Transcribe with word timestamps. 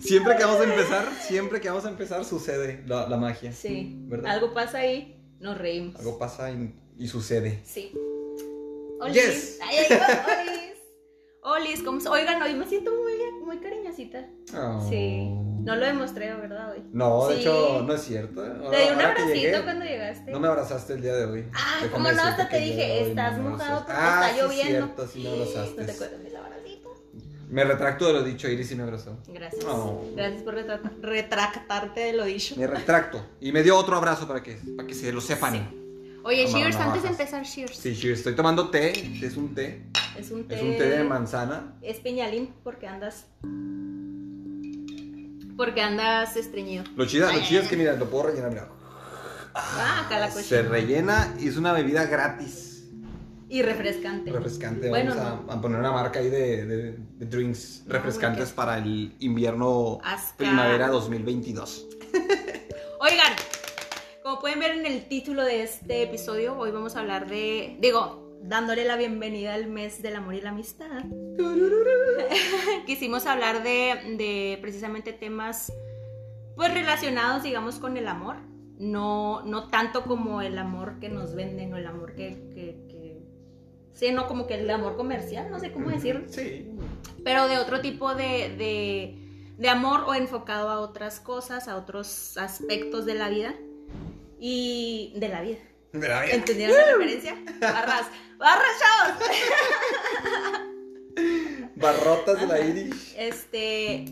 Siempre 0.00 0.36
que 0.36 0.44
vamos 0.44 0.60
a 0.60 0.64
empezar, 0.64 1.08
siempre 1.20 1.60
que 1.60 1.68
vamos 1.68 1.84
a 1.84 1.88
empezar 1.90 2.24
sucede 2.24 2.82
la, 2.86 3.08
la 3.08 3.16
magia. 3.16 3.52
Sí. 3.52 3.94
¿Verdad? 4.06 4.32
Algo 4.32 4.52
pasa 4.54 4.78
ahí, 4.78 5.22
nos 5.40 5.56
reímos. 5.58 5.96
Algo 5.96 6.18
pasa 6.18 6.50
y, 6.50 6.74
y 6.96 7.08
sucede. 7.08 7.60
Sí. 7.64 7.92
Olis. 9.00 9.14
Yes. 9.14 9.58
Ay, 9.62 9.76
ay, 9.78 10.48
Olis. 10.48 10.74
Olis, 11.42 11.82
¿cómo 11.82 12.00
se- 12.00 12.08
Oigan, 12.08 12.40
hoy 12.42 12.54
me 12.54 12.66
siento 12.66 12.90
muy, 12.90 13.12
muy 13.44 13.58
cariñosita. 13.58 14.26
Oh. 14.56 14.86
Sí. 14.88 15.28
No 15.62 15.76
lo 15.76 15.84
demostré, 15.86 16.34
¿verdad? 16.34 16.72
Hoy. 16.72 16.82
No, 16.92 17.28
de 17.28 17.34
Sí. 17.36 17.40
hecho, 17.42 17.82
no 17.86 17.94
es 17.94 18.02
cierto. 18.02 18.40
Ahora- 18.42 18.70
Te 18.70 18.76
di 18.82 18.88
un 18.94 19.00
abracito 19.00 19.34
llegué, 19.34 19.62
cuando 19.62 19.84
llegaste. 19.84 20.30
No 20.30 20.40
me 20.40 20.48
abrazaste 20.48 20.92
el 20.94 21.02
día 21.02 21.14
de 21.16 21.24
hoy. 21.26 21.44
Ah, 21.54 21.80
¿cómo 21.92 22.10
no? 22.10 22.22
Hasta 22.22 22.48
te 22.48 22.58
dije, 22.60 23.08
estás 23.08 23.38
mojado 23.38 23.78
porque 23.80 23.92
Ah, 23.94 24.26
está 24.30 24.34
sí, 24.34 24.40
lloviendo. 24.42 24.86
cierto, 24.86 25.06
sí 25.08 25.22
me 25.22 25.28
abrazaste. 25.30 25.80
¿No 25.80 25.86
te 25.86 25.92
acuerdas? 25.92 26.20
Me 27.54 27.62
retracto 27.62 28.08
de 28.08 28.12
lo 28.14 28.24
dicho, 28.24 28.48
Iris 28.48 28.66
sí 28.66 28.74
me 28.74 28.82
abrazó. 28.82 29.16
Gracias. 29.28 29.64
Oh. 29.64 30.04
Gracias 30.16 30.42
por 30.42 30.54
retrata- 30.54 30.90
retractarte 31.00 32.00
de 32.00 32.12
lo 32.12 32.24
dicho. 32.24 32.56
Me 32.58 32.66
retracto. 32.66 33.24
Y 33.40 33.52
me 33.52 33.62
dio 33.62 33.76
otro 33.76 33.94
abrazo 33.96 34.26
para 34.26 34.42
que, 34.42 34.58
para 34.76 34.88
que 34.88 34.92
se 34.92 35.12
lo 35.12 35.20
sepan. 35.20 35.52
Sí. 35.54 36.18
Oye, 36.24 36.46
Toma 36.46 36.58
Cheers, 36.58 36.76
antes 36.76 37.02
de 37.04 37.08
empezar, 37.10 37.44
Cheers. 37.44 37.76
Sí, 37.76 37.94
cheers. 37.94 38.18
Estoy 38.18 38.34
tomando 38.34 38.70
té. 38.70 38.90
Es 39.24 39.36
un 39.36 39.54
té. 39.54 39.84
Es 40.18 40.32
un 40.32 40.48
té. 40.48 40.56
Es 40.56 40.62
un 40.62 40.76
té 40.76 40.88
de 40.88 41.04
manzana. 41.04 41.76
Es 41.80 41.98
piñalín 41.98 42.52
porque 42.64 42.88
andas. 42.88 43.26
Porque 45.56 45.80
andas 45.80 46.36
estreñido. 46.36 46.82
Lo 46.96 47.06
chido, 47.06 47.30
lo 47.32 47.40
chido 47.40 47.62
es 47.62 47.68
que, 47.68 47.76
mira, 47.76 47.94
lo 47.94 48.10
puedo 48.10 48.24
rellenar. 48.24 48.50
Mira. 48.50 48.68
Ah, 49.54 50.02
acá 50.06 50.18
la 50.18 50.28
Se 50.28 50.62
rellena 50.62 51.36
y 51.38 51.46
es 51.46 51.56
una 51.56 51.72
bebida 51.72 52.06
gratis. 52.06 52.73
Y 53.54 53.62
refrescante. 53.62 54.32
Refrescante. 54.32 54.88
Bueno, 54.88 55.14
Vamos 55.14 55.48
a, 55.48 55.52
a 55.54 55.60
poner 55.60 55.78
una 55.78 55.92
marca 55.92 56.18
ahí 56.18 56.28
de, 56.28 56.66
de- 56.66 56.92
de 56.92 57.26
drinks 57.26 57.84
No, 57.86 57.92
refrescantes 57.92 58.50
para 58.50 58.78
el 58.78 59.14
invierno 59.20 60.00
primavera 60.36 60.88
2022. 60.88 61.86
Oigan, 63.00 63.32
como 64.24 64.40
pueden 64.40 64.58
ver 64.58 64.72
en 64.72 64.86
el 64.86 65.06
título 65.06 65.44
de 65.44 65.62
este 65.62 66.02
episodio, 66.02 66.58
hoy 66.58 66.72
vamos 66.72 66.96
a 66.96 67.00
hablar 67.00 67.28
de. 67.28 67.76
Digo, 67.80 68.38
dándole 68.42 68.84
la 68.84 68.96
bienvenida 68.96 69.54
al 69.54 69.68
mes 69.68 70.02
del 70.02 70.16
amor 70.16 70.34
y 70.34 70.40
la 70.40 70.50
amistad. 70.50 71.04
Quisimos 72.86 73.26
hablar 73.26 73.62
de, 73.62 74.16
de 74.18 74.58
precisamente 74.60 75.12
temas 75.12 75.72
pues 76.56 76.74
relacionados, 76.74 77.44
digamos, 77.44 77.76
con 77.78 77.96
el 77.96 78.08
amor. 78.08 78.36
No, 78.78 79.42
no 79.44 79.68
tanto 79.70 80.02
como 80.02 80.42
el 80.42 80.58
amor 80.58 80.98
que 80.98 81.08
nos 81.08 81.36
venden 81.36 81.72
o 81.72 81.76
el 81.76 81.86
amor 81.86 82.14
que, 82.16 82.50
que, 82.52 82.88
que- 83.94 83.98
Sí, 84.06 84.12
no 84.12 84.26
como 84.26 84.46
que 84.46 84.54
el 84.54 84.68
amor 84.70 84.96
comercial, 84.96 85.50
no 85.50 85.58
sé 85.60 85.72
cómo 85.72 85.88
decirlo. 85.90 86.22
Sí. 86.28 86.68
pero 87.24 87.48
de 87.48 87.58
otro 87.58 87.80
tipo 87.80 88.14
de, 88.14 88.54
de, 88.58 89.18
de 89.56 89.68
amor 89.68 90.04
o 90.06 90.14
enfocado 90.14 90.68
a 90.68 90.80
otras 90.80 91.20
cosas, 91.20 91.68
a 91.68 91.76
otros 91.76 92.36
aspectos 92.36 93.06
de 93.06 93.14
la 93.14 93.28
vida 93.30 93.54
y 94.38 95.12
de 95.16 95.28
la 95.28 95.40
vida. 95.42 95.58
De 95.92 96.08
la 96.08 96.22
vida. 96.22 96.34
¿Entendieron 96.34 96.76
la 96.76 96.92
referencia? 96.92 97.36
Barras, 97.60 98.06
barras, 98.36 98.66
chavos. 98.80 99.22
Barrotas 101.76 102.40
de 102.40 102.46
la 102.46 102.60
Irish. 102.60 103.14
Este, 103.16 104.04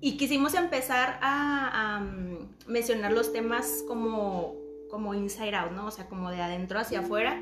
y 0.00 0.16
quisimos 0.16 0.54
empezar 0.54 1.18
a, 1.22 1.96
a, 1.96 2.00
mm, 2.00 2.54
mencionar 2.66 3.12
los 3.12 3.32
temas 3.32 3.84
como, 3.86 4.54
como 4.90 5.14
inside 5.14 5.54
out, 5.54 5.72
¿no? 5.72 5.86
O 5.86 5.90
sea, 5.90 6.06
como 6.06 6.30
de 6.30 6.40
adentro 6.40 6.78
hacia 6.78 7.00
afuera. 7.00 7.40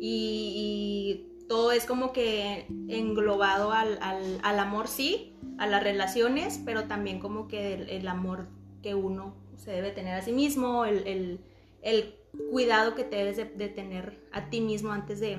Y, 0.00 1.26
y 1.42 1.46
todo 1.48 1.72
es 1.72 1.86
como 1.86 2.12
que 2.12 2.66
englobado 2.88 3.72
al, 3.72 3.98
al- 4.02 4.40
al 4.42 4.58
amor, 4.58 4.88
sí, 4.88 5.34
a 5.58 5.66
las 5.66 5.82
relaciones, 5.82 6.60
pero 6.64 6.84
también 6.84 7.18
como 7.20 7.48
que 7.48 7.74
el, 7.74 7.88
el 7.88 8.08
amor 8.08 8.48
que 8.82 8.94
uno 8.94 9.34
se 9.56 9.70
debe 9.70 9.90
tener 9.92 10.14
a 10.14 10.22
sí 10.22 10.32
mismo, 10.32 10.84
el, 10.84 11.06
el- 11.06 11.40
el 11.82 12.14
cuidado 12.50 12.94
que 12.94 13.04
te 13.04 13.16
debes 13.16 13.36
de, 13.36 13.44
de 13.46 13.68
tener 13.68 14.20
a 14.32 14.50
ti 14.50 14.60
mismo 14.60 14.92
antes 14.92 15.20
de, 15.20 15.38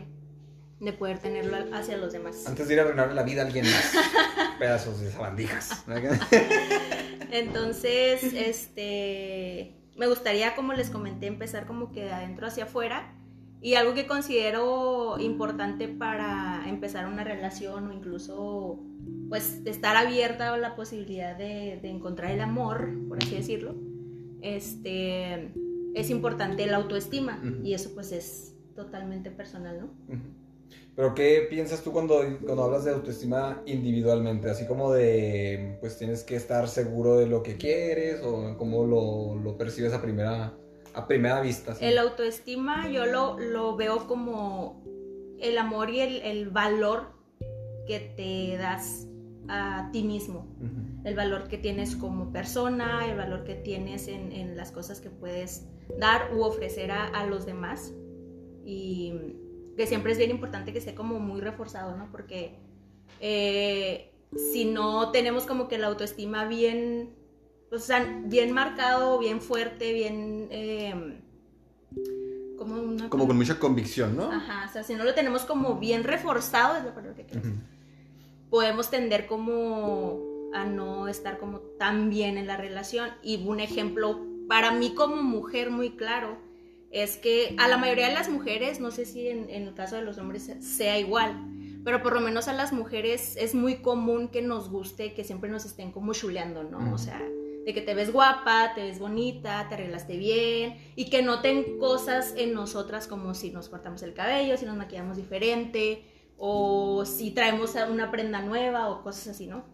de 0.80 0.94
poder 0.94 1.20
tenerlo 1.20 1.58
hacia 1.76 1.98
los 1.98 2.14
demás. 2.14 2.48
Antes 2.48 2.68
de 2.68 2.74
ir 2.74 2.80
a 2.80 2.84
arruinarle 2.84 3.14
la 3.14 3.24
vida 3.24 3.44
a 3.44 3.46
alguien 3.46 3.66
más. 3.66 3.94
Pedazos 4.60 5.00
de 5.02 5.12
sabandijas. 5.12 5.84
Entonces, 7.32 8.24
este, 8.34 9.76
me 9.96 10.08
gustaría, 10.08 10.56
como 10.56 10.74
les 10.74 10.90
comenté, 10.90 11.28
empezar 11.28 11.66
como 11.68 11.92
que 11.92 12.04
de 12.06 12.12
adentro 12.12 12.48
hacia 12.48 12.64
afuera. 12.66 13.14
Y 13.62 13.74
algo 13.74 13.94
que 13.94 14.06
considero 14.06 15.18
importante 15.20 15.88
para 15.88 16.64
empezar 16.68 17.08
una 17.08 17.24
relación 17.24 17.88
o 17.88 17.94
incluso, 17.94 18.80
pues, 19.30 19.62
estar 19.66 19.96
abierta 19.96 20.54
a 20.54 20.58
la 20.58 20.76
posibilidad 20.76 21.36
de, 21.36 21.80
de 21.82 21.90
encontrar 21.90 22.32
el 22.32 22.42
amor, 22.42 22.90
por 23.08 23.18
así 23.18 23.36
decirlo, 23.36 23.76
este, 24.42 25.54
es 25.96 26.10
importante 26.10 26.66
la 26.68 26.78
autoestima. 26.78 27.42
Y 27.64 27.74
eso, 27.74 27.92
pues, 27.96 28.12
es 28.12 28.56
totalmente 28.76 29.32
personal, 29.32 29.80
¿no? 29.80 30.20
Pero 30.96 31.14
¿qué 31.14 31.46
piensas 31.48 31.84
tú 31.84 31.92
cuando, 31.92 32.22
cuando 32.44 32.64
hablas 32.64 32.84
de 32.84 32.92
autoestima 32.92 33.62
individualmente? 33.68 34.50
Así 34.50 34.66
como 34.66 34.92
de, 34.92 35.78
pues 35.80 35.98
tienes 35.98 36.24
que 36.24 36.36
estar 36.36 36.68
seguro 36.68 37.18
de 37.18 37.28
lo 37.28 37.44
que 37.44 37.56
quieres 37.56 38.22
o 38.24 38.58
cómo 38.58 38.84
lo, 38.86 39.36
lo 39.36 39.58
percibes 39.58 39.94
a 39.94 40.02
primera, 40.02 40.58
a 40.98 41.08
primera 41.08 41.42
vista. 41.42 41.76
¿sí? 41.76 41.86
El 41.86 41.98
autoestima 41.98 42.90
yo 42.90 43.06
lo, 43.06 43.40
lo 43.40 43.76
veo 43.76 44.08
como 44.08 44.84
el 45.40 45.58
amor 45.58 45.90
y 45.90 46.02
el, 46.02 46.22
el 46.24 46.50
valor 46.50 47.14
que 47.86 48.00
te 48.00 48.58
das 48.58 49.08
a 49.48 49.90
ti 49.92 50.04
mismo. 50.04 50.48
El 51.06 51.16
valor 51.16 51.48
que 51.48 51.58
tienes 51.58 51.96
como 51.96 52.32
persona, 52.34 53.10
el 53.10 53.16
valor 53.16 53.46
que 53.46 53.56
tienes 53.56 54.08
en, 54.08 54.32
en 54.34 54.58
las 54.58 54.72
cosas 54.72 55.00
que 55.00 55.10
puedes 55.10 55.68
dar 55.98 56.34
u 56.36 56.42
ofrecer 56.42 56.92
a, 56.92 57.06
a 57.06 57.26
los 57.26 57.46
demás. 57.46 57.94
Y 58.66 59.14
que 59.78 59.88
siempre 59.88 60.12
es 60.12 60.18
bien 60.18 60.32
importante 60.32 60.74
que 60.74 60.80
esté 60.80 60.96
como 60.96 61.20
muy 61.20 61.40
reforzado, 61.40 61.96
¿no? 61.96 62.12
Porque 62.12 62.56
eh, 63.22 64.12
si 64.36 64.66
no 64.66 65.12
tenemos 65.12 65.46
como 65.46 65.68
que 65.68 65.78
la 65.78 65.88
autoestima 65.88 66.46
bien, 66.46 67.16
o 67.72 67.80
sea, 67.80 68.22
bien 68.26 68.52
marcado, 68.52 69.20
bien 69.20 69.42
fuerte, 69.42 69.94
bien... 69.94 70.48
eh, 70.52 71.22
como 72.58 72.82
una 72.82 73.10
Como 73.10 73.28
con 73.28 73.38
mucha 73.38 73.60
convicción, 73.60 74.18
¿no? 74.18 74.32
Ajá, 74.32 74.66
o 74.70 74.74
sea, 74.74 74.84
si 74.84 74.96
no 74.96 75.04
lo 75.04 75.14
tenemos 75.14 75.44
como 75.44 75.76
bien 75.76 76.04
reforzado, 76.04 76.78
es 76.78 76.84
la 76.84 76.94
palabra 76.94 77.16
que 77.16 77.26
quiero 77.26 77.48
Ujú. 77.48 77.58
podemos 78.50 78.90
tender 78.90 79.28
como 79.28 80.22
a 80.54 80.66
no 80.66 81.08
estar 81.08 81.38
como 81.38 81.60
tan 81.60 82.10
bien 82.10 82.38
en 82.38 82.48
la 82.48 82.58
relación. 82.58 83.10
Y 83.22 83.46
un 83.46 83.60
ejemplo 83.60 84.20
para 84.48 84.72
mí 84.72 84.94
como 84.96 85.22
mujer 85.22 85.70
muy 85.70 85.92
claro 85.92 86.38
es 86.90 87.18
que 87.18 87.56
a 87.60 87.68
la 87.68 87.78
mayoría 87.78 88.08
de 88.08 88.14
las 88.14 88.30
mujeres, 88.30 88.80
no 88.80 88.92
sé 88.92 89.06
si 89.06 89.28
en, 89.28 89.50
en 89.50 89.64
el 89.64 89.74
caso 89.74 89.98
de 89.98 90.04
los 90.04 90.18
hombres 90.18 90.50
sea 90.62 90.98
igual, 91.00 91.38
pero 91.84 92.02
por 92.02 92.14
lo 92.14 92.22
menos 92.22 92.48
a 92.48 92.54
las 92.54 92.74
mujeres 92.74 93.36
es 93.38 93.54
muy 93.54 93.78
común 93.78 94.30
que 94.30 94.42
nos 94.42 94.70
guste 94.70 95.14
que 95.14 95.24
siempre 95.24 95.50
nos 95.50 95.66
estén 95.66 95.92
como 95.92 96.14
chuleando, 96.14 96.64
¿no? 96.64 96.94
O 96.94 96.98
sea, 96.98 97.22
de 97.68 97.74
que 97.74 97.82
te 97.82 97.94
ves 97.94 98.14
guapa, 98.14 98.72
te 98.76 98.84
ves 98.84 98.98
bonita, 98.98 99.66
te 99.68 99.76
arreglaste 99.76 100.16
bien 100.16 100.78
y 100.96 101.10
que 101.10 101.22
noten 101.22 101.78
cosas 101.80 102.34
en 102.38 102.54
nosotras 102.54 103.08
como 103.08 103.34
si 103.34 103.52
nos 103.52 103.68
cortamos 103.68 104.02
el 104.04 104.14
cabello, 104.14 104.56
si 104.56 104.66
nos 104.66 104.78
maquillamos 104.78 105.18
diferente 105.18 106.06
o 106.38 107.04
si 107.04 107.32
traemos 107.32 107.76
una 107.92 108.10
prenda 108.10 108.42
nueva 108.42 108.88
o 108.88 109.04
cosas 109.04 109.28
así, 109.28 109.48
¿no? 109.48 109.66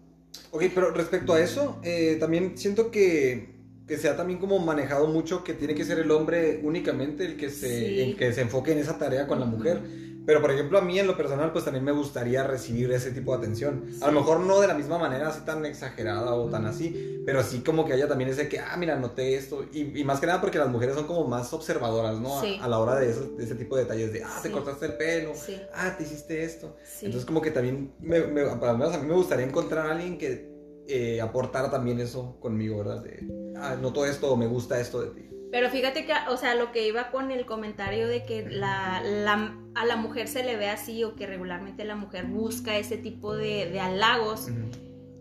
Ok, 0.50 0.64
pero 0.74 0.90
respecto 0.90 1.34
a 1.36 1.40
eso, 1.40 1.80
eh, 1.84 2.18
también 2.20 2.58
siento 2.58 2.90
que, 2.90 3.60
que 3.88 3.98
se 3.98 4.10
ha 4.10 4.18
también 4.18 4.40
como 4.40 4.58
manejado 4.58 5.06
mucho 5.06 5.44
que 5.44 5.54
tiene 5.54 5.76
que 5.76 5.86
ser 5.86 6.00
el 6.00 6.10
hombre 6.10 6.62
únicamente 6.64 7.26
el 7.26 7.38
que 7.38 7.52
se, 7.52 7.68
Sí. 7.90 8.02
el 8.02 8.16
que 8.18 8.34
se 8.34 8.42
enfoque 8.42 8.72
en 8.72 8.80
esa 8.80 8.98
tarea 8.98 9.28
con 9.28 9.40
la 9.40 9.46
mujer. 9.46 9.84
Pero 10.26 10.40
por 10.42 10.52
ejemplo 10.52 10.78
a 10.78 10.82
mí 10.82 10.98
en 11.00 11.08
lo 11.08 11.18
personal 11.18 11.52
pues 11.52 11.66
también 11.66 11.84
me 11.84 11.92
gustaría 11.92 12.44
recibir 12.44 12.92
ese 12.92 13.12
tipo 13.12 13.32
de 13.34 13.40
atención. 13.40 13.84
A 14.02 14.08
lo 14.08 14.14
mejor 14.14 14.40
no 14.40 14.62
de 14.62 14.68
la 14.68 14.74
misma 14.74 14.98
manera 14.98 15.28
así 15.30 15.42
tan 15.42 15.66
exagerada 15.66 16.34
o 16.36 16.50
tan 16.50 16.66
así, 16.66 17.22
pero 17.26 17.40
así 17.42 17.60
como 17.60 17.86
que 17.86 17.94
haya 17.94 18.08
también 18.08 18.30
ese 18.30 18.48
que, 18.48 18.60
ah, 18.60 18.76
mira, 18.78 18.96
noté 18.98 19.36
esto. 19.36 19.66
Y, 19.74 20.00
y 20.00 20.04
más 20.04 20.20
que 20.20 20.28
nada 20.28 20.40
porque 20.40 20.58
las 20.60 20.70
mujeres 20.70 20.96
son 20.96 21.06
como 21.08 21.28
más 21.28 21.52
observadoras, 21.54 22.20
¿no? 22.20 22.38
A- 22.40 22.42
Sí. 22.42 22.58
A, 22.62 22.68
la 22.68 22.80
hora 22.80 22.96
de, 22.96 23.10
eso- 23.10 23.30
de 23.38 23.44
ese 23.44 23.56
tipo 23.56 23.76
de 23.76 23.84
detalles 23.84 24.14
de, 24.14 24.24
ah, 24.24 24.40
te 24.42 24.50
cortaste 24.52 24.86
el 24.86 24.94
pelo, 24.94 25.34
ah, 25.74 25.96
te 25.98 26.04
hiciste 26.04 26.44
esto. 26.44 26.76
Entonces 27.08 27.26
como 27.26 27.42
que 27.42 27.52
también, 27.52 27.94
me, 28.00 28.22
me- 28.22 28.44
para 28.58 28.74
lo 28.74 28.78
menos 28.78 28.94
a 28.96 29.00
mí 29.00 29.08
me 29.08 29.14
gustaría 29.16 29.46
encontrar 29.46 29.88
a 29.88 29.92
alguien 29.92 30.18
que 30.18 30.52
eh, 30.88 31.22
aportara 31.22 31.70
también 31.72 32.00
eso 32.00 32.38
conmigo, 32.42 32.78
¿verdad? 32.78 33.02
De, 33.04 33.54
ah, 33.58 33.76
noto 33.82 34.06
esto 34.06 34.32
o 34.32 34.36
me 34.38 34.48
gusta 34.48 34.80
esto 34.80 35.02
de 35.02 35.08
ti. 35.10 35.30
Pero 35.54 35.70
fíjate 35.70 36.08
que, 36.08 36.14
o 36.30 36.36
sea, 36.38 36.56
lo 36.56 36.72
que 36.72 36.88
iba 36.88 37.12
con 37.12 37.30
el 37.30 37.46
comentario 37.46 38.08
de 38.08 38.26
que 38.26 38.44
la, 38.50 39.02
la- 39.06 39.56
a 39.76 39.86
la 39.86 39.96
mujer 39.98 40.28
se 40.28 40.44
le 40.44 40.58
ve 40.58 40.68
así 40.68 41.04
o 41.04 41.14
que 41.16 41.28
regularmente 41.28 41.86
la 41.86 41.96
mujer 41.96 42.26
busca 42.26 42.76
ese 42.78 42.98
tipo 42.98 43.36
de, 43.36 43.70
de 43.70 43.80
halagos, 43.80 44.48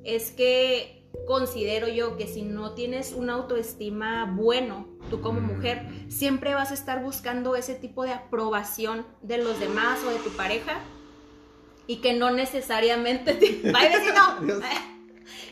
es 0.05 0.31
que 0.31 1.05
considero 1.26 1.87
yo 1.87 2.17
que 2.17 2.26
si 2.26 2.40
no 2.43 2.73
tienes 2.73 3.12
una 3.12 3.34
autoestima 3.34 4.25
bueno, 4.34 4.88
tú 5.11 5.20
como 5.20 5.40
mujer, 5.43 5.87
siempre 6.08 6.55
vas 6.55 6.70
a 6.70 6.75
estar 6.75 7.02
buscando 7.02 7.55
ese 7.55 7.75
tipo 7.75 8.02
de 8.05 8.12
aprobación 8.12 9.05
de 9.20 9.37
los 9.37 9.61
demás 9.61 10.00
o 10.02 10.08
de 10.11 10.17
tu 10.20 10.31
pareja 10.31 10.81
y 11.87 11.96
que 11.96 12.14
no 12.14 12.31
necesariamente... 12.31 13.34
¡Bye, 13.34 13.61
vecino! 13.90 14.62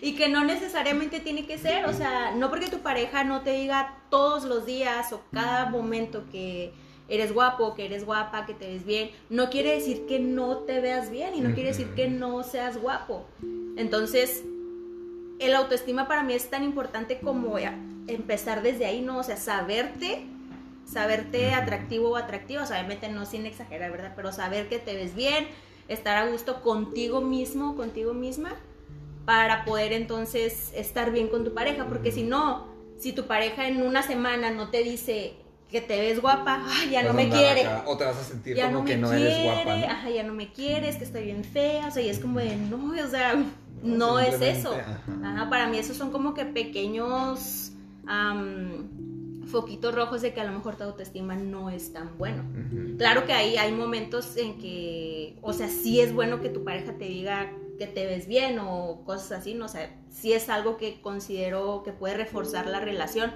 Y 0.01 0.15
que 0.15 0.29
no 0.29 0.45
necesariamente 0.45 1.21
tiene 1.21 1.47
que 1.47 1.59
ser, 1.59 1.87
o 1.87 1.93
sea, 1.93 2.33
no 2.35 2.51
porque 2.51 2.69
tu 2.69 2.79
pareja 2.79 3.25
no 3.25 3.43
te 3.43 3.53
diga 3.53 3.99
todos 4.11 4.45
los 4.45 4.67
días 4.67 5.13
o 5.13 5.23
cada 5.33 5.67
momento 5.67 6.25
que 6.31 6.73
eres 7.09 7.33
guapo, 7.33 7.75
que 7.75 7.87
eres 7.87 8.05
guapa, 8.05 8.47
que 8.47 8.55
te 8.55 8.69
ves 8.69 8.85
bien, 8.85 9.11
no 9.29 9.51
quiere 9.51 9.75
decir 9.75 10.07
que 10.07 10.21
no 10.21 10.59
te 10.59 10.81
veas 10.81 11.11
bien 11.11 11.35
y 11.35 11.41
no 11.41 11.55
quiere 11.55 11.71
decir 11.71 11.89
que 11.95 12.09
no 12.09 12.43
seas 12.45 12.81
guapo. 12.81 13.27
Entonces, 13.77 14.45
el 15.41 15.55
autoestima 15.55 16.07
para 16.07 16.23
mí 16.23 16.35
es 16.35 16.49
tan 16.49 16.63
importante 16.63 17.19
como 17.19 17.57
empezar 18.07 18.63
desde 18.63 18.87
ahí, 18.87 19.01
¿no? 19.01 19.19
O 19.19 19.23
sea, 19.23 19.37
saberte, 19.37 20.25
saberte 20.85 21.53
atractivo 21.53 22.11
o 22.11 22.17
atractiva, 22.17 22.63
o 22.63 22.67
sea, 22.67 22.77
obviamente 22.77 23.09
no 23.09 23.27
sin 23.27 23.47
exagerar, 23.47 23.91
¿verdad? 23.91 24.13
Pero 24.15 24.33
saber 24.33 24.69
que 24.69 24.79
te 24.79 24.95
ves 24.95 25.15
bien, 25.15 25.49
estar 25.89 26.17
a 26.17 26.31
gusto 26.31 26.63
contigo 26.63 27.21
mismo, 27.21 27.75
contigo 27.75 28.15
misma, 28.15 28.55
para 29.25 29.65
poder 29.65 29.93
entonces 29.93 30.73
estar 30.75 31.11
bien 31.13 31.29
con 31.29 31.45
tu 31.45 31.55
pareja, 31.55 31.87
porque 31.87 32.13
si 32.13 32.23
no, 32.23 32.67
si 32.99 33.13
tu 33.13 33.27
pareja 33.27 33.69
en 33.69 33.83
una 33.83 34.03
semana 34.03 34.51
no 34.51 34.71
te 34.71 34.83
dice 34.83 35.35
que 35.71 35.81
te 35.81 36.01
ves 36.01 36.21
guapa, 36.21 36.65
ya 36.91 37.03
no 37.03 37.13
me 37.13 37.29
quiere. 37.29 37.67
o 37.87 37.97
te 37.97 38.05
vas 38.05 38.17
a 38.17 38.25
sentir 38.25 38.61
como 38.61 38.85
que 38.85 38.97
no 38.97 39.13
eres 39.13 39.43
guapa. 39.43 39.75
Ajá, 39.91 40.11
ya 40.11 40.23
no 40.23 40.35
me 40.35 40.53
quieres, 40.53 40.97
que 40.97 41.05
estoy 41.05 41.25
bien 41.25 41.45
fea, 41.45 41.87
o 41.87 41.91
sea, 41.91 42.03
y 42.03 42.09
es 42.09 42.19
como 42.19 42.41
de, 42.41 42.57
no, 42.57 42.93
o 42.93 43.09
sea, 43.09 43.37
no, 43.83 44.19
es 44.19 44.41
eso. 44.41 44.75
Ajá. 44.75 45.49
para 45.49 45.69
mí 45.69 45.79
esos 45.79 45.97
son 45.97 46.11
como 46.11 46.35
que 46.35 46.45
pequeños 46.45 47.73
foquitos 49.47 49.95
rojos 49.95 50.23
de 50.23 50.33
que 50.33 50.41
a 50.41 50.45
lo 50.45 50.53
mejor 50.53 50.77
tu 50.77 50.85
autoestima 50.85 51.37
no 51.37 51.71
es 51.71 51.93
tan 51.93 52.17
bueno. 52.19 52.45
Claro 52.99 53.25
que 53.25 53.33
ahí 53.33 53.57
hay 53.57 53.73
momentos 53.73 54.37
en 54.37 54.59
que, 54.59 55.37
o 55.43 55.53
sea, 55.53 55.69
sí 55.69 56.01
es 56.01 56.13
bueno 56.13 56.41
que 56.41 56.49
tu 56.49 56.65
pareja 56.65 56.95
te 56.95 57.05
diga 57.05 57.53
que 57.81 57.87
te 57.87 58.05
ves 58.05 58.27
bien 58.27 58.59
o 58.59 59.05
cosas 59.07 59.33
así, 59.41 59.55
no 59.55 59.65
o 59.65 59.69
sea, 59.69 59.99
sí 60.11 60.35
es 60.35 60.51
algo 60.51 60.77
que 60.77 61.01
considero 61.01 61.83
que 61.83 61.95
puede 61.95 62.15
reforzar 62.15 62.67
la 62.67 62.79
relación. 62.79 63.33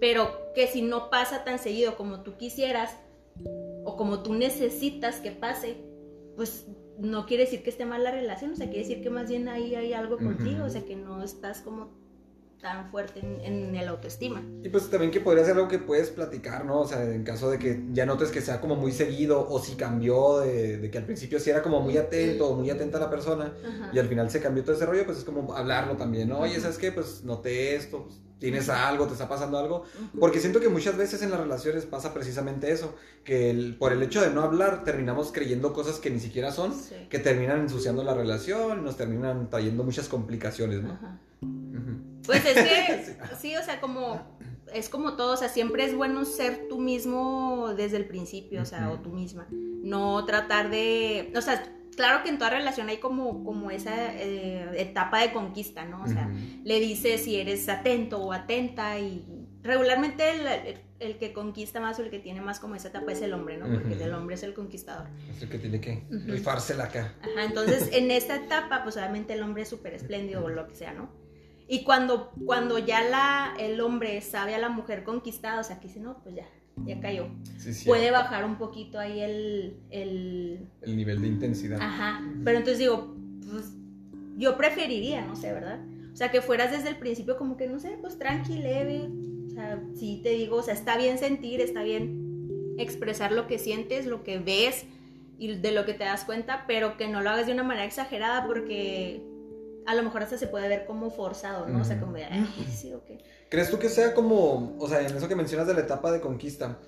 Pero 0.00 0.52
que 0.56 0.66
si 0.66 0.82
no 0.82 1.08
pasa 1.08 1.44
tan 1.44 1.60
seguido 1.60 1.96
como 1.96 2.24
tú 2.24 2.36
quisieras 2.36 2.96
o 3.84 3.96
como 3.96 4.24
tú 4.24 4.34
necesitas 4.34 5.20
que 5.20 5.30
pase, 5.30 5.76
pues 6.34 6.66
no 6.98 7.26
quiere 7.26 7.44
decir 7.44 7.62
que 7.62 7.70
esté 7.70 7.86
mal 7.86 8.02
la 8.02 8.10
relación, 8.10 8.54
o 8.54 8.56
sea, 8.56 8.66
quiere 8.66 8.88
decir 8.88 9.04
que 9.04 9.10
más 9.10 9.28
bien 9.28 9.48
ahí 9.48 9.76
hay 9.76 9.92
algo 9.92 10.18
contigo, 10.18 10.64
o 10.64 10.68
sea, 10.68 10.84
que 10.84 10.96
no 10.96 11.22
estás 11.22 11.60
como 11.60 11.92
tan 12.60 12.90
fuerte 12.90 13.20
en, 13.20 13.74
el 13.74 13.88
autoestima. 13.88 14.42
Y 14.62 14.68
pues 14.68 14.90
también 14.90 15.10
que 15.10 15.20
podría 15.20 15.44
ser 15.44 15.54
algo 15.54 15.68
que 15.68 15.78
puedes 15.78 16.10
platicar, 16.10 16.64
¿no? 16.64 16.80
O 16.80 16.86
sea, 16.86 17.02
en 17.02 17.24
caso 17.24 17.50
de 17.50 17.58
que 17.58 17.82
ya 17.92 18.04
notes 18.06 18.30
que 18.30 18.40
sea 18.40 18.60
como 18.60 18.76
muy 18.76 18.92
seguido 18.92 19.48
o 19.48 19.58
si 19.60 19.76
cambió 19.76 20.40
de, 20.40 20.90
que 20.90 20.98
al 20.98 21.04
principio 21.04 21.40
sí 21.40 21.50
era 21.50 21.62
como 21.62 21.80
muy 21.80 21.96
atento 21.96 22.48
o 22.48 22.56
muy 22.56 22.68
atenta 22.70 22.98
a 22.98 23.00
la 23.00 23.10
persona 23.10 23.54
y 23.92 23.98
al 23.98 24.08
final 24.08 24.30
se 24.30 24.40
cambió 24.40 24.62
todo 24.62 24.76
ese 24.76 24.86
rollo, 24.86 25.04
pues 25.06 25.18
es 25.18 25.24
como 25.24 25.54
hablarlo 25.54 25.96
también, 25.96 26.28
¿no? 26.28 26.40
Oye, 26.40 26.60
¿sabes 26.60 26.78
qué? 26.78 26.92
Pues 26.92 27.24
noté 27.24 27.76
esto, 27.76 28.04
pues, 28.04 28.20
tienes 28.38 28.68
algo, 28.68 29.06
te 29.06 29.12
está 29.12 29.28
pasando 29.28 29.58
algo. 29.58 29.84
Porque 30.18 30.40
siento 30.40 30.60
que 30.60 30.68
muchas 30.68 30.96
veces 30.96 31.22
en 31.22 31.30
las 31.30 31.40
relaciones 31.40 31.86
pasa 31.86 32.12
precisamente 32.12 32.70
eso, 32.72 32.94
que 33.24 33.74
por 33.78 33.92
el 33.92 34.02
hecho 34.02 34.20
de 34.20 34.30
no 34.30 34.42
hablar 34.42 34.84
terminamos 34.84 35.32
creyendo 35.32 35.72
cosas 35.72 35.98
que 35.98 36.10
ni 36.10 36.20
siquiera 36.20 36.52
son, 36.52 36.74
que 37.08 37.18
terminan 37.18 37.60
ensuciando 37.60 38.04
la 38.04 38.14
relación, 38.14 38.84
nos 38.84 38.96
terminan 38.96 39.48
trayendo 39.48 39.84
muchas 39.84 40.08
complicaciones, 40.08 40.82
¿no? 40.82 40.98
Pues 42.30 42.44
es 42.46 42.54
que, 42.54 43.16
sí, 43.40 43.56
o 43.56 43.62
sea, 43.62 43.80
como 43.80 44.38
es 44.72 44.88
como 44.88 45.14
todo, 45.14 45.34
o 45.34 45.36
sea, 45.36 45.48
siempre 45.48 45.84
es 45.84 45.94
bueno 45.94 46.24
ser 46.24 46.68
tú 46.68 46.78
mismo 46.78 47.74
desde 47.76 47.96
el 47.96 48.06
principio, 48.06 48.62
o 48.62 48.64
sea, 48.64 48.90
o 48.90 49.00
tú 49.00 49.10
misma. 49.10 49.48
No 49.50 50.24
tratar 50.26 50.70
de, 50.70 51.32
o 51.34 51.40
sea, 51.40 51.62
claro 51.96 52.22
que 52.22 52.28
en 52.28 52.38
toda 52.38 52.50
relación 52.50 52.88
hay 52.88 52.98
como, 52.98 53.42
como 53.44 53.70
esa 53.70 54.14
eh, 54.14 54.70
etapa 54.76 55.20
de 55.20 55.32
conquista, 55.32 55.84
¿no? 55.84 56.02
O 56.02 56.06
sea, 56.06 56.30
le 56.64 56.78
dices 56.78 57.24
si 57.24 57.36
eres 57.36 57.68
atento 57.68 58.18
o 58.18 58.32
atenta 58.32 58.98
y 59.00 59.24
regularmente 59.62 60.24
el, 61.00 61.18
que 61.18 61.32
conquista 61.32 61.80
más 61.80 61.98
o 61.98 62.02
el 62.02 62.10
que 62.10 62.18
tiene 62.18 62.40
más 62.40 62.60
como 62.60 62.74
esa 62.74 62.88
etapa 62.88 63.12
es 63.12 63.22
el 63.22 63.32
hombre, 63.32 63.58
¿no? 63.58 63.66
Porque 63.66 64.02
el 64.02 64.14
hombre 64.14 64.36
es 64.36 64.42
el 64.42 64.54
conquistador. 64.54 65.08
Es 65.34 65.42
el 65.42 65.48
que 65.48 65.58
tiene 65.58 65.80
que 65.80 66.04
rifársela 66.10 66.84
acá. 66.84 67.14
Ajá, 67.22 67.44
entonces 67.44 67.90
en 67.92 68.10
esta 68.10 68.36
etapa, 68.36 68.82
pues 68.84 68.96
obviamente 68.96 69.32
el 69.32 69.42
hombre 69.42 69.62
es 69.62 69.68
súper 69.68 69.94
espléndido 69.94 70.44
o 70.44 70.48
lo 70.48 70.68
que 70.68 70.76
sea, 70.76 70.92
¿no? 70.92 71.19
Y 71.72 71.84
cuando, 71.84 72.32
cuando 72.44 72.78
ya 72.78 73.04
la, 73.04 73.54
el 73.56 73.80
hombre 73.80 74.20
sabe 74.22 74.56
a 74.56 74.58
la 74.58 74.70
mujer 74.70 75.04
conquistada, 75.04 75.60
o 75.60 75.62
sea, 75.62 75.78
que 75.78 75.86
dice, 75.86 76.00
no, 76.00 76.20
pues 76.20 76.34
ya, 76.34 76.44
ya 76.84 76.98
cayó. 76.98 77.28
Puede 77.86 78.10
bajar 78.10 78.44
un 78.44 78.58
poquito 78.58 78.98
ahí 78.98 79.20
el, 79.20 79.76
el... 79.88 80.68
El 80.82 80.96
nivel 80.96 81.22
de 81.22 81.28
intensidad. 81.28 81.78
Ajá. 81.80 82.22
Pero 82.44 82.58
entonces 82.58 82.80
digo, 82.80 83.14
pues 83.48 83.72
yo 84.36 84.56
preferiría, 84.56 85.24
no 85.24 85.36
sé, 85.36 85.52
¿verdad? 85.52 85.78
O 86.12 86.16
sea, 86.16 86.32
que 86.32 86.42
fueras 86.42 86.72
desde 86.72 86.88
el 86.88 86.96
principio 86.96 87.36
como 87.36 87.56
que, 87.56 87.68
no 87.68 87.78
sé, 87.78 87.96
pues 88.00 88.18
tranqui, 88.18 88.58
leve. 88.58 89.08
O 89.46 89.50
sea, 89.50 89.80
sí 89.94 90.18
te 90.24 90.30
digo, 90.30 90.56
o 90.56 90.62
sea, 90.64 90.74
está 90.74 90.96
bien 90.96 91.18
sentir, 91.18 91.60
está 91.60 91.84
bien 91.84 92.74
expresar 92.78 93.30
lo 93.30 93.46
que 93.46 93.60
sientes, 93.60 94.06
lo 94.06 94.24
que 94.24 94.40
ves 94.40 94.86
y 95.38 95.54
de 95.54 95.70
lo 95.70 95.86
que 95.86 95.94
te 95.94 96.02
das 96.02 96.24
cuenta, 96.24 96.64
pero 96.66 96.96
que 96.96 97.06
no 97.06 97.20
lo 97.20 97.30
hagas 97.30 97.46
de 97.46 97.52
una 97.52 97.62
manera 97.62 97.86
exagerada 97.86 98.44
porque 98.44 99.22
a 99.90 99.94
lo 99.94 100.04
mejor 100.04 100.22
hasta 100.22 100.38
se 100.38 100.46
puede 100.46 100.68
ver 100.68 100.86
como 100.86 101.10
forzado, 101.10 101.66
¿no? 101.66 101.80
O 101.80 101.84
sea, 101.84 101.98
como 101.98 102.12
de, 102.12 102.24
ay, 102.24 102.68
sí, 102.72 102.92
ok. 102.94 103.20
¿Crees 103.48 103.70
tú 103.70 103.78
que 103.80 103.88
sea 103.88 104.14
como, 104.14 104.76
o 104.78 104.88
sea, 104.88 105.00
en 105.00 105.16
eso 105.16 105.28
que 105.28 105.34
mencionas 105.34 105.66
de 105.66 105.74
la 105.74 105.80
etapa 105.80 106.12
de 106.12 106.20
conquista? 106.20 106.78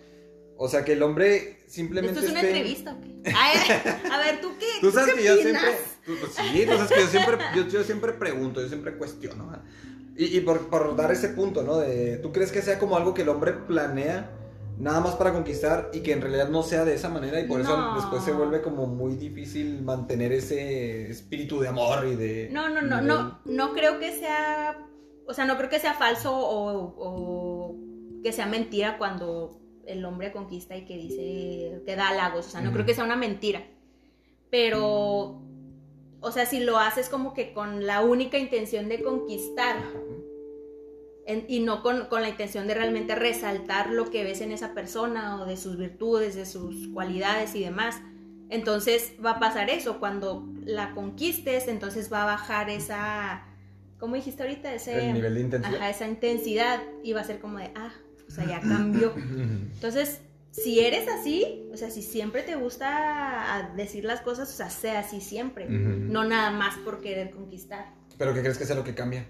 O 0.56 0.68
sea, 0.68 0.84
que 0.84 0.92
el 0.92 1.02
hombre 1.02 1.58
simplemente. 1.66 2.20
¿Esto 2.20 2.26
es 2.26 2.30
una 2.30 2.42
entrevista 2.42 2.94
o 2.94 3.00
qué? 3.00 3.30
a 3.32 4.18
ver, 4.18 4.40
¿tú 4.40 4.52
qué? 4.60 4.66
Tú 4.80 4.92
sabes 4.92 5.14
que 5.14 5.24
yo 5.24 5.36
siempre. 5.36 5.70
Tú, 6.06 6.12
pues 6.20 6.32
sí, 6.32 6.64
tú 6.64 6.72
sabes 6.72 6.92
que 6.92 7.00
yo 7.00 7.06
siempre, 7.08 7.38
yo, 7.72 7.82
siempre 7.82 8.12
pregunto, 8.12 8.60
yo 8.60 8.68
siempre 8.68 8.96
cuestiono. 8.96 9.50
Y, 10.16 10.36
y 10.36 10.40
por, 10.42 10.68
por, 10.68 10.94
dar 10.94 11.10
ese 11.10 11.30
punto, 11.30 11.64
¿no? 11.64 11.78
De, 11.78 12.18
¿Tú 12.18 12.32
crees 12.32 12.52
que 12.52 12.62
sea 12.62 12.78
como 12.78 12.96
algo 12.96 13.14
que 13.14 13.22
el 13.22 13.30
hombre 13.30 13.54
planea 13.54 14.30
nada 14.82 14.98
más 14.98 15.14
para 15.14 15.32
conquistar 15.32 15.90
y 15.92 16.00
que 16.00 16.10
en 16.10 16.20
realidad 16.20 16.48
no 16.48 16.64
sea 16.64 16.84
de 16.84 16.94
esa 16.94 17.08
manera 17.08 17.38
y 17.38 17.44
por 17.44 17.60
eso 17.60 17.94
después 17.94 18.24
se 18.24 18.32
vuelve 18.32 18.62
como 18.62 18.88
muy 18.88 19.14
difícil 19.14 19.80
mantener 19.80 20.32
ese 20.32 21.08
espíritu 21.08 21.60
de 21.60 21.68
amor 21.68 22.04
y 22.04 22.16
de... 22.16 22.48
No, 22.50 22.68
no, 22.68 22.82
no, 22.82 23.00
no, 23.00 23.38
no 23.44 23.72
creo 23.74 24.00
que 24.00 24.10
sea, 24.10 24.84
o 25.24 25.34
sea, 25.34 25.44
no 25.44 25.56
creo 25.56 25.70
que 25.70 25.78
sea 25.78 25.94
falso 25.94 26.32
o, 26.34 27.76
que 28.24 28.32
sea 28.32 28.46
mentira 28.46 28.98
cuando 28.98 29.60
el 29.86 30.04
hombre 30.04 30.32
conquista 30.32 30.76
y 30.76 30.84
que 30.84 30.96
dice, 30.96 31.80
que 31.86 31.94
da 31.94 32.08
halagos, 32.08 32.48
o 32.48 32.50
sea, 32.50 32.60
no 32.60 32.72
creo 32.72 32.84
que 32.84 32.94
sea 32.94 33.04
una 33.04 33.14
mentira, 33.14 33.62
pero, 34.50 35.42
o 36.20 36.32
sea, 36.32 36.44
si 36.44 36.58
lo 36.58 36.78
haces 36.78 37.08
como 37.08 37.34
que 37.34 37.52
con 37.52 37.86
la 37.86 38.00
única 38.00 38.36
intención 38.36 38.88
de 38.88 39.00
conquistar, 39.00 39.76
y 41.48 41.60
no 41.60 41.82
con, 41.82 42.08
la 42.10 42.28
intención 42.28 42.66
de 42.66 42.74
realmente 42.74 43.14
resaltar 43.14 43.90
lo 43.90 44.10
que 44.10 44.24
ves 44.24 44.40
en 44.40 44.52
esa 44.52 44.74
persona 44.74 45.40
o 45.40 45.46
de 45.46 45.56
sus 45.56 45.76
virtudes, 45.76 46.34
de 46.34 46.46
sus 46.46 46.88
cualidades 46.88 47.54
y 47.54 47.64
demás. 47.64 48.00
Entonces 48.50 49.14
va 49.24 49.32
a 49.32 49.40
pasar 49.40 49.70
eso, 49.70 49.98
cuando 49.98 50.46
la 50.64 50.92
conquistes, 50.94 51.68
entonces 51.68 52.12
va 52.12 52.22
a 52.22 52.26
bajar 52.26 52.68
esa, 52.68 53.44
¿cómo 53.98 54.16
dijiste 54.16 54.42
ahorita? 54.42 54.74
Ese 54.74 55.12
nivel 55.12 55.34
de 55.34 55.40
intensidad. 55.40 55.74
Ajá, 55.74 55.90
esa 55.90 56.06
intensidad 56.06 56.82
y 57.02 57.12
va 57.12 57.22
a 57.22 57.24
ser 57.24 57.40
como 57.40 57.58
de, 57.58 57.70
ah, 57.74 57.92
o 58.28 58.30
sea, 58.30 58.46
ya 58.46 58.60
cambió. 58.68 59.14
Entonces, 59.16 60.20
si 60.50 60.80
eres 60.80 61.08
así, 61.08 61.66
o 61.72 61.76
sea, 61.78 61.90
si 61.90 62.02
siempre 62.02 62.42
te 62.42 62.56
gusta 62.56 63.72
decir 63.74 64.04
las 64.04 64.20
cosas, 64.20 64.50
o 64.50 64.52
sea, 64.52 64.68
sea 64.68 65.00
así 65.00 65.20
siempre, 65.20 65.66
no 65.66 66.24
nada 66.24 66.50
más 66.50 66.76
por 66.78 67.00
querer 67.00 67.30
conquistar. 67.30 67.94
¿Pero 68.18 68.34
qué 68.34 68.40
crees 68.40 68.58
que 68.58 68.66
sea 68.66 68.76
lo 68.76 68.84
que 68.84 68.94
cambia? 68.94 69.26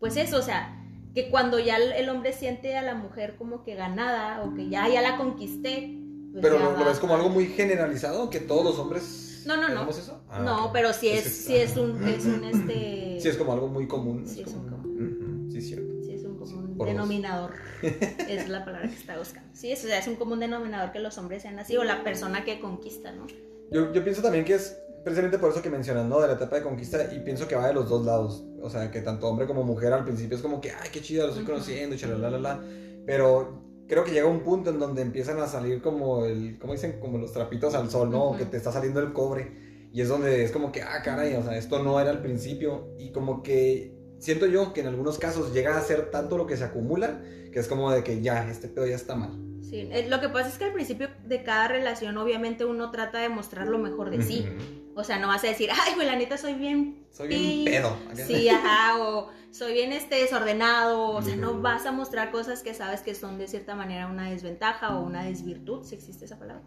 Pues 0.00 0.16
eso, 0.16 0.38
o 0.38 0.42
sea, 0.42 0.74
que 1.14 1.30
cuando 1.30 1.58
ya 1.58 1.76
el 1.76 2.08
hombre 2.08 2.32
siente 2.32 2.76
a 2.76 2.82
la 2.82 2.94
mujer 2.94 3.36
como 3.36 3.64
que 3.64 3.74
ganada 3.74 4.42
o 4.42 4.54
que 4.54 4.68
ya, 4.68 4.88
ya 4.88 5.02
la 5.02 5.16
conquisté. 5.16 5.98
Pues 6.32 6.42
pero 6.42 6.58
lo, 6.58 6.84
ves 6.84 6.98
como 6.98 7.14
algo 7.14 7.30
muy 7.30 7.46
generalizado, 7.46 8.30
que 8.30 8.40
todos 8.40 8.64
los 8.64 8.78
hombres... 8.78 9.42
No, 9.46 9.56
no, 9.56 9.68
no. 9.68 9.88
Eso? 9.88 10.22
Ah, 10.28 10.40
no, 10.40 10.70
pero 10.72 10.92
sí 10.92 11.08
es, 11.08 11.24
sí 11.24 11.56
es 11.56 11.76
un, 11.76 12.06
es 12.06 12.24
un 12.26 12.44
este... 12.44 13.18
Sí 13.20 13.28
es 13.28 13.36
como 13.36 13.52
algo 13.52 13.68
muy 13.68 13.88
común. 13.88 14.26
Sí 14.26 14.42
es, 14.42 14.48
un 14.48 14.68
común. 14.68 15.48
Sí, 15.50 15.60
cierto. 15.62 15.94
Sí 16.04 16.14
es 16.14 16.24
un 16.24 16.36
común 16.36 16.76
denominador. 16.78 17.54
es 17.82 18.48
la 18.48 18.64
palabra 18.64 18.88
que 18.88 18.94
está 18.94 19.18
buscando. 19.18 19.48
Sí, 19.54 19.72
es, 19.72 19.84
o 19.84 19.88
sea, 19.88 19.98
es 19.98 20.06
un 20.06 20.16
común 20.16 20.40
denominador 20.40 20.92
que 20.92 21.00
los 21.00 21.16
hombres 21.18 21.42
sean 21.42 21.58
así 21.58 21.76
o 21.76 21.84
la 21.84 22.04
persona 22.04 22.44
que 22.44 22.60
conquista, 22.60 23.12
¿no? 23.12 23.26
Yo, 23.70 23.92
yo 23.92 24.04
pienso 24.04 24.22
también 24.22 24.44
que 24.44 24.54
es 24.54 24.78
precisamente 25.04 25.38
por 25.38 25.50
eso 25.50 25.62
que 25.62 25.70
mencionas, 25.70 26.06
¿no? 26.06 26.20
De 26.20 26.28
la 26.28 26.34
etapa 26.34 26.56
de 26.56 26.62
conquista 26.62 27.12
y 27.14 27.20
pienso 27.20 27.48
que 27.48 27.54
va 27.54 27.68
de 27.68 27.74
los 27.74 27.88
dos 27.88 28.04
lados. 28.04 28.44
O 28.62 28.70
sea, 28.70 28.90
que 28.90 29.00
tanto 29.00 29.28
hombre 29.28 29.46
como 29.46 29.62
mujer 29.62 29.92
al 29.92 30.04
principio 30.04 30.36
es 30.36 30.42
como 30.42 30.60
que, 30.60 30.70
ay, 30.70 30.88
qué 30.92 31.00
chido, 31.00 31.26
lo 31.26 31.32
estoy 31.32 31.46
conociendo, 31.46 31.96
la 32.28 32.60
Pero 33.06 33.62
creo 33.86 34.04
que 34.04 34.12
llega 34.12 34.26
un 34.26 34.40
punto 34.40 34.70
en 34.70 34.78
donde 34.78 35.02
empiezan 35.02 35.38
a 35.40 35.46
salir 35.46 35.80
como 35.80 36.24
el, 36.24 36.58
¿cómo 36.58 36.72
dicen? 36.72 37.00
Como 37.00 37.18
los 37.18 37.32
trapitos 37.32 37.74
al 37.74 37.90
sol, 37.90 38.10
¿no? 38.10 38.36
Que 38.36 38.44
te 38.44 38.56
está 38.56 38.72
saliendo 38.72 39.00
el 39.00 39.12
cobre. 39.12 39.88
Y 39.92 40.02
es 40.02 40.08
donde 40.08 40.44
es 40.44 40.52
como 40.52 40.70
que, 40.70 40.82
ah, 40.82 41.00
caray, 41.02 41.34
o 41.34 41.42
sea, 41.42 41.56
esto 41.56 41.82
no 41.82 41.98
era 41.98 42.10
al 42.10 42.20
principio. 42.20 42.94
Y 42.98 43.10
como 43.10 43.42
que 43.42 43.96
siento 44.18 44.46
yo 44.46 44.72
que 44.72 44.80
en 44.80 44.88
algunos 44.88 45.18
casos 45.18 45.52
llega 45.54 45.76
a 45.76 45.80
ser 45.80 46.10
tanto 46.10 46.36
lo 46.36 46.46
que 46.46 46.56
se 46.56 46.64
acumula, 46.64 47.22
que 47.52 47.58
es 47.58 47.68
como 47.68 47.90
de 47.90 48.04
que 48.04 48.20
ya, 48.20 48.48
este 48.50 48.68
pedo 48.68 48.86
ya 48.86 48.96
está 48.96 49.14
mal. 49.14 49.47
Sí, 49.68 49.88
eh, 49.90 50.06
lo 50.08 50.20
que 50.20 50.28
pasa 50.28 50.48
es 50.48 50.58
que 50.58 50.64
al 50.64 50.72
principio 50.72 51.10
de 51.24 51.42
cada 51.42 51.68
relación 51.68 52.16
obviamente 52.16 52.64
uno 52.64 52.90
trata 52.90 53.18
de 53.18 53.28
mostrar 53.28 53.66
lo 53.66 53.78
mejor 53.78 54.10
de 54.10 54.22
sí. 54.22 54.46
O 54.94 55.04
sea, 55.04 55.18
no 55.18 55.28
vas 55.28 55.44
a 55.44 55.46
decir, 55.46 55.70
ay, 55.70 55.94
güey, 55.94 56.06
la 56.06 56.16
neta 56.16 56.36
soy 56.36 56.54
bien... 56.54 57.06
Soy 57.12 57.28
bien 57.28 57.64
pedo. 57.64 57.96
Sí, 58.14 58.48
ajá, 58.48 58.98
o 58.98 59.30
soy 59.52 59.72
bien 59.72 59.92
este, 59.92 60.16
desordenado. 60.16 61.10
O 61.10 61.22
sea, 61.22 61.36
no 61.36 61.60
vas 61.60 61.86
a 61.86 61.92
mostrar 61.92 62.32
cosas 62.32 62.62
que 62.62 62.74
sabes 62.74 63.02
que 63.02 63.14
son 63.14 63.38
de 63.38 63.46
cierta 63.46 63.76
manera 63.76 64.08
una 64.08 64.28
desventaja 64.28 64.96
o 64.96 65.04
una 65.04 65.22
desvirtud, 65.24 65.84
si 65.84 65.94
existe 65.94 66.24
esa 66.24 66.38
palabra. 66.38 66.62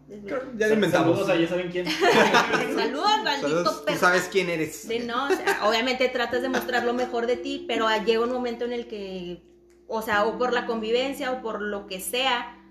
Ya 0.56 0.68
lo 0.68 0.74
inventamos. 0.74 1.18
Saludos, 1.18 1.40
ya 1.40 1.48
saben 1.48 1.70
quién. 1.70 1.86
Saludos, 2.74 3.22
maldito 3.22 3.84
Tú 3.86 3.96
sabes 3.96 4.28
quién 4.32 4.48
eres. 4.48 4.76
Sí, 4.76 5.00
no, 5.00 5.26
o 5.26 5.28
sea, 5.28 5.68
obviamente 5.68 6.08
tratas 6.08 6.40
de 6.40 6.48
mostrar 6.48 6.84
lo 6.84 6.94
mejor 6.94 7.26
de 7.26 7.36
ti, 7.36 7.64
pero 7.68 7.86
llega 8.04 8.24
un 8.24 8.32
momento 8.32 8.64
en 8.64 8.72
el 8.72 8.86
que, 8.86 9.42
o 9.88 10.00
sea, 10.00 10.24
o 10.24 10.38
por 10.38 10.54
la 10.54 10.64
convivencia 10.64 11.32
o 11.32 11.42
por 11.42 11.60
lo 11.60 11.86
que 11.86 12.00
sea, 12.00 12.61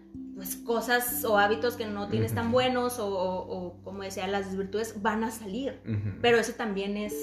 pues 0.41 0.55
cosas 0.55 1.23
o 1.23 1.37
hábitos 1.37 1.75
que 1.75 1.85
no 1.85 2.09
tienes 2.09 2.33
tan 2.33 2.51
buenos 2.51 2.95
o, 2.97 3.77
como 3.83 4.01
decía, 4.01 4.25
las 4.25 4.57
virtudes 4.57 4.99
van 4.99 5.23
a 5.23 5.29
salir. 5.29 5.79
Pero 6.19 6.39
eso 6.39 6.53
también 6.53 6.97
es, 6.97 7.13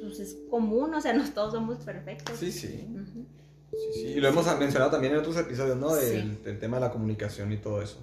pues, 0.00 0.20
es 0.20 0.36
común, 0.48 0.94
o 0.94 1.00
sea, 1.00 1.12
no 1.12 1.28
todos 1.28 1.54
somos 1.54 1.78
perfectos. 1.78 2.38
Sí, 2.38 2.52
sí. 2.52 2.86
Sí, 3.72 3.78
sí. 3.94 4.06
Y 4.06 4.20
lo 4.20 4.28
hemos 4.28 4.46
mencionado 4.60 4.92
también 4.92 5.12
en 5.12 5.18
otros 5.18 5.36
episodios, 5.38 5.76
¿no? 5.76 5.92
Del, 5.92 6.38
tema 6.60 6.76
de 6.76 6.82
la 6.82 6.92
comunicación 6.92 7.50
y 7.52 7.56
todo 7.56 7.82
eso. 7.82 7.98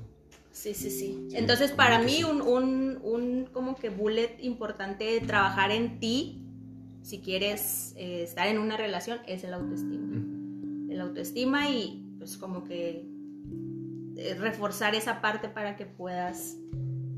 Sí, 0.52 0.74
sí, 0.74 0.92
sí. 0.92 1.30
Entonces, 1.32 1.72
para 1.72 2.00
mí, 2.00 2.26
un, 2.26 2.42
un, 2.42 3.00
un, 3.02 3.46
como 3.54 3.78
que 3.78 3.88
bullet 3.88 4.36
importante 4.42 5.06
de 5.06 5.22
trabajar 5.22 5.72
en 5.72 6.02
ti, 6.02 6.44
si 7.02 7.20
quieres 7.20 7.94
eh, 7.96 8.24
estar 8.24 8.48
en 8.48 8.58
una 8.58 8.76
relación, 8.76 9.20
es 9.26 9.46
el 9.46 9.54
autoestima. 9.54 10.22
El 10.90 11.00
autoestima 11.00 11.70
y 11.70 12.06
pues 12.18 12.36
como 12.36 12.66
que 12.66 13.15
reforzar 14.38 14.96
esa 14.96 15.22
parte 15.22 15.50
para 15.50 15.76
que 15.76 15.86
puedas 15.86 16.58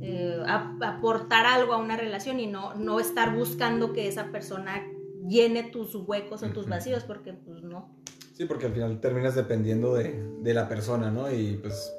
eh, 0.02 0.44
aportar 0.46 1.46
algo 1.46 1.74
a 1.74 1.78
una 1.78 1.98
relación 1.98 2.40
y 2.40 2.48
no, 2.48 2.76
no 2.76 3.00
estar 3.00 3.36
buscando 3.36 3.94
que 3.94 4.08
esa 4.08 4.32
persona 4.32 4.86
llene 5.28 5.64
tus 5.64 5.96
huecos 5.96 6.44
o 6.44 6.50
tus 6.50 6.68
vacíos, 6.68 7.04
porque 7.04 7.34
pues 7.34 7.64
no. 7.64 7.96
Sí, 8.34 8.46
porque 8.46 8.68
al 8.68 8.74
final 8.74 9.00
terminas 9.00 9.36
dependiendo 9.36 9.96
de, 9.96 10.24
de 10.42 10.54
la 10.54 10.70
persona, 10.70 11.10
¿no? 11.10 11.32
Y 11.32 11.58
pues 11.58 11.92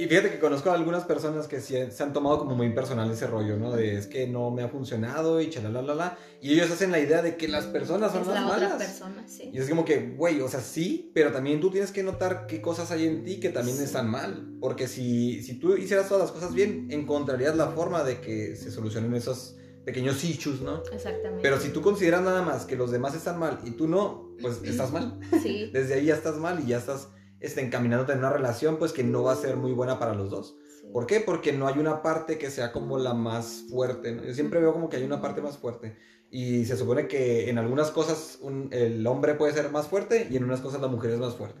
y 0.00 0.06
fíjate 0.06 0.30
que 0.30 0.38
conozco 0.38 0.70
a 0.70 0.74
algunas 0.74 1.04
personas 1.04 1.48
que 1.48 1.60
se 1.60 2.02
han 2.02 2.12
tomado 2.12 2.38
como 2.38 2.54
muy 2.54 2.70
personal 2.72 3.10
ese 3.10 3.26
rollo, 3.26 3.56
¿no? 3.56 3.72
De 3.72 3.96
es 3.96 4.06
que 4.06 4.26
no 4.26 4.50
me 4.50 4.62
ha 4.62 4.68
funcionado 4.68 5.40
y 5.40 5.50
la 5.50 6.18
Y 6.40 6.52
ellos 6.54 6.70
hacen 6.70 6.90
la 6.90 7.00
idea 7.00 7.22
de 7.22 7.36
que 7.36 7.48
las 7.48 7.66
personas 7.66 8.12
son 8.12 8.22
es 8.22 8.26
las 8.28 8.36
la 8.36 8.40
malas. 8.42 8.74
Otra 8.74 8.78
persona, 8.78 9.24
sí. 9.26 9.50
Y 9.52 9.58
es 9.58 9.68
como 9.68 9.84
que, 9.84 10.14
güey, 10.16 10.40
o 10.40 10.48
sea, 10.48 10.60
sí, 10.60 11.10
pero 11.14 11.32
también 11.32 11.60
tú 11.60 11.70
tienes 11.70 11.92
que 11.92 12.02
notar 12.02 12.46
qué 12.46 12.60
cosas 12.60 12.90
hay 12.90 13.06
en 13.06 13.24
ti 13.24 13.40
que 13.40 13.50
también 13.50 13.80
están 13.80 14.10
mal. 14.10 14.56
Porque 14.60 14.88
si, 14.88 15.42
si 15.42 15.58
tú 15.58 15.76
hicieras 15.76 16.08
todas 16.08 16.24
las 16.24 16.32
cosas 16.32 16.54
bien, 16.54 16.88
encontrarías 16.90 17.56
la 17.56 17.68
forma 17.68 18.04
de 18.04 18.20
que 18.20 18.56
se 18.56 18.70
solucionen 18.70 19.14
esos 19.14 19.56
pequeños 19.84 20.22
issues, 20.24 20.60
¿no? 20.60 20.82
Exactamente. 20.92 21.42
Pero 21.42 21.60
si 21.60 21.70
tú 21.70 21.82
consideras 21.82 22.22
nada 22.22 22.42
más 22.42 22.64
que 22.66 22.76
los 22.76 22.90
demás 22.90 23.14
están 23.14 23.38
mal 23.38 23.58
y 23.64 23.72
tú 23.72 23.88
no, 23.88 24.34
pues 24.40 24.60
estás 24.62 24.92
mal. 24.92 25.18
Sí. 25.42 25.70
Desde 25.72 25.94
ahí 25.94 26.06
ya 26.06 26.14
estás 26.14 26.36
mal 26.36 26.60
y 26.60 26.68
ya 26.68 26.78
estás 26.78 27.08
este, 27.42 27.60
encaminándote 27.60 28.12
en 28.12 28.20
una 28.20 28.30
relación 28.30 28.78
pues 28.78 28.92
que 28.92 29.04
no 29.04 29.22
va 29.24 29.32
a 29.32 29.36
ser 29.36 29.56
muy 29.56 29.72
buena 29.72 29.98
para 29.98 30.14
los 30.14 30.30
dos. 30.30 30.56
¿Por 30.92 31.06
qué? 31.06 31.20
Porque 31.20 31.52
no 31.52 31.66
hay 31.66 31.78
una 31.78 32.02
parte 32.02 32.38
que 32.38 32.50
sea 32.50 32.72
como 32.72 32.98
la 32.98 33.14
más 33.14 33.64
fuerte. 33.70 34.20
Yo 34.26 34.34
siempre 34.34 34.60
veo 34.60 34.72
como 34.72 34.88
que 34.88 34.96
hay 34.96 35.04
una 35.04 35.20
parte 35.20 35.40
más 35.40 35.58
fuerte. 35.58 35.96
Y 36.30 36.64
se 36.64 36.76
supone 36.76 37.08
que 37.08 37.50
en 37.50 37.58
algunas 37.58 37.90
cosas 37.90 38.38
el 38.70 39.06
hombre 39.06 39.34
puede 39.34 39.52
ser 39.52 39.70
más 39.70 39.88
fuerte 39.88 40.28
y 40.30 40.36
en 40.36 40.44
unas 40.44 40.60
cosas 40.60 40.80
la 40.80 40.88
mujer 40.88 41.10
es 41.10 41.18
más 41.18 41.34
fuerte. 41.34 41.60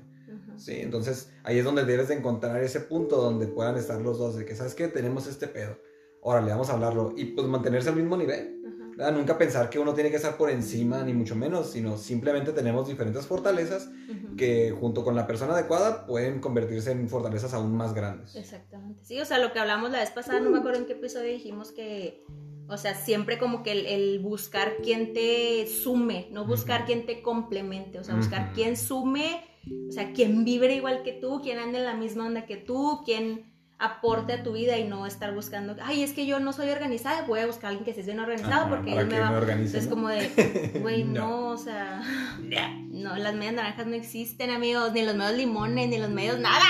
¿Sí? 0.56 0.80
Entonces 0.80 1.30
ahí 1.44 1.58
es 1.58 1.64
donde 1.64 1.84
debes 1.84 2.08
de 2.08 2.14
encontrar 2.14 2.62
ese 2.62 2.80
punto 2.80 3.16
donde 3.16 3.46
puedan 3.46 3.76
estar 3.76 4.00
los 4.00 4.18
dos. 4.18 4.36
De 4.36 4.44
que, 4.44 4.54
¿sabes 4.54 4.74
qué? 4.74 4.88
Tenemos 4.88 5.26
este 5.26 5.48
pedo. 5.48 5.78
Órale, 6.20 6.50
vamos 6.50 6.70
a 6.70 6.74
hablarlo. 6.74 7.12
Y 7.16 7.26
pues 7.26 7.46
mantenerse 7.46 7.88
al 7.88 7.96
mismo 7.96 8.16
nivel. 8.16 8.62
Nunca 8.96 9.38
pensar 9.38 9.70
que 9.70 9.78
uno 9.78 9.94
tiene 9.94 10.10
que 10.10 10.16
estar 10.16 10.36
por 10.36 10.50
encima, 10.50 11.02
ni 11.02 11.12
mucho 11.12 11.34
menos, 11.34 11.70
sino 11.70 11.96
simplemente 11.96 12.52
tenemos 12.52 12.88
diferentes 12.88 13.26
fortalezas 13.26 13.90
que 14.36 14.70
junto 14.78 15.04
con 15.04 15.16
la 15.16 15.26
persona 15.26 15.54
adecuada 15.54 16.06
pueden 16.06 16.40
convertirse 16.40 16.90
en 16.90 17.08
fortalezas 17.08 17.54
aún 17.54 17.76
más 17.76 17.94
grandes. 17.94 18.36
Exactamente. 18.36 19.04
Sí, 19.04 19.20
o 19.20 19.24
sea, 19.24 19.38
lo 19.38 19.52
que 19.52 19.60
hablamos 19.60 19.90
la 19.90 20.00
vez 20.00 20.10
pasada, 20.10 20.40
no 20.40 20.50
me 20.50 20.58
acuerdo 20.58 20.80
en 20.80 20.86
qué 20.86 20.92
episodio 20.92 21.32
dijimos 21.32 21.72
que, 21.72 22.24
o 22.68 22.76
sea, 22.76 22.94
siempre 22.94 23.38
como 23.38 23.62
que 23.62 23.72
el, 23.72 24.18
buscar 24.20 24.76
quien 24.82 25.12
te 25.12 25.66
sume, 25.66 26.28
no 26.32 26.46
buscar 26.46 26.84
quien 26.84 27.06
te 27.06 27.22
complemente, 27.22 27.98
o 27.98 28.04
sea, 28.04 28.14
buscar 28.14 28.52
quien 28.52 28.76
sume, 28.76 29.44
o 29.88 29.92
sea, 29.92 30.12
quien 30.12 30.44
vibre 30.44 30.74
igual 30.74 31.02
que 31.02 31.12
tú, 31.12 31.40
quien 31.42 31.58
ande 31.58 31.78
en 31.78 31.84
la 31.84 31.94
misma 31.94 32.26
onda 32.26 32.46
que 32.46 32.56
tú, 32.56 33.00
quien 33.04 33.51
aporte 33.82 34.32
a 34.32 34.42
tu 34.44 34.52
vida 34.52 34.78
y 34.78 34.84
no 34.84 35.06
estar 35.06 35.34
buscando, 35.34 35.74
ay, 35.82 36.04
es 36.04 36.12
que 36.12 36.24
yo 36.24 36.38
no 36.38 36.52
soy 36.52 36.70
organizada, 36.70 37.22
voy 37.22 37.40
a 37.40 37.46
buscar 37.46 37.66
a 37.66 37.68
alguien 37.70 37.84
que 37.84 37.92
se 37.92 38.06
bien 38.06 38.20
organizado 38.20 38.68
porque 38.68 38.96
él 38.96 39.08
me 39.08 39.18
va. 39.18 39.42
es 39.60 39.86
como 39.88 40.08
de, 40.08 40.70
güey, 40.80 41.02
no. 41.02 41.48
o 41.48 41.56
sea, 41.56 42.00
no, 42.90 43.16
las 43.16 43.34
medias 43.34 43.54
naranjas 43.54 43.86
no 43.86 43.94
existen, 43.94 44.50
amigos, 44.50 44.92
ni 44.92 45.02
los 45.02 45.16
medios 45.16 45.36
limones, 45.36 45.88
ni 45.88 45.98
los 45.98 46.10
medios 46.10 46.38
nada. 46.38 46.64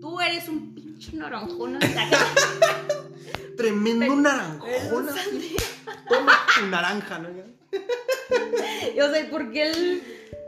Tú 0.00 0.18
eres 0.20 0.48
un 0.48 0.74
pinche 0.74 1.14
naranjón. 1.14 1.78
Tremendo 3.58 4.16
naranjón. 4.16 5.08
Toma 6.08 6.32
tu 6.58 6.66
naranja, 6.68 7.18
¿no? 7.18 7.28
Yo 8.96 9.12
sé, 9.12 9.24
¿por 9.24 9.52
qué 9.52 9.70
el 9.70 10.02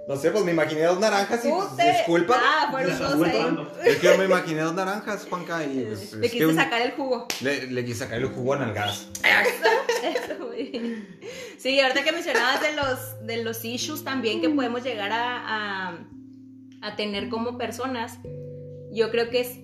no 0.08 0.16
sé, 0.16 0.32
pues 0.32 0.44
me 0.44 0.50
imaginé 0.50 0.82
dos 0.82 0.98
naranjas 0.98 1.44
y 1.44 1.48
pues, 1.48 1.76
disculpa. 1.76 2.34
Ah, 2.36 2.68
fueron 2.72 2.98
dos 2.98 3.68
Es 3.84 3.98
que 3.98 4.06
yo 4.08 4.18
me 4.18 4.24
imaginé 4.24 4.62
dos 4.62 4.74
naranjas, 4.74 5.26
Juanca, 5.28 5.64
y 5.64 5.84
pues, 5.84 6.12
Le 6.14 6.28
quise 6.28 6.54
sacar 6.54 6.82
el 6.82 6.92
jugo. 6.92 7.28
Le, 7.40 7.84
quise 7.84 8.00
sacar 8.00 8.18
el 8.18 8.26
jugo 8.26 8.56
en 8.56 8.62
el 8.62 8.74
gas. 8.74 9.08
Eso, 10.02 10.50
Sí, 11.56 11.80
ahorita 11.80 12.02
que 12.02 12.10
mencionabas 12.10 12.60
de 12.60 12.72
los, 12.74 13.26
de 13.26 13.44
los 13.44 13.64
issues 13.64 14.02
también 14.02 14.40
que 14.40 14.48
podemos 14.48 14.82
llegar 14.82 15.12
a, 15.12 15.98
a, 16.80 16.96
tener 16.96 17.28
como 17.28 17.56
personas, 17.56 18.18
yo 18.90 19.10
creo 19.12 19.30
que 19.30 19.40
es, 19.40 19.60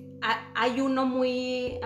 hay 0.55 0.81
uno 0.81 1.05
muy... 1.05 1.81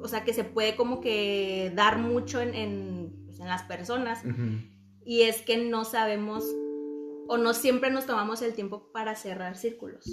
o 0.00 0.08
sea, 0.08 0.24
que 0.24 0.32
se 0.32 0.44
puede 0.44 0.76
como 0.76 1.02
que 1.02 1.70
dar 1.74 1.98
mucho 1.98 2.40
en, 2.40 2.54
en, 2.54 3.12
pues, 3.26 3.38
en 3.40 3.48
las 3.48 3.64
personas 3.64 4.22
y 5.04 5.22
es 5.22 5.42
que 5.42 5.56
no 5.56 5.84
sabemos 5.84 6.44
o 7.26 7.36
no 7.38 7.54
siempre 7.54 7.90
nos 7.90 8.06
tomamos 8.06 8.42
el 8.42 8.54
tiempo 8.54 8.90
para 8.92 9.14
cerrar 9.16 9.56
círculos. 9.56 10.06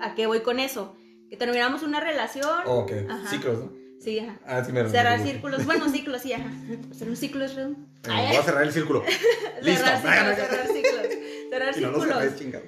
¿A 0.00 0.14
qué 0.14 0.26
voy 0.26 0.40
con 0.40 0.60
eso? 0.60 0.96
Que 1.28 1.36
terminamos 1.36 1.82
una 1.82 2.00
relación. 2.00 2.60
Oh, 2.66 2.80
ok, 2.80 2.92
ciclos, 3.28 3.58
¿no? 3.58 3.72
Sí, 4.00 4.20
ajá. 4.20 4.38
Ah, 4.46 4.64
sí, 4.64 4.72
me 4.72 4.88
cerrar 4.88 5.20
círculos. 5.20 5.66
Bueno, 5.66 5.88
ciclos, 5.88 6.22
sí, 6.22 6.32
ajá. 6.32 6.50
Cerrar 6.92 7.10
un 7.10 7.16
ciclo 7.16 7.44
es 7.44 7.54
redondo. 7.54 7.80
voy 8.06 8.36
a 8.36 8.42
cerrar 8.42 8.62
el 8.62 8.72
círculo. 8.72 9.04
Listo. 9.62 9.84
cerrar 9.84 9.98
ciclos, 10.36 10.48
cerrar 10.48 10.66
ciclos. 10.68 11.06
Cerrar 11.50 11.78
y 11.78 11.80
no 11.80 12.00
círculos. 12.00 12.62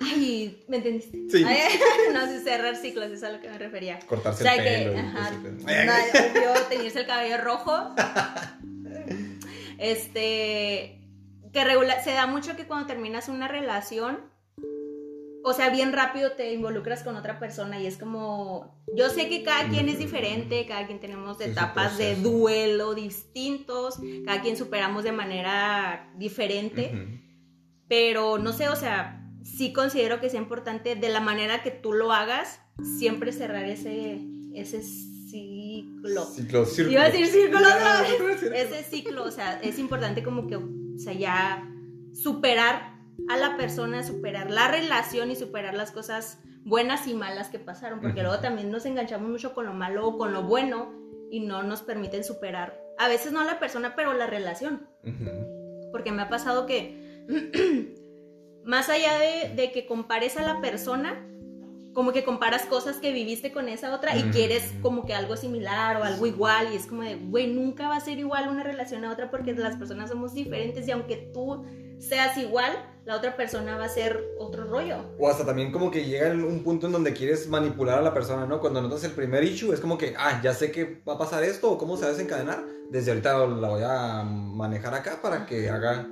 Ay, 0.00 0.64
¿me 0.68 0.78
entendiste? 0.78 1.18
Sí. 1.30 1.44
no, 2.12 2.26
sí, 2.26 2.40
cerrar 2.42 2.76
ciclos, 2.76 3.10
es 3.10 3.22
a 3.22 3.30
lo 3.30 3.40
que 3.40 3.48
me 3.48 3.58
refería. 3.58 3.98
Cortarse 4.06 4.48
el 4.48 4.62
pelo. 4.62 4.92
Que, 4.92 4.98
ajá, 4.98 5.30
no, 5.30 6.68
teñirse 6.68 7.00
el 7.00 7.06
cabello 7.06 7.38
rojo. 7.38 7.94
Este, 9.78 11.00
que 11.52 11.64
regular, 11.64 12.02
se 12.02 12.12
da 12.12 12.26
mucho 12.26 12.56
que 12.56 12.66
cuando 12.66 12.86
terminas 12.86 13.28
una 13.28 13.48
relación, 13.48 14.18
o 15.46 15.52
sea, 15.52 15.70
bien 15.70 15.92
rápido 15.92 16.32
te 16.32 16.52
involucras 16.52 17.02
con 17.02 17.16
otra 17.16 17.38
persona 17.38 17.78
y 17.78 17.86
es 17.86 17.98
como, 17.98 18.82
yo 18.96 19.10
sé 19.10 19.28
que 19.28 19.42
cada 19.42 19.68
quien 19.68 19.88
es 19.88 19.98
diferente, 19.98 20.64
cada 20.66 20.86
quien 20.86 21.00
tenemos 21.00 21.40
etapas 21.40 21.98
de 21.98 22.16
duelo 22.16 22.94
distintos, 22.94 23.98
cada 24.24 24.40
quien 24.40 24.56
superamos 24.56 25.04
de 25.04 25.12
manera 25.12 26.10
diferente, 26.16 27.20
pero 27.88 28.38
no 28.38 28.52
sé, 28.52 28.68
o 28.68 28.76
sea, 28.76 29.22
sí 29.44 29.72
considero 29.72 30.18
que 30.18 30.28
es 30.28 30.34
importante 30.34 30.96
de 30.96 31.08
la 31.10 31.20
manera 31.20 31.62
que 31.62 31.70
tú 31.70 31.92
lo 31.92 32.12
hagas, 32.12 32.60
siempre 32.98 33.30
cerrar 33.30 33.66
ese, 33.66 34.20
ese 34.54 34.82
ciclo. 35.74 36.24
Ciclo, 36.24 36.64
círculo. 36.64 36.92
Iba 36.92 37.02
a 37.02 37.10
decir 37.10 37.26
círculo 37.26 37.66
otra 37.66 38.02
vez. 38.02 38.42
Ese 38.42 38.82
ciclo, 38.84 39.24
o 39.24 39.30
sea, 39.30 39.60
es 39.60 39.78
importante 39.78 40.22
como 40.22 40.46
que, 40.46 40.56
o 40.56 40.68
sea, 40.96 41.12
ya 41.12 41.68
superar 42.12 42.94
a 43.28 43.36
la 43.36 43.56
persona, 43.56 44.02
superar 44.02 44.50
la 44.50 44.68
relación 44.68 45.30
y 45.30 45.36
superar 45.36 45.74
las 45.74 45.90
cosas 45.90 46.38
buenas 46.64 47.06
y 47.06 47.14
malas 47.14 47.48
que 47.48 47.58
pasaron, 47.58 48.00
porque 48.00 48.22
luego 48.22 48.40
también 48.40 48.70
nos 48.70 48.86
enganchamos 48.86 49.28
mucho 49.28 49.54
con 49.54 49.66
lo 49.66 49.74
malo 49.74 50.06
o 50.06 50.18
con 50.18 50.32
lo 50.32 50.42
bueno 50.42 50.92
y 51.30 51.40
no 51.40 51.62
nos 51.62 51.82
permiten 51.82 52.24
superar, 52.24 52.80
a 52.98 53.08
veces 53.08 53.32
no 53.32 53.40
a 53.40 53.44
la 53.44 53.58
persona, 53.58 53.94
pero 53.96 54.14
la 54.14 54.26
relación. 54.26 54.88
Porque 55.92 56.12
me 56.12 56.22
ha 56.22 56.28
pasado 56.28 56.66
que, 56.66 57.26
más 58.64 58.88
allá 58.88 59.18
de, 59.18 59.54
de 59.54 59.72
que 59.72 59.86
compares 59.86 60.36
a 60.36 60.42
la 60.42 60.60
persona, 60.60 61.26
como 61.94 62.12
que 62.12 62.24
comparas 62.24 62.66
cosas 62.66 62.96
que 62.96 63.12
viviste 63.12 63.52
con 63.52 63.68
esa 63.68 63.94
otra 63.94 64.16
y 64.16 64.24
quieres 64.24 64.72
como 64.82 65.06
que 65.06 65.14
algo 65.14 65.36
similar 65.36 65.96
o 65.96 66.04
algo 66.04 66.26
igual 66.26 66.72
y 66.72 66.76
es 66.76 66.86
como 66.86 67.02
de, 67.02 67.14
güey, 67.14 67.46
nunca 67.46 67.88
va 67.88 67.96
a 67.96 68.00
ser 68.00 68.18
igual 68.18 68.48
una 68.48 68.64
relación 68.64 69.04
a 69.04 69.12
otra 69.12 69.30
porque 69.30 69.54
las 69.54 69.76
personas 69.76 70.10
somos 70.10 70.34
diferentes 70.34 70.86
y 70.88 70.90
aunque 70.90 71.30
tú 71.32 71.64
seas 72.00 72.36
igual, 72.36 72.72
la 73.04 73.16
otra 73.16 73.36
persona 73.36 73.76
va 73.76 73.84
a 73.84 73.88
ser 73.88 74.24
otro 74.38 74.64
rollo. 74.64 75.04
O 75.18 75.28
hasta 75.28 75.46
también 75.46 75.70
como 75.70 75.90
que 75.90 76.04
llega 76.04 76.28
en 76.28 76.42
un 76.42 76.64
punto 76.64 76.86
en 76.86 76.92
donde 76.92 77.12
quieres 77.12 77.48
manipular 77.48 77.98
a 77.98 78.02
la 78.02 78.12
persona, 78.12 78.44
¿no? 78.44 78.60
Cuando 78.60 78.82
notas 78.82 79.04
el 79.04 79.12
primer 79.12 79.44
issue, 79.44 79.72
es 79.72 79.80
como 79.80 79.96
que, 79.96 80.14
ah, 80.18 80.40
ya 80.42 80.52
sé 80.52 80.72
que 80.72 81.00
va 81.08 81.14
a 81.14 81.18
pasar 81.18 81.44
esto 81.44 81.70
o 81.70 81.78
cómo 81.78 81.96
se 81.96 82.02
va 82.02 82.08
a 82.08 82.12
desencadenar. 82.12 82.64
Desde 82.90 83.12
ahorita 83.12 83.46
la 83.46 83.68
voy 83.68 83.82
a 83.84 84.22
manejar 84.24 84.94
acá 84.94 85.22
para 85.22 85.46
que 85.46 85.70
haga 85.70 86.08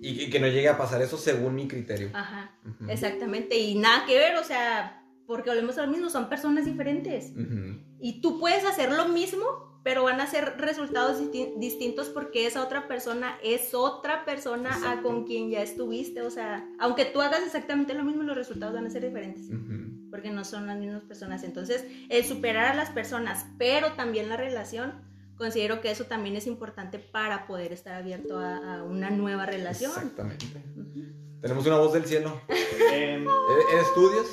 y, 0.00 0.24
y 0.24 0.30
que 0.30 0.40
no 0.40 0.46
llegue 0.46 0.68
a 0.68 0.78
pasar 0.78 1.02
eso 1.02 1.18
según 1.18 1.54
mi 1.54 1.68
criterio. 1.68 2.10
Ajá, 2.14 2.52
exactamente. 2.88 3.56
Y 3.58 3.76
nada 3.76 4.04
que 4.06 4.16
ver, 4.16 4.36
o 4.36 4.44
sea, 4.44 5.02
porque 5.26 5.50
volvemos 5.50 5.76
a 5.78 5.86
lo 5.86 5.92
mismo, 5.92 6.08
son 6.10 6.28
personas 6.28 6.64
diferentes. 6.64 7.30
Ujú. 7.32 7.80
Y 8.00 8.20
tú 8.20 8.38
puedes 8.40 8.64
hacer 8.64 8.92
lo 8.92 9.08
mismo, 9.08 9.80
pero 9.82 10.02
van 10.04 10.20
a 10.20 10.26
ser 10.26 10.54
resultados 10.58 11.20
disti- 11.20 11.56
distintos 11.58 12.08
porque 12.08 12.46
esa 12.46 12.62
otra 12.64 12.88
persona 12.88 13.36
es 13.42 13.72
otra 13.74 14.24
persona 14.24 14.70
a 14.74 14.78
Exacto. 14.78 15.02
con 15.08 15.24
quien 15.24 15.50
ya 15.50 15.62
estuviste. 15.62 16.22
O 16.22 16.30
sea, 16.30 16.68
aunque 16.78 17.04
tú 17.04 17.20
hagas 17.20 17.40
exactamente 17.44 17.94
lo 17.94 18.02
mismo, 18.04 18.22
los 18.22 18.36
resultados 18.36 18.74
van 18.74 18.86
a 18.86 18.90
ser 18.90 19.04
diferentes. 19.04 19.46
Ujú. 19.48 20.08
Porque 20.10 20.30
no 20.30 20.44
son 20.44 20.66
las 20.66 20.78
mismas 20.78 21.02
personas. 21.02 21.42
Entonces, 21.44 21.84
el 22.08 22.24
superar 22.24 22.66
a 22.66 22.74
las 22.74 22.90
personas, 22.90 23.46
pero 23.58 23.92
también 23.92 24.28
la 24.28 24.36
relación, 24.36 24.92
considero 25.36 25.80
que 25.80 25.90
eso 25.90 26.04
también 26.04 26.34
es 26.36 26.46
importante 26.46 26.98
para 26.98 27.46
poder 27.46 27.72
estar 27.72 27.94
abierto 27.94 28.38
a, 28.38 28.78
a 28.78 28.82
una 28.84 29.10
nueva 29.10 29.46
relación. 29.46 29.90
Exactamente. 29.92 30.46
Ujú. 30.76 31.40
Tenemos 31.42 31.66
una 31.66 31.78
voz 31.78 31.92
del 31.92 32.06
cielo. 32.06 32.40
Em, 32.92 33.24
¿E- 33.24 33.72
¿Eres 33.74 33.86
tú, 33.94 34.10
Dios? 34.10 34.26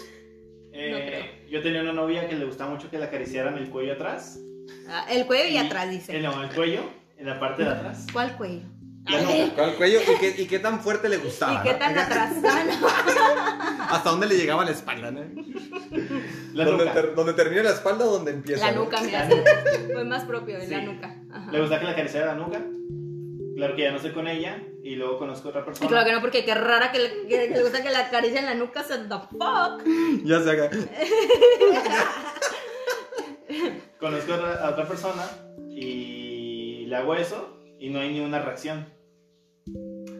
Eh, 0.74 0.92
No 0.92 0.98
creo. 0.98 1.26
yo 1.50 1.62
tenía 1.62 1.82
una 1.82 1.94
novia 1.94 2.28
que 2.28 2.36
le 2.36 2.46
gustaba 2.46 2.72
mucho 2.72 2.90
que 2.90 2.98
le 2.98 3.06
acariciaran 3.06 3.58
el 3.58 3.70
cuello 3.70 3.94
atrás. 3.94 4.40
Ah, 4.88 5.06
el 5.10 5.26
cuello 5.26 5.46
y 5.46 5.54
Y- 5.54 5.58
atrás, 5.58 5.90
dice. 5.90 6.20
no, 6.20 6.44
el 6.44 6.50
cuello, 6.50 6.82
en 7.18 7.28
la 7.28 7.40
parte 7.40 7.64
de 7.64 7.70
atrás. 7.70 8.08
¿Cuál 8.12 8.36
cuello? 8.38 8.62
La 9.06 9.18
A 9.18 9.22
nuca. 9.22 9.34
ver, 9.34 9.50
¿Cuál 9.54 9.76
cuello? 9.76 10.00
¿Y 10.02 10.20
qué, 10.20 10.36
y 10.44 10.46
qué 10.48 10.60
tan 10.60 10.80
fuerte 10.80 11.10
le 11.10 11.18
gustaba? 11.18 11.60
¿Y 11.60 11.64
qué 11.68 11.74
no? 11.74 11.80
tan 11.80 11.98
atrás? 11.98 12.32
Ah, 12.46 12.64
no. 12.66 13.94
¿Hasta 13.96 14.10
dónde 14.10 14.28
le 14.28 14.36
llegaba 14.38 14.64
la 14.66 14.72
espalda, 14.72 15.12
no? 15.12 15.20
La 16.54 16.66
¿Donde, 16.66 16.86
nuca. 16.86 16.94
ter- 16.94 17.16
donde 17.16 17.34
termina 17.34 17.64
la 17.64 17.72
espalda 17.72 18.06
o 18.06 18.12
donde 18.14 18.32
empieza? 18.32 18.68
La 18.68 18.72
no? 18.74 18.84
nuca, 18.86 19.02
mira, 19.02 19.28
sí. 19.30 19.36
nuca. 19.36 19.52
fue 19.94 20.04
más 20.06 20.24
propio 20.26 20.58
de 20.60 20.68
la 20.68 20.82
nuca. 20.82 21.16
Ajá. 21.32 21.52
Le 21.52 21.60
gustaba 21.60 21.80
que 21.80 21.86
le 21.88 21.92
acariciara 21.92 22.26
la 22.28 22.36
nuca. 22.36 22.62
Claro 23.56 23.76
que 23.76 23.82
ya 23.84 23.92
no 23.92 23.98
estoy 23.98 24.12
con 24.12 24.28
ella. 24.28 24.62
Y 24.86 24.96
luego 24.96 25.18
conozco 25.18 25.48
a 25.48 25.52
otra 25.52 25.62
Y 25.62 25.66
persona. 25.66 25.90
claro 25.90 26.06
que 26.06 26.12
no, 26.12 26.20
porque 26.22 26.44
qué 26.44 26.54
rara 26.54 26.92
que 26.92 27.00
le, 27.00 27.10
que- 27.28 27.48
que 27.48 27.56
le 27.56 27.64
gusta 27.64 27.82
que 27.82 27.90
la 27.90 28.00
acaricia 28.00 28.40
en 28.42 28.46
la 28.48 28.54
nuca, 28.56 28.84
so 28.84 28.96
the 28.96 29.16
fuck. 29.32 29.82
Ya 30.26 30.42
se 30.44 30.52
haga. 30.52 30.70
Conozco 34.00 34.34
a 34.34 34.36
otra, 34.36 34.54
a 34.66 34.70
otra 34.72 34.88
persona 34.88 35.24
y 35.70 36.86
le 36.88 36.96
hago 36.96 37.16
eso 37.16 37.58
y 37.80 37.90
no 37.90 38.00
hay 38.00 38.12
ni 38.14 38.20
una 38.20 38.40
reacción. 38.40 38.86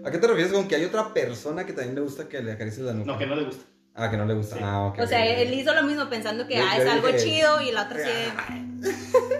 ¿A 0.06 0.12
qué 0.12 0.18
te 0.18 0.28
refieres 0.28 0.54
con 0.54 0.68
que 0.68 0.76
hay 0.76 0.86
otra 0.86 1.14
persona 1.14 1.66
que 1.66 1.74
también 1.74 1.96
le 1.96 2.02
gusta 2.02 2.28
que 2.30 2.42
le 2.42 2.52
acaricies 2.54 2.86
la 2.86 2.94
nuca? 2.94 3.12
No, 3.12 3.18
que 3.18 3.26
no 3.26 3.36
le 3.36 3.44
gusta. 3.46 3.66
Ah, 3.96 4.10
que 4.10 4.18
no 4.18 4.26
le 4.26 4.34
gusta. 4.34 4.56
Sí. 4.58 4.62
Ah, 4.64 4.88
ok. 4.88 5.00
O 5.02 5.08
sea, 5.08 5.26
él 5.26 5.54
hizo 5.54 5.74
lo 5.74 5.84
mismo 5.84 6.10
pensando 6.10 6.48
que 6.48 6.56
Yo- 6.58 6.64
ah, 6.68 6.78
es 6.78 6.90
algo 6.90 7.08
dije- 7.08 7.20
chido 7.20 7.62
y 7.62 7.72
la 7.72 7.84
otra 7.84 8.00
sí. 8.00 8.12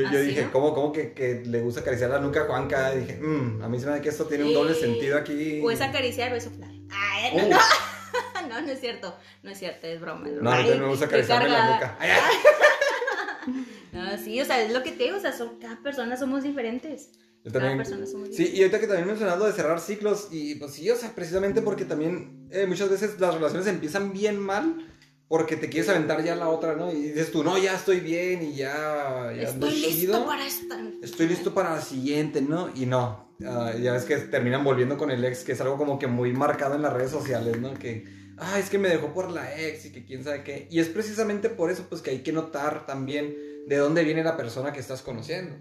Ah, 0.00 0.08
¿ah? 0.08 0.12
Yo, 0.12 0.12
yo 0.12 0.18
¿Así, 0.18 0.28
dije, 0.28 0.42
no? 0.44 0.52
¿cómo, 0.52 0.74
cómo 0.74 0.92
que, 0.92 1.12
que 1.12 1.42
le 1.46 1.60
gusta 1.60 1.80
acariciar 1.80 2.10
la 2.10 2.18
nuca 2.20 2.42
a 2.42 2.46
Juanca? 2.46 2.94
Y 2.94 3.00
dije, 3.00 3.18
"Mm, 3.20 3.62
a 3.62 3.68
mí 3.68 3.78
se 3.78 3.86
me 3.86 3.92
da 3.92 4.00
que 4.00 4.08
esto 4.08 4.26
tiene 4.26 4.44
un 4.44 4.54
doble 4.54 4.74
sentido 4.74 5.18
aquí. 5.18 5.60
O 5.62 5.70
es 5.70 5.80
acariciar 5.80 6.32
o 6.32 6.36
es 6.36 6.44
soplar. 6.44 6.70
Ay, 6.90 7.36
no, 7.36 7.46
Uh, 7.46 7.50
no, 7.50 7.58
no, 8.48 8.60
no 8.62 8.72
es 8.72 8.80
cierto. 8.80 9.16
No 9.42 9.50
es 9.50 9.58
cierto, 9.58 9.86
es 9.86 10.00
broma. 10.00 10.26
Es 10.28 10.34
no, 10.34 10.40
broma. 10.40 10.56
también 10.56 10.74
Ay, 10.74 10.80
me 10.80 10.88
gusta 10.88 11.04
acariciarme 11.06 11.48
la 11.48 11.74
nuca. 11.74 11.96
Ay, 12.00 12.10
ay. 12.10 12.36
No, 13.92 14.16
sí, 14.18 14.40
o 14.40 14.44
sea, 14.44 14.62
es 14.62 14.72
lo 14.72 14.82
que 14.82 14.92
te 14.92 15.04
digo, 15.04 15.16
o 15.16 15.20
sea, 15.20 15.32
son, 15.32 15.58
cada 15.58 15.82
persona 15.82 16.16
somos 16.16 16.42
diferentes. 16.44 17.10
Yo 17.44 17.50
Cada 17.50 17.64
también. 17.66 17.78
persona 17.78 18.06
somos 18.06 18.28
Sí, 18.28 18.34
diferentes. 18.44 18.58
y 18.58 18.62
ahorita 18.62 18.80
que 18.80 18.86
también 18.86 19.06
mencionando 19.08 19.44
de 19.46 19.52
cerrar 19.52 19.80
ciclos, 19.80 20.28
y 20.30 20.54
pues 20.54 20.72
sí, 20.74 20.88
o 20.90 20.96
sea, 20.96 21.12
precisamente 21.14 21.60
porque 21.60 21.84
también 21.84 22.48
eh, 22.52 22.66
muchas 22.66 22.88
veces 22.88 23.18
las 23.20 23.34
relaciones 23.34 23.66
empiezan 23.66 24.12
bien 24.12 24.38
mal 24.38 24.91
porque 25.32 25.56
te 25.56 25.70
quieres 25.70 25.88
aventar 25.88 26.22
ya 26.22 26.36
la 26.36 26.50
otra, 26.50 26.76
¿no? 26.76 26.92
Y 26.92 27.04
dices 27.04 27.32
tú, 27.32 27.42
no, 27.42 27.56
ya 27.56 27.74
estoy 27.74 28.00
bien 28.00 28.42
y 28.42 28.54
ya, 28.54 29.32
ya 29.34 29.44
Estoy 29.44 29.70
listo 29.70 29.90
chido. 29.90 30.26
para 30.26 30.46
esta. 30.46 30.78
Estoy 31.00 31.26
listo 31.26 31.54
para 31.54 31.70
la 31.76 31.80
siguiente, 31.80 32.42
¿no? 32.42 32.68
Y 32.74 32.84
no, 32.84 33.34
ah, 33.46 33.72
ya 33.80 33.94
ves 33.94 34.04
que 34.04 34.18
terminan 34.18 34.62
volviendo 34.62 34.98
con 34.98 35.10
el 35.10 35.24
ex, 35.24 35.42
que 35.42 35.52
es 35.52 35.60
algo 35.62 35.78
como 35.78 35.98
que 35.98 36.06
muy 36.06 36.34
marcado 36.34 36.74
en 36.74 36.82
las 36.82 36.92
redes 36.92 37.12
sociales, 37.12 37.58
¿no? 37.58 37.72
Que, 37.72 38.04
ah, 38.36 38.58
es 38.58 38.68
que 38.68 38.76
me 38.76 38.90
dejó 38.90 39.14
por 39.14 39.30
la 39.30 39.58
ex 39.58 39.86
y 39.86 39.92
que 39.92 40.04
quién 40.04 40.22
sabe 40.22 40.44
qué. 40.44 40.68
Y 40.70 40.80
es 40.80 40.88
precisamente 40.88 41.48
por 41.48 41.70
eso, 41.70 41.86
pues, 41.88 42.02
que 42.02 42.10
hay 42.10 42.18
que 42.18 42.32
notar 42.34 42.84
también 42.84 43.34
de 43.66 43.76
dónde 43.78 44.04
viene 44.04 44.22
la 44.22 44.36
persona 44.36 44.74
que 44.74 44.80
estás 44.80 45.00
conociendo. 45.00 45.54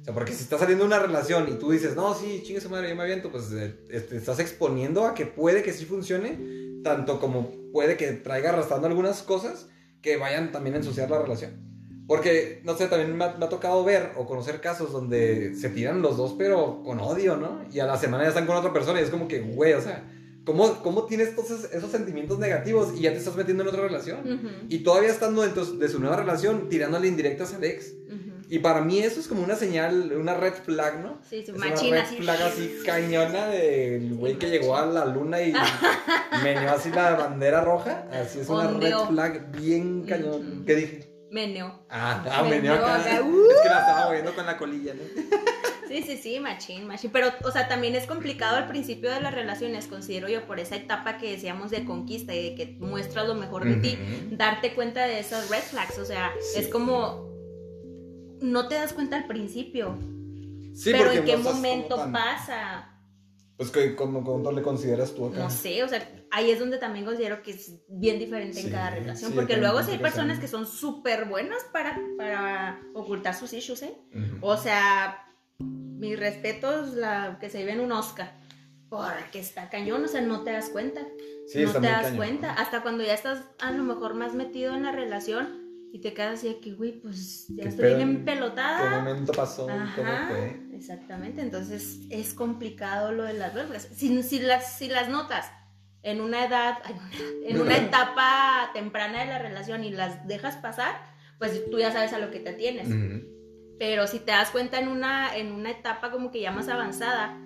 O 0.00 0.04
sea, 0.04 0.12
porque 0.14 0.32
si 0.32 0.42
estás 0.42 0.58
saliendo 0.58 0.84
una 0.84 0.98
relación 0.98 1.48
y 1.48 1.60
tú 1.60 1.70
dices, 1.70 1.94
no, 1.94 2.12
sí, 2.12 2.42
chingue 2.44 2.60
su 2.60 2.70
madre, 2.70 2.88
yo 2.88 2.96
me 2.96 3.04
aviento, 3.04 3.30
pues 3.30 3.52
eh, 3.52 3.72
eh, 3.88 4.00
te 4.00 4.16
estás 4.16 4.40
exponiendo 4.40 5.06
a 5.06 5.14
que 5.14 5.26
puede 5.26 5.62
que 5.62 5.72
sí 5.72 5.84
funcione, 5.84 6.80
tanto 6.82 7.20
como 7.20 7.61
puede 7.72 7.96
que 7.96 8.12
traiga 8.12 8.50
arrastrando 8.50 8.86
algunas 8.86 9.22
cosas 9.22 9.68
que 10.00 10.16
vayan 10.16 10.52
también 10.52 10.74
a 10.74 10.78
ensuciar 10.78 11.10
la 11.10 11.22
relación. 11.22 11.72
Porque, 12.06 12.60
no 12.64 12.76
sé, 12.76 12.88
también 12.88 13.16
me 13.16 13.24
ha, 13.24 13.36
me 13.36 13.44
ha 13.44 13.48
tocado 13.48 13.84
ver 13.84 14.10
o 14.16 14.26
conocer 14.26 14.60
casos 14.60 14.92
donde 14.92 15.54
se 15.54 15.70
tiran 15.70 16.02
los 16.02 16.16
dos, 16.16 16.34
pero 16.36 16.82
con 16.84 16.98
odio, 17.00 17.36
¿no? 17.36 17.64
Y 17.72 17.78
a 17.78 17.86
la 17.86 17.96
semana 17.96 18.24
ya 18.24 18.30
están 18.30 18.46
con 18.46 18.56
otra 18.56 18.72
persona 18.72 19.00
y 19.00 19.04
es 19.04 19.10
como 19.10 19.28
que, 19.28 19.40
güey, 19.40 19.72
o 19.74 19.80
sea, 19.80 20.04
¿cómo, 20.44 20.82
cómo 20.82 21.04
tienes 21.06 21.34
todos 21.36 21.52
esos, 21.52 21.72
esos 21.72 21.90
sentimientos 21.90 22.38
negativos 22.38 22.92
y 22.96 23.02
ya 23.02 23.12
te 23.12 23.18
estás 23.18 23.36
metiendo 23.36 23.62
en 23.62 23.68
otra 23.68 23.82
relación? 23.82 24.18
Y 24.68 24.80
todavía 24.80 25.10
estando 25.10 25.42
dentro 25.42 25.64
de 25.64 25.88
su 25.88 26.00
nueva 26.00 26.16
relación, 26.16 26.68
tirándole 26.68 27.06
indirectas 27.06 27.54
al 27.54 27.64
ex. 27.64 27.92
ujú. 28.08 28.21
Y 28.52 28.58
para 28.58 28.82
mí 28.82 28.98
eso 28.98 29.18
es 29.18 29.28
como 29.28 29.42
una 29.42 29.56
señal, 29.56 30.12
una 30.12 30.34
red 30.34 30.52
flag, 30.52 31.02
¿no? 31.02 31.18
Sí, 31.22 31.42
sí, 31.42 31.52
Es 31.52 31.56
machina, 31.56 32.00
una 32.00 32.10
red 32.10 32.18
flag 32.18 32.42
así 32.42 32.74
cañona 32.84 33.46
del 33.46 34.14
güey 34.14 34.36
que 34.38 34.50
llegó 34.50 34.76
a 34.76 34.84
la 34.84 35.06
luna 35.06 35.40
y 35.40 35.54
meneó 36.44 36.70
así 36.72 36.90
la 36.90 37.14
bandera 37.14 37.62
roja. 37.62 38.04
Así 38.12 38.40
es 38.40 38.50
una 38.50 38.68
red 38.68 38.94
flag 39.08 39.52
bien 39.52 40.02
cañón. 40.02 40.56
Ujú. 40.56 40.64
¿Qué 40.66 40.74
dije? 40.74 41.08
Meneo. 41.30 41.86
Ah, 41.88 42.22
ah 42.30 42.42
Meneó 42.42 42.74
meneó 42.74 42.74
acá. 42.74 42.96
acá, 42.96 43.22
uh. 43.22 43.50
Es 43.52 43.60
que 43.62 43.68
la 43.70 43.80
estaba 43.80 44.06
moviendo 44.08 44.34
con 44.34 44.44
la 44.44 44.58
colilla, 44.58 44.92
¿no? 44.92 45.00
Sí, 45.88 46.02
sí, 46.02 46.16
sí, 46.16 46.40
machín, 46.40 46.86
machín. 46.86 47.10
Pero, 47.10 47.28
o 47.44 47.50
sea, 47.50 47.68
también 47.68 47.94
es 47.94 48.06
complicado 48.06 48.56
al 48.56 48.66
principio 48.66 49.10
de 49.10 49.20
las 49.20 49.34
relaciones, 49.34 49.86
considero 49.86 50.28
yo, 50.28 50.46
por 50.46 50.58
esa 50.58 50.76
etapa 50.76 51.18
que 51.18 51.30
decíamos 51.30 51.70
de 51.70 51.84
conquista 51.84 52.34
y 52.34 52.50
de 52.50 52.54
que 52.54 52.76
muestras 52.78 53.26
lo 53.28 53.34
mejor 53.34 53.64
de 53.64 53.74
ti, 53.76 53.98
darte 54.30 54.74
cuenta 54.74 55.04
de 55.06 55.18
esas 55.20 55.50
red 55.50 55.60
flags. 55.60 55.98
O 55.98 56.04
sea, 56.04 56.32
Sí. 56.54 56.60
es 56.60 56.68
como. 56.68 57.31
No 58.42 58.68
te 58.68 58.74
das 58.74 58.92
cuenta 58.92 59.16
al 59.16 59.26
principio. 59.26 59.98
Sí, 60.74 60.90
pero 60.90 61.04
porque 61.04 61.18
en 61.18 61.24
qué 61.24 61.36
no 61.36 61.42
momento 61.52 61.96
tan- 61.96 62.12
pasa. 62.12 62.88
Pues, 63.56 63.70
¿qué- 63.70 63.94
¿cómo, 63.94 64.24
cómo 64.24 64.50
le 64.50 64.62
consideras 64.62 65.14
tú 65.14 65.26
acá? 65.26 65.38
No 65.38 65.50
sé, 65.50 65.84
o 65.84 65.88
sea, 65.88 66.08
ahí 66.32 66.50
es 66.50 66.58
donde 66.58 66.78
también 66.78 67.04
considero 67.04 67.42
que 67.42 67.52
es 67.52 67.80
bien 67.88 68.18
diferente 68.18 68.54
Sí, 68.60 68.66
en 68.66 68.72
cada 68.72 68.90
relación. 68.90 69.30
sí, 69.30 69.36
porque 69.36 69.56
luego 69.58 69.82
sí 69.82 69.92
hay 69.92 69.96
que 69.98 70.02
personas 70.02 70.38
que 70.40 70.48
son 70.48 70.66
súper 70.66 71.26
buenas 71.26 71.62
para, 71.72 71.96
para 72.16 72.80
ocultar 72.94 73.34
sus 73.34 73.52
issues, 73.52 73.82
¿eh? 73.82 73.94
O 74.40 74.56
sea, 74.56 75.26
mis 75.58 76.18
respetos, 76.18 76.94
la 76.94 77.38
que 77.40 77.50
se 77.50 77.58
vive 77.58 77.72
en 77.72 77.80
un 77.80 77.92
Oscar. 77.92 78.40
Porque 78.88 79.38
está 79.38 79.70
cañón, 79.70 80.04
o 80.04 80.08
sea, 80.08 80.20
no 80.22 80.42
te 80.42 80.50
das 80.52 80.68
cuenta. 80.70 81.00
Sí, 81.46 81.62
no 81.64 81.72
te 81.72 81.80
das 81.80 82.02
cañón. 82.02 82.16
cuenta. 82.16 82.52
Hasta 82.54 82.82
cuando 82.82 83.04
ya 83.04 83.14
estás 83.14 83.44
a 83.60 83.70
lo 83.70 83.84
mejor 83.84 84.14
más 84.14 84.34
metido 84.34 84.74
en 84.74 84.82
la 84.82 84.92
relación 84.92 85.61
y 85.94 86.00
te 86.00 86.14
quedas 86.14 86.38
así 86.38 86.48
de 86.48 86.58
que, 86.60 86.72
güey, 86.72 86.92
pues 87.00 87.46
ya 87.50 87.64
¿Qué 87.64 87.68
estoy 87.68 87.86
bien 87.94 87.98
¿Qué 87.98 88.04
empelotada. 88.32 89.00
momento 89.00 89.32
pasó? 89.32 89.66
¿Cómo 89.66 89.76
Ajá, 89.78 90.28
fue? 90.30 90.60
exactamente. 90.74 91.42
Entonces 91.42 92.00
es 92.10 92.32
complicado 92.34 93.12
lo 93.12 93.24
de 93.24 93.34
las 93.34 93.52
vergas. 93.54 93.88
Si, 93.94 94.22
si, 94.22 94.38
las, 94.40 94.72
si 94.78 94.88
las 94.88 95.08
notas 95.10 95.50
en 96.02 96.20
una 96.20 96.46
edad, 96.46 96.78
en 97.44 97.60
una 97.60 97.76
etapa 97.76 98.70
temprana 98.72 99.20
de 99.20 99.26
la 99.26 99.38
relación 99.38 99.84
y 99.84 99.90
las 99.90 100.26
dejas 100.26 100.56
pasar, 100.56 100.94
pues 101.38 101.70
tú 101.70 101.78
ya 101.78 101.92
sabes 101.92 102.12
a 102.14 102.18
lo 102.18 102.30
que 102.30 102.40
te 102.40 102.50
atienes. 102.50 102.88
Ujú. 102.88 103.26
Pero 103.78 104.06
si 104.06 104.18
te 104.18 104.32
das 104.32 104.50
cuenta 104.50 104.78
en 104.80 104.88
una, 104.88 105.36
en 105.36 105.52
una 105.52 105.70
etapa 105.70 106.10
como 106.10 106.30
que 106.30 106.40
ya 106.40 106.52
más 106.52 106.68
avanzada 106.68 107.36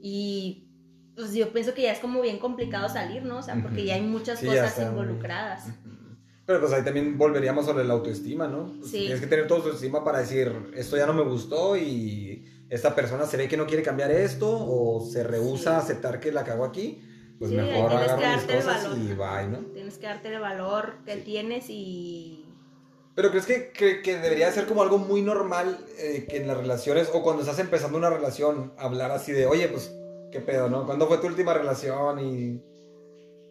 y 0.00 0.64
pues 1.16 1.34
yo 1.34 1.52
pienso 1.52 1.74
que 1.74 1.82
ya 1.82 1.92
es 1.92 1.98
como 1.98 2.20
bien 2.20 2.38
complicado 2.38 2.88
salir, 2.88 3.24
¿no? 3.24 3.38
O 3.38 3.42
sea, 3.42 3.56
porque 3.60 3.84
ya 3.84 3.94
hay 3.96 4.02
muchas 4.02 4.38
Sí, 4.38 4.46
cosas 4.46 4.68
está 4.78 4.90
muy- 4.90 5.00
involucradas. 5.02 5.66
Pero 6.48 6.60
pues 6.60 6.72
ahí 6.72 6.82
también 6.82 7.18
volveríamos 7.18 7.66
sobre 7.66 7.84
la 7.84 7.92
autoestima, 7.92 8.48
¿no? 8.48 8.72
Pues, 8.78 8.90
Sí. 8.90 9.00
Tienes 9.00 9.20
que 9.20 9.26
tener 9.26 9.46
toda 9.46 9.60
autoestima 9.60 10.02
para 10.02 10.20
decir, 10.20 10.50
esto 10.74 10.96
ya 10.96 11.04
no 11.04 11.12
me 11.12 11.22
gustó 11.22 11.76
y 11.76 12.42
esta 12.70 12.94
persona 12.94 13.26
se 13.26 13.36
ve 13.36 13.48
que 13.48 13.58
no 13.58 13.66
quiere 13.66 13.82
cambiar 13.82 14.10
esto 14.10 14.48
o 14.50 15.06
se 15.06 15.24
rehúsa 15.24 15.62
Sí. 15.72 15.76
a 15.76 15.78
aceptar 15.80 16.20
que 16.20 16.32
la 16.32 16.44
cago 16.44 16.64
aquí, 16.64 17.02
pues 17.38 17.50
Sí, 17.50 17.56
mejor 17.58 17.92
agarro 17.92 18.16
mis 18.16 18.44
cosas 18.44 18.82
valor. 18.84 18.96
y 18.98 19.06
bye, 19.12 19.46
¿no? 19.50 19.58
Tienes 19.74 19.98
que 19.98 20.06
darte 20.06 20.34
el 20.34 20.40
valor 20.40 20.94
que 21.04 21.16
tienes 21.16 21.66
y... 21.68 22.46
Pero 23.14 23.28
crees 23.28 23.44
que, 23.44 23.70
que, 23.70 24.00
que 24.00 24.16
debería 24.18 24.50
ser 24.50 24.64
como 24.64 24.80
algo 24.82 24.96
muy 24.96 25.20
normal 25.20 25.76
eh, 25.98 26.24
que 26.30 26.38
en 26.38 26.46
las 26.46 26.56
relaciones 26.56 27.10
o 27.12 27.22
cuando 27.22 27.42
estás 27.42 27.58
empezando 27.58 27.98
una 27.98 28.08
relación 28.08 28.72
hablar 28.78 29.10
así 29.10 29.32
de, 29.32 29.44
oye, 29.44 29.68
pues, 29.68 29.92
¿qué 30.32 30.40
pedo, 30.40 30.70
no? 30.70 30.86
¿Cuándo 30.86 31.06
fue 31.08 31.18
tu 31.18 31.26
última 31.26 31.52
relación? 31.52 32.18
Y... 32.20 32.62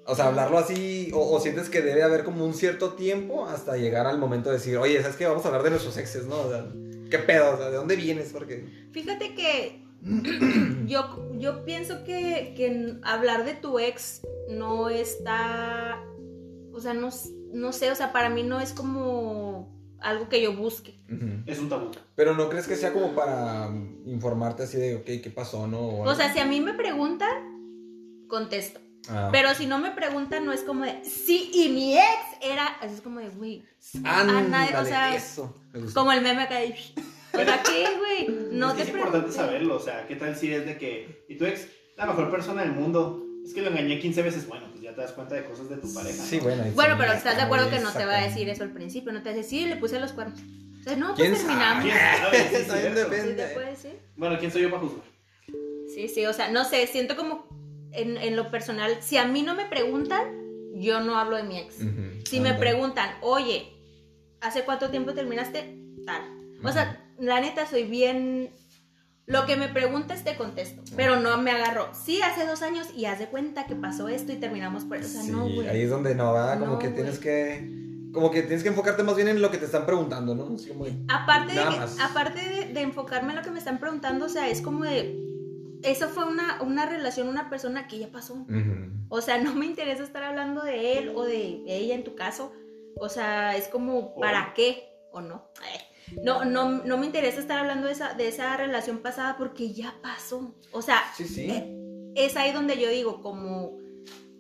O 0.08 0.16
sea, 0.16 0.28
hablarlo 0.28 0.58
así, 0.58 1.12
o, 1.14 1.36
o 1.36 1.40
sientes 1.40 1.70
que 1.70 1.82
debe 1.82 2.02
haber 2.02 2.24
como 2.24 2.46
un 2.46 2.54
cierto 2.54 2.94
tiempo 2.94 3.46
hasta 3.46 3.76
llegar 3.76 4.08
al 4.08 4.18
momento 4.18 4.50
de 4.50 4.56
decir, 4.56 4.78
oye, 4.78 5.02
¿sabes 5.02 5.18
qué? 5.18 5.28
Vamos 5.28 5.44
a 5.44 5.50
hablar 5.50 5.64
de 5.64 5.72
nuestros 5.72 5.98
exes, 5.98 6.26
¿no? 6.26 6.40
O 6.40 6.50
sea, 6.50 6.66
¿qué 7.12 7.20
pedo? 7.20 7.54
O 7.54 7.58
sea, 7.58 7.70
¿de 7.70 7.76
dónde 7.76 7.98
vienes? 7.98 8.30
Porque... 8.32 8.88
Fíjate 8.94 9.36
que 9.36 9.84
yo, 10.86 11.30
yo 11.34 11.66
pienso 11.66 12.06
que, 12.06 12.54
que 12.56 13.00
hablar 13.04 13.44
de 13.44 13.56
tu 13.56 13.80
ex 13.80 14.22
no 14.50 14.90
está, 14.90 16.02
o 16.72 16.80
sea, 16.80 16.94
no, 16.94 17.10
no 17.54 17.74
sé, 17.74 17.92
o 17.92 17.96
sea, 17.96 18.14
para 18.14 18.30
mí 18.30 18.44
no 18.44 18.62
es 18.62 18.72
como 18.72 19.76
algo 20.00 20.30
que 20.30 20.42
yo 20.42 20.56
busque. 20.56 21.00
Es 21.46 21.60
un 21.60 21.70
tabú. 21.70 21.92
Pero 22.16 22.34
no 22.36 22.50
crees 22.50 22.68
que 22.68 22.76
sea 22.76 22.94
como 22.94 23.14
para 23.14 23.70
informarte 24.06 24.64
así 24.64 24.78
de, 24.78 24.96
ok, 24.96 25.22
¿qué 25.22 25.32
pasó, 25.36 25.68
no? 25.68 26.00
O 26.00 26.16
sea, 26.16 26.32
si 26.32 26.40
a 26.40 26.46
mí 26.46 26.62
me 26.62 26.74
preguntan, 26.74 28.26
contesto. 28.28 28.80
Ah. 29.10 29.30
Pero 29.32 29.54
si 29.56 29.66
no 29.66 29.78
me 29.80 29.92
preguntan, 29.92 30.46
no 30.46 30.52
es 30.52 30.62
como 30.62 30.84
de, 30.86 31.04
sí, 31.04 31.52
y 31.54 31.70
mi 31.70 31.98
ex 31.98 32.06
era, 32.42 32.78
es 32.82 33.02
como 33.02 33.20
de, 33.20 33.30
güey, 33.30 33.64
Ándale, 34.04 34.50
nadie- 34.50 34.76
o 34.76 34.86
sea, 34.86 35.16
eso. 35.16 35.56
como 35.94 36.12
el 36.12 36.22
meme 36.22 36.42
acá. 36.44 36.56
de, 36.60 36.76
O 37.34 37.38
sea, 37.38 37.62
¿qué, 37.64 37.88
güey? 37.98 38.38
No 38.52 38.70
es 38.72 38.74
que 38.78 38.84
te 38.84 38.90
es 38.92 38.96
importante 38.96 39.32
saberlo, 39.32 39.76
o 39.76 39.80
sea, 39.80 40.08
¿qué 40.08 40.16
tal 40.16 40.36
si 40.36 40.54
es 40.54 40.66
de 40.66 40.78
que, 40.78 41.26
y 41.30 41.36
tu 41.38 41.46
ex, 41.46 41.68
la 41.96 42.06
mejor 42.06 42.30
persona 42.32 42.62
del 42.64 42.72
mundo, 42.74 43.24
es 43.46 43.54
que 43.54 43.62
lo 43.62 43.70
engañé 43.70 44.00
15 44.00 44.22
veces, 44.24 44.48
bueno, 44.48 44.68
pues 44.72 44.82
ya 44.82 44.94
te 44.94 45.02
das 45.02 45.12
cuenta 45.14 45.36
de 45.36 45.46
cosas 45.46 45.70
de 45.70 45.78
tu 45.78 45.94
pareja. 45.94 46.24
Sí, 46.24 46.38
¿no? 46.38 46.44
bueno. 46.44 46.64
Bueno, 46.76 46.96
pero 46.98 47.14
estás 47.14 47.38
de 47.38 47.44
acuerdo 47.44 47.70
que 47.70 47.80
no 47.80 47.92
te 47.94 48.06
va 48.06 48.18
a 48.18 48.22
decir 48.24 48.50
eso 48.50 48.64
al 48.64 48.72
principio, 48.72 49.12
no 49.14 49.22
te 49.22 49.30
va 49.30 49.34
a 49.36 49.38
decir, 49.38 49.62
sí, 49.64 49.66
le 49.70 49.78
puse 49.78 50.00
los 50.00 50.12
cuernos. 50.12 50.40
O 50.82 50.84
sea, 50.84 50.96
no, 50.98 51.16
¿Quién 51.16 51.32
pues 51.32 51.44
terminamos. 51.46 51.84
¿Quién 51.84 51.98
sabe? 51.98 52.38
Sí. 52.50 52.56
Sí, 53.30 53.34
te 53.36 53.48
puede 53.54 53.70
decir. 53.72 54.00
Bueno, 54.16 54.38
¿quién 54.40 54.52
soy 54.52 54.62
yo 54.64 54.70
para 54.70 54.82
juzgar? 54.84 55.04
Sí, 55.94 56.08
sí, 56.10 56.26
o 56.26 56.34
sea, 56.34 56.50
no 56.52 56.64
sé, 56.66 56.86
siento 56.88 57.16
como 57.16 57.47
en, 57.98 58.18
en 58.18 58.36
lo 58.36 58.50
personal, 58.52 58.98
si 59.02 59.18
a 59.18 59.26
mí 59.26 59.42
no 59.44 59.56
me 59.56 59.66
preguntan, 59.66 60.24
yo 60.76 61.02
no 61.02 61.18
hablo 61.18 61.38
de 61.38 61.44
mi 61.44 61.58
ex. 61.58 61.76
Si 62.30 62.40
me 62.40 62.54
preguntan, 62.54 63.10
oye, 63.22 63.74
¿hace 64.42 64.64
cuánto 64.64 64.90
tiempo 64.90 65.14
terminaste? 65.14 65.78
Tal. 66.06 66.22
O 66.64 66.72
sea, 66.72 67.04
la 67.20 67.42
neta 67.42 67.66
soy 67.66 67.84
bien... 67.84 68.52
Lo 69.26 69.46
que 69.46 69.58
me 69.58 69.68
preguntes 69.68 70.24
te 70.24 70.38
contesto, 70.38 70.82
pero 70.96 71.20
no 71.20 71.38
me 71.38 71.52
agarro. 71.52 71.90
Sí, 71.94 72.22
hace 72.22 72.46
dos 72.48 72.62
años 72.62 72.88
y 72.96 73.06
haz 73.06 73.20
de 73.20 73.26
cuenta 73.28 73.66
que 73.68 73.76
pasó 73.76 74.08
esto 74.08 74.32
y 74.32 74.38
terminamos 74.38 74.86
por... 74.86 75.00
O 75.00 75.04
sea, 75.04 75.22
Sí, 75.22 75.32
no, 75.32 75.44
güey. 75.50 75.68
ahí 75.68 75.82
es 75.82 75.90
donde 75.90 76.16
no 76.16 76.32
va, 76.32 76.54
como 76.58 76.74
No, 76.74 76.80
que 76.80 76.88
güey. 76.88 76.96
tienes 77.02 77.20
que. 77.20 77.76
Como 78.14 78.32
que 78.32 78.42
tienes 78.44 78.64
que 78.64 78.70
enfocarte 78.70 79.04
más 79.04 79.18
bien 79.18 79.28
en 79.28 79.42
lo 79.42 79.52
que 79.52 79.58
te 79.58 79.66
están 79.66 79.86
preguntando, 79.86 80.34
¿no? 80.34 80.56
Así 80.56 80.70
como 80.70 80.86
de- 80.86 80.96
Aparte, 81.10 81.52
de, 81.54 81.60
que- 81.60 82.02
aparte 82.02 82.40
de, 82.50 82.74
de 82.74 82.82
enfocarme 82.82 83.32
en 83.32 83.36
lo 83.36 83.42
que 83.44 83.52
me 83.52 83.60
están 83.60 83.80
preguntando, 83.80 84.28
o 84.28 84.30
sea, 84.30 84.48
es 84.50 84.62
como 84.62 84.86
de... 84.86 85.20
Eso 85.84 86.10
fue 86.10 86.26
una, 86.26 86.62
una 86.62 86.86
relación, 86.86 87.28
una 87.28 87.50
persona 87.50 87.88
que 87.88 88.00
ya 88.00 88.08
pasó. 88.12 88.46
O 89.10 89.22
sea, 89.22 89.38
no 89.38 89.54
me 89.54 89.66
interesa 89.66 90.04
estar 90.04 90.24
hablando 90.24 90.64
de 90.64 90.98
él 90.98 91.12
o 91.16 91.24
de 91.24 91.62
ella 91.68 91.96
en 91.96 92.04
tu 92.04 92.16
caso. 92.16 92.52
O 93.00 93.10
sea, 93.10 93.56
es 93.56 93.68
como, 93.68 94.16
¿para 94.16 94.54
qué? 94.56 94.90
¿O 95.12 95.22
no? 95.22 95.50
Eh, 95.62 96.16
No, 96.24 96.46
no, 96.46 96.84
no 96.84 96.98
me 96.98 97.06
interesa 97.06 97.40
estar 97.40 97.60
hablando 97.60 97.88
de 97.88 97.94
esa, 97.94 98.14
de 98.16 98.28
esa 98.28 98.56
relación 98.58 99.00
pasada 99.00 99.38
porque 99.38 99.72
ya 99.74 99.94
pasó. 100.02 100.56
O 100.72 100.82
sea, 100.82 101.02
Sí, 101.16 101.26
sí. 101.28 101.48
eh, 101.50 102.14
es 102.16 102.36
ahí 102.38 102.52
donde 102.54 102.80
yo 102.80 102.90
digo, 102.90 103.22
como 103.22 103.78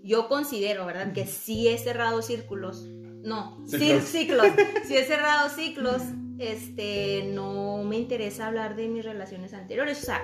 yo 0.01 0.27
considero, 0.27 0.85
¿verdad? 0.85 1.13
Que 1.13 1.25
sí 1.27 1.67
he 1.67 1.77
cerrado 1.77 2.21
círculos. 2.21 2.85
No, 2.87 3.57
sí, 3.67 3.77
Ciclos. 3.79 4.03
ciclos. 4.05 4.47
Sí 4.87 4.95
he 4.97 5.03
cerrado 5.05 5.49
ciclos. 5.49 6.01
Este, 6.39 7.25
no 7.33 7.83
me 7.83 7.97
interesa 7.97 8.47
hablar 8.47 8.75
de 8.75 8.87
mis 8.87 9.03
relaciones 9.03 9.53
anteriores. 9.53 10.01
O 10.01 10.05
sea, 10.05 10.23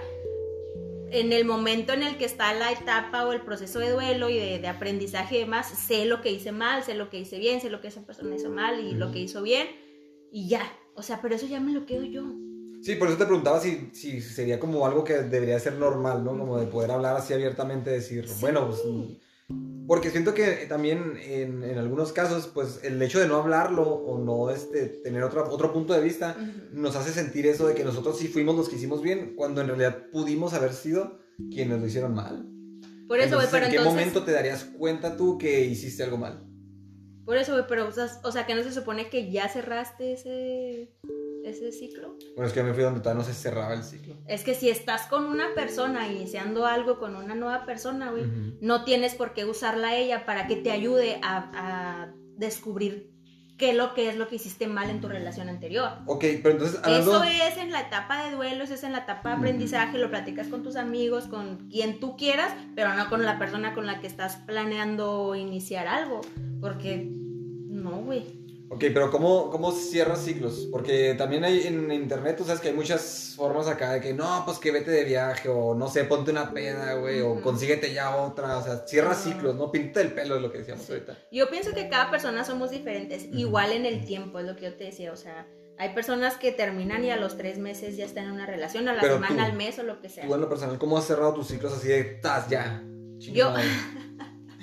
en 1.14 1.32
el 1.32 1.46
momento 1.46 1.94
en 1.94 2.04
el 2.04 2.18
que 2.18 2.26
está 2.26 2.54
la 2.54 2.72
etapa 2.72 3.26
o 3.26 3.34
el 3.34 3.42
proceso 3.42 3.80
de 3.80 3.92
duelo 3.92 4.30
y 4.30 4.38
de, 4.38 4.60
de 4.60 4.68
aprendizaje 4.68 5.36
y 5.36 5.40
demás, 5.40 5.68
sé 5.70 6.06
lo 6.06 6.22
que 6.22 6.32
hice 6.32 6.52
mal, 6.52 6.84
sé 6.84 6.96
lo 6.96 7.10
que 7.10 7.20
hice 7.20 7.38
bien, 7.40 7.62
sé 7.62 7.70
lo 7.70 7.82
que 7.82 7.88
esa 7.90 8.02
persona 8.06 8.36
hizo 8.36 8.50
mal 8.50 8.80
y 8.80 8.94
lo 8.94 9.12
que 9.12 9.20
hizo 9.20 9.42
bien 9.42 9.68
y 10.32 10.48
ya. 10.50 10.64
O 10.96 11.02
sea, 11.02 11.22
pero 11.22 11.36
eso 11.36 11.46
ya 11.48 11.60
me 11.60 11.72
lo 11.72 11.86
quedo 11.86 12.04
yo. 12.04 12.24
Sí, 12.82 12.96
por 12.96 13.08
eso 13.08 13.18
te 13.18 13.26
preguntaba 13.26 13.60
si, 13.62 13.90
si 13.94 14.20
sería 14.20 14.60
como 14.60 14.86
algo 14.86 15.04
que 15.04 15.14
debería 15.14 15.58
ser 15.60 15.74
normal, 15.76 16.24
¿no? 16.24 16.38
Como 16.38 16.60
de 16.60 16.68
poder 16.68 16.92
hablar 16.92 17.16
así 17.16 17.34
abiertamente, 17.34 17.90
decir, 17.92 18.28
Sí. 18.28 18.36
bueno, 18.42 18.68
pues... 18.68 18.82
Porque 19.88 20.12
siento 20.12 20.34
que 20.34 20.66
también 20.70 21.18
en, 21.24 21.64
en 21.64 21.78
algunos 21.78 22.14
casos, 22.14 22.48
pues 22.48 22.80
el 22.84 23.02
hecho 23.02 23.20
de 23.20 23.28
no 23.28 23.36
hablarlo 23.36 23.84
o 23.84 24.18
no 24.18 24.50
este, 24.50 24.88
tener 24.88 25.24
otro, 25.24 25.50
otro 25.50 25.74
punto 25.74 25.94
de 25.94 26.02
vista 26.02 26.38
nos 26.72 26.96
hace 26.96 27.12
sentir 27.12 27.46
eso 27.48 27.68
de 27.68 27.76
que 27.76 27.84
nosotros 27.84 28.18
sí 28.18 28.28
fuimos 28.30 28.56
los 28.56 28.70
que 28.70 28.78
hicimos 28.78 29.02
bien, 29.02 29.34
cuando 29.36 29.60
en 29.60 29.68
realidad 29.68 30.10
pudimos 30.12 30.54
haber 30.54 30.74
sido 30.74 31.20
quienes 31.52 31.82
lo 31.82 31.88
hicieron 31.88 32.14
mal. 32.14 32.48
Por 33.08 33.20
eso, 33.20 33.38
pero 33.52 33.66
¿En 33.66 33.72
qué 33.72 33.80
momento 33.82 34.24
te 34.24 34.32
darías 34.32 34.64
cuenta 34.64 35.18
tú 35.18 35.38
que 35.38 35.66
hiciste 35.66 36.04
algo 36.04 36.18
mal? 36.18 36.53
Por 37.26 37.38
eso, 37.38 37.54
güey, 37.54 37.66
pero, 37.68 37.88
o 37.88 38.32
sea, 38.32 38.46
que 38.46 38.56
no 38.56 38.64
se 38.64 38.74
supone 38.74 39.10
que 39.10 39.32
ya 39.32 39.48
cerraste 39.48 40.14
ese, 40.14 40.92
ese 41.44 41.72
ciclo. 41.72 42.18
Bueno, 42.36 42.48
es 42.48 42.54
que 42.54 42.64
me 42.64 42.74
fui 42.74 42.84
donde 42.84 43.00
todavía 43.00 43.24
no 43.24 43.28
se 43.28 43.34
cerraba 43.34 43.74
el 43.74 43.84
ciclo. 43.84 44.16
Es 44.28 44.44
que 44.44 44.54
si 44.54 44.70
estás 44.70 45.08
con 45.08 45.26
una 45.26 45.54
persona 45.56 46.12
iniciando 46.12 46.66
algo 46.66 47.00
con 47.00 47.16
una 47.16 47.36
nueva 47.36 47.66
persona, 47.66 48.12
güey, 48.12 48.26
no 48.60 48.84
tienes 48.84 49.16
por 49.16 49.34
qué 49.34 49.46
usarla 49.46 49.90
a 49.90 49.98
ella 49.98 50.26
para 50.26 50.48
que 50.48 50.58
te 50.58 50.72
ayude 50.72 51.20
a, 51.24 51.52
a 51.54 52.14
descubrir 52.36 53.13
qué 53.58 53.72
es 53.72 53.76
lo 53.76 53.94
que 53.94 54.10
es 54.10 54.18
lo 54.18 54.28
que 54.28 54.36
hiciste 54.36 54.68
mal 54.68 54.90
en 54.90 55.02
tu 55.02 55.08
relación 55.08 55.50
anterior. 55.50 55.90
Ok, 56.06 56.26
pero 56.42 56.52
entonces 56.52 56.80
hablando... 56.84 57.24
Eso 57.24 57.24
es 57.24 57.58
en 57.58 57.72
la 57.72 57.82
etapa 57.82 58.26
de 58.26 58.36
duelo, 58.36 58.64
eso 58.64 58.74
es 58.74 58.84
en 58.84 58.92
la 58.92 59.00
etapa 59.00 59.30
de 59.30 59.36
aprendizaje, 59.36 59.98
lo 59.98 60.10
platicas 60.10 60.48
con 60.48 60.64
tus 60.64 60.76
amigos, 60.76 61.26
con 61.28 61.70
quien 61.70 62.00
tú 62.00 62.18
quieras, 62.18 62.54
pero 62.76 62.94
no 62.94 63.10
con 63.10 63.24
la 63.24 63.38
persona 63.40 63.74
con 63.74 63.86
la 63.86 64.02
que 64.02 64.08
estás 64.08 64.38
planeando 64.38 65.36
iniciar 65.36 65.88
algo, 65.88 66.22
porque 66.60 67.08
no, 67.08 68.02
güey. 68.02 68.43
Ok, 68.74 68.86
pero 68.94 69.12
¿cómo, 69.12 69.50
¿cómo 69.52 69.72
cierras 69.72 70.24
ciclos? 70.24 70.68
Porque 70.72 71.14
también 71.18 71.44
hay 71.44 71.68
en 71.68 71.92
internet, 71.92 72.36
tú 72.38 72.44
sabes 72.44 72.60
que 72.60 72.70
hay 72.70 72.74
muchas 72.74 73.34
formas 73.36 73.68
acá 73.68 73.92
de 73.94 74.02
que 74.02 74.14
no, 74.14 74.44
pues 74.46 74.58
que 74.58 74.72
vete 74.72 74.90
de 74.90 75.04
viaje 75.04 75.48
o 75.50 75.76
no 75.76 75.88
sé, 75.90 76.06
ponte 76.06 76.32
una 76.32 76.52
peda, 76.54 76.96
güey, 76.96 77.22
o 77.22 77.42
consíguete 77.42 77.94
ya 77.94 78.16
otra, 78.16 78.58
o 78.58 78.64
sea, 78.64 78.86
cierras 78.88 79.20
Ajá. 79.22 79.30
ciclos, 79.32 79.56
¿no? 79.56 79.72
Pinta 79.72 80.02
el 80.02 80.12
pelo 80.14 80.36
es 80.38 80.42
lo 80.42 80.52
que 80.52 80.60
decíamos 80.60 80.86
Sí. 80.86 80.94
ahorita. 80.94 81.18
Yo 81.32 81.50
pienso 81.50 81.72
que 81.74 81.88
cada 81.90 82.10
persona 82.10 82.44
somos 82.44 82.72
diferentes, 82.72 83.26
igual 83.32 83.72
en 83.74 83.86
el 83.86 84.06
tiempo, 84.06 84.40
es 84.40 84.46
lo 84.46 84.56
que 84.56 84.64
yo 84.64 84.74
te 84.76 84.86
decía, 84.86 85.12
o 85.12 85.18
sea, 85.18 85.48
hay 85.78 85.94
personas 85.94 86.38
que 86.38 86.52
terminan 86.52 87.04
y 87.06 87.12
a 87.12 87.18
los 87.18 87.38
tres 87.38 87.58
meses 87.60 87.96
ya 87.98 88.06
están 88.06 88.26
en 88.26 88.32
una 88.32 88.46
relación, 88.46 88.88
a 88.88 88.94
la 88.94 89.02
Pero 89.02 89.16
semana, 89.16 89.36
tú- 89.36 89.42
al 89.52 89.54
mes 89.54 89.78
o 89.80 89.84
lo 89.84 90.02
que 90.02 90.10
sea. 90.10 90.26
Tú 90.26 90.34
en 90.34 90.42
lo 90.42 90.50
personal, 90.50 90.78
¿cómo 90.80 90.98
has 90.98 91.06
cerrado 91.06 91.34
tus 91.34 91.48
ciclos 91.48 91.74
así 91.74 91.88
de, 91.90 92.04
tas, 92.22 92.48
ya? 92.50 92.84
Chinga 93.20 93.36
Yo- 93.38 93.54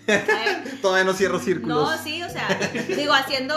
Todavía 0.82 1.04
no 1.04 1.12
cierro 1.12 1.38
círculos. 1.38 1.76
No, 1.90 2.02
sí, 2.02 2.22
o 2.22 2.28
sea, 2.28 2.48
digo, 2.96 3.12
haciendo, 3.12 3.54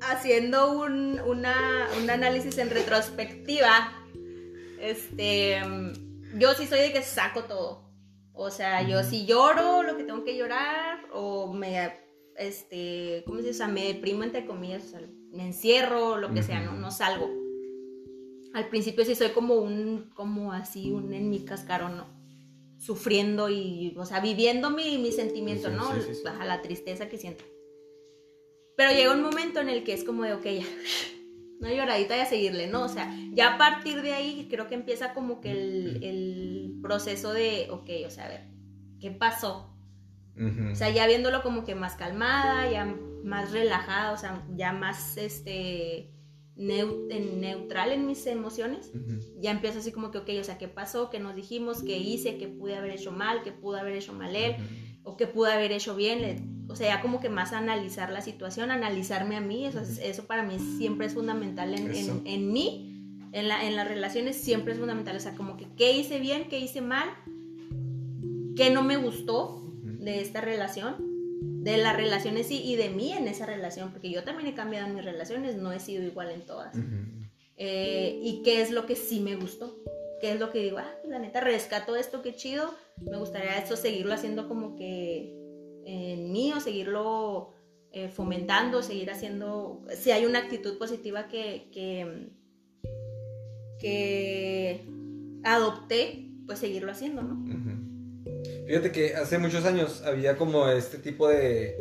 haciendo 0.00 0.72
un, 0.80 1.20
una- 1.20 1.88
un 2.00 2.08
análisis 2.10 2.56
en 2.58 2.70
retrospectiva, 2.70 3.92
este, 4.80 5.60
yo 6.38 6.54
sí 6.54 6.66
soy 6.66 6.80
de 6.80 6.92
que 6.92 7.02
saco 7.02 7.44
todo. 7.44 7.88
O 8.32 8.50
sea, 8.50 8.82
yo 8.82 9.02
sí 9.02 9.26
lloro 9.26 9.82
lo 9.82 9.96
que 9.96 10.04
tengo 10.04 10.22
que 10.24 10.36
llorar, 10.36 11.00
o 11.12 11.52
me, 11.52 11.92
este, 12.36 13.24
¿cómo 13.26 13.38
se 13.40 13.48
dice? 13.48 13.54
O 13.56 13.58
sea, 13.64 13.68
me 13.68 13.84
deprimo 13.84 14.22
entre 14.22 14.46
comillas, 14.46 14.84
o 14.84 14.88
sea, 14.90 15.00
me 15.32 15.44
encierro, 15.46 16.16
lo 16.16 16.32
que 16.32 16.42
sea, 16.42 16.60
no, 16.60 16.72
no 16.74 16.90
salgo. 16.92 17.28
Al 18.54 18.68
principio 18.68 19.04
sí 19.04 19.14
soy 19.16 19.30
como 19.30 19.56
un, 19.56 20.10
como 20.14 20.52
así, 20.52 20.92
un 20.92 21.12
en 21.12 21.28
mi 21.30 21.40
cascarón, 21.44 21.96
¿no? 21.96 22.06
Sufriendo 22.78 23.50
y, 23.50 23.94
o 23.98 24.06
sea, 24.06 24.20
viviendo 24.20 24.70
mi, 24.70 24.98
mi 24.98 25.10
sentimiento, 25.10 25.68
Sí, 25.68 25.74
¿no? 25.76 25.92
sí, 25.94 26.00
sí, 26.06 26.14
sí. 26.14 26.20
Baja 26.24 26.44
la 26.44 26.62
tristeza 26.62 27.08
que 27.08 27.18
siento. 27.18 27.44
Pero 28.78 28.92
llega 28.92 29.12
un 29.12 29.22
momento 29.22 29.58
en 29.60 29.68
el 29.68 29.82
que 29.82 29.92
es 29.92 30.04
como 30.04 30.22
de, 30.22 30.34
ok, 30.34 30.44
ya, 30.44 30.64
una 31.60 31.74
lloradita 31.74 32.16
y 32.16 32.20
a 32.20 32.26
seguirle, 32.26 32.68
¿no? 32.68 32.84
O 32.84 32.88
sea, 32.88 33.12
ya 33.32 33.54
a 33.54 33.58
partir 33.58 34.00
de 34.02 34.12
ahí 34.14 34.46
creo 34.48 34.68
que 34.68 34.76
empieza 34.76 35.14
como 35.14 35.40
que 35.40 35.50
el, 35.50 36.04
el 36.04 36.78
proceso 36.80 37.32
de, 37.32 37.66
ok, 37.70 37.90
o 38.06 38.10
sea, 38.10 38.26
a 38.26 38.28
ver, 38.28 38.42
¿qué 39.00 39.10
pasó? 39.10 39.74
O 40.72 40.76
sea, 40.76 40.90
ya 40.90 41.08
viéndolo 41.08 41.42
como 41.42 41.64
que 41.64 41.74
más 41.74 41.96
calmada, 41.96 42.70
ya 42.70 42.84
más 43.24 43.50
relajada, 43.50 44.12
o 44.12 44.16
sea, 44.16 44.46
ya 44.56 44.72
más, 44.72 45.16
este, 45.16 46.12
neu- 46.56 47.08
en- 47.10 47.40
neutral 47.40 47.90
en 47.90 48.06
mis 48.06 48.24
emociones. 48.28 48.92
Ya 49.40 49.50
empiezo 49.50 49.80
así 49.80 49.90
como 49.90 50.12
que, 50.12 50.18
ok, 50.18 50.28
o 50.40 50.44
sea, 50.44 50.56
¿qué 50.56 50.68
pasó? 50.68 51.10
¿Qué 51.10 51.18
nos 51.18 51.34
dijimos? 51.34 51.82
¿Qué 51.82 51.98
hice? 51.98 52.38
¿Qué 52.38 52.46
pude 52.46 52.76
haber 52.76 52.92
hecho 52.92 53.10
mal? 53.10 53.42
¿Qué 53.42 53.50
pudo 53.50 53.78
haber 53.78 53.94
hecho 53.96 54.12
mal 54.12 54.36
él? 54.36 54.54
O 55.08 55.16
qué 55.16 55.26
pude 55.26 55.52
haber 55.52 55.72
hecho 55.72 55.94
bien, 55.96 56.66
o 56.68 56.76
sea, 56.76 56.96
ya 56.96 57.02
como 57.02 57.20
que 57.20 57.28
más 57.28 57.52
analizar 57.52 58.10
la 58.10 58.20
situación, 58.20 58.70
analizarme 58.70 59.36
a 59.36 59.40
mí, 59.40 59.64
eso, 59.66 59.80
es- 59.80 59.98
eso 59.98 60.24
para 60.26 60.42
mí 60.42 60.58
siempre 60.78 61.06
es 61.06 61.14
fundamental 61.14 61.74
en, 61.74 61.94
en, 61.94 62.22
en 62.26 62.52
mí, 62.52 62.94
en, 63.32 63.48
la, 63.48 63.64
en 63.66 63.74
las 63.76 63.88
relaciones 63.88 64.36
siempre 64.36 64.72
es 64.72 64.78
fundamental, 64.78 65.16
o 65.16 65.20
sea, 65.20 65.34
como 65.34 65.56
que 65.56 65.66
qué 65.76 65.92
hice 65.96 66.18
bien, 66.18 66.48
qué 66.48 66.58
hice 66.58 66.80
mal, 66.80 67.08
qué 68.56 68.70
no 68.70 68.82
me 68.82 68.96
gustó 68.96 69.62
de 69.82 70.20
esta 70.20 70.40
relación, 70.40 70.96
de 71.64 71.76
las 71.76 71.96
relaciones 71.96 72.50
y, 72.50 72.62
y 72.62 72.76
de 72.76 72.88
mí 72.90 73.12
en 73.12 73.28
esa 73.28 73.46
relación, 73.46 73.90
porque 73.90 74.10
yo 74.10 74.22
también 74.24 74.48
he 74.48 74.54
cambiado 74.54 74.86
en 74.88 74.94
mis 74.94 75.04
relaciones, 75.04 75.56
no 75.56 75.72
he 75.72 75.80
sido 75.80 76.02
igual 76.04 76.30
en 76.30 76.42
todas. 76.42 76.74
Ujú. 76.74 76.84
Eh, 77.56 78.20
y 78.22 78.42
qué 78.44 78.62
es 78.62 78.70
lo 78.70 78.86
que 78.86 78.94
sí 78.96 79.20
me 79.20 79.34
gustó. 79.36 79.76
Qué 80.20 80.32
es 80.32 80.40
lo 80.40 80.50
que 80.50 80.58
digo, 80.60 80.78
ah, 80.78 80.90
pues, 81.00 81.10
la 81.12 81.18
neta 81.18 81.40
rescato 81.40 81.94
esto, 81.96 82.22
qué 82.22 82.34
chido. 82.34 82.74
Me 83.08 83.16
gustaría 83.18 83.56
esto 83.58 83.76
seguirlo 83.76 84.12
haciendo 84.14 84.48
como 84.48 84.74
que 84.76 85.32
en 85.84 86.32
mí 86.32 86.52
o 86.52 86.60
seguirlo 86.60 87.52
eh, 87.92 88.08
fomentando, 88.08 88.82
seguir 88.82 89.10
haciendo. 89.10 89.84
Si 89.96 90.10
hay 90.10 90.26
una 90.26 90.40
actitud 90.40 90.76
positiva 90.78 91.28
que, 91.28 91.68
que, 91.72 92.30
que 93.78 94.86
adopté 95.44 96.24
pues 96.46 96.58
seguirlo 96.58 96.90
haciendo, 96.92 97.22
¿no? 97.22 97.44
Fíjate 98.66 98.92
que 98.92 99.14
hace 99.14 99.38
muchos 99.38 99.64
años 99.64 100.02
había 100.02 100.36
como 100.36 100.68
este 100.68 100.98
tipo 100.98 101.28
de, 101.28 101.76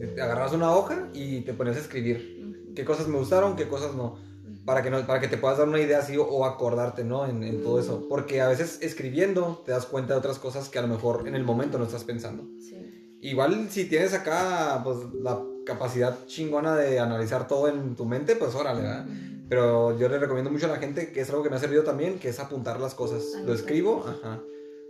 de- 0.00 0.08
te 0.14 0.20
agarrabas 0.20 0.52
una 0.52 0.74
hoja 0.74 1.08
y 1.12 1.40
te 1.42 1.52
ponías 1.52 1.76
a 1.76 1.80
escribir 1.80 2.72
qué 2.74 2.84
cosas 2.84 3.06
me 3.08 3.18
gustaron, 3.18 3.54
qué 3.56 3.68
cosas 3.68 3.94
no, 3.94 4.16
para 4.64 4.82
que, 4.82 4.90
no, 4.90 5.06
para 5.06 5.20
que 5.20 5.28
te 5.28 5.36
puedas 5.36 5.58
dar 5.58 5.68
una 5.68 5.80
idea 5.80 5.98
así 5.98 6.16
o, 6.16 6.44
acordarte, 6.44 7.04
¿no? 7.04 7.26
En, 7.26 7.42
en 7.42 7.62
todo 7.62 7.80
eso, 7.80 8.06
porque 8.08 8.40
a 8.40 8.48
veces 8.48 8.78
escribiendo 8.82 9.62
te 9.64 9.72
das 9.72 9.86
cuenta 9.86 10.14
de 10.14 10.18
otras 10.18 10.38
cosas 10.38 10.68
que 10.68 10.78
a 10.78 10.82
lo 10.82 10.88
mejor 10.88 11.26
en 11.26 11.34
el 11.34 11.44
momento 11.44 11.78
no 11.78 11.84
estás 11.84 12.04
pensando. 12.04 12.44
Sí. 12.60 13.18
Igual 13.20 13.68
si 13.70 13.84
tienes 13.84 14.14
acá 14.14 14.80
pues 14.82 14.98
la 15.14 15.40
capacidad 15.64 16.26
chingona 16.26 16.76
de 16.76 16.98
analizar 16.98 17.46
todo 17.46 17.68
en 17.68 17.94
tu 17.94 18.04
mente, 18.04 18.36
pues 18.36 18.54
órale, 18.54 18.82
¿verdad? 18.82 19.06
Pero 19.48 19.98
yo 19.98 20.08
le 20.08 20.18
recomiendo 20.18 20.50
mucho 20.50 20.66
a 20.66 20.70
la 20.70 20.78
gente, 20.78 21.12
que 21.12 21.20
es 21.20 21.30
algo 21.30 21.42
que 21.42 21.50
me 21.50 21.56
ha 21.56 21.58
servido 21.58 21.84
también, 21.84 22.18
que 22.18 22.30
es 22.30 22.40
apuntar 22.40 22.80
las 22.80 22.94
cosas. 22.94 23.22
Lo 23.44 23.52
escribo, 23.52 24.04
ajá. 24.06 24.42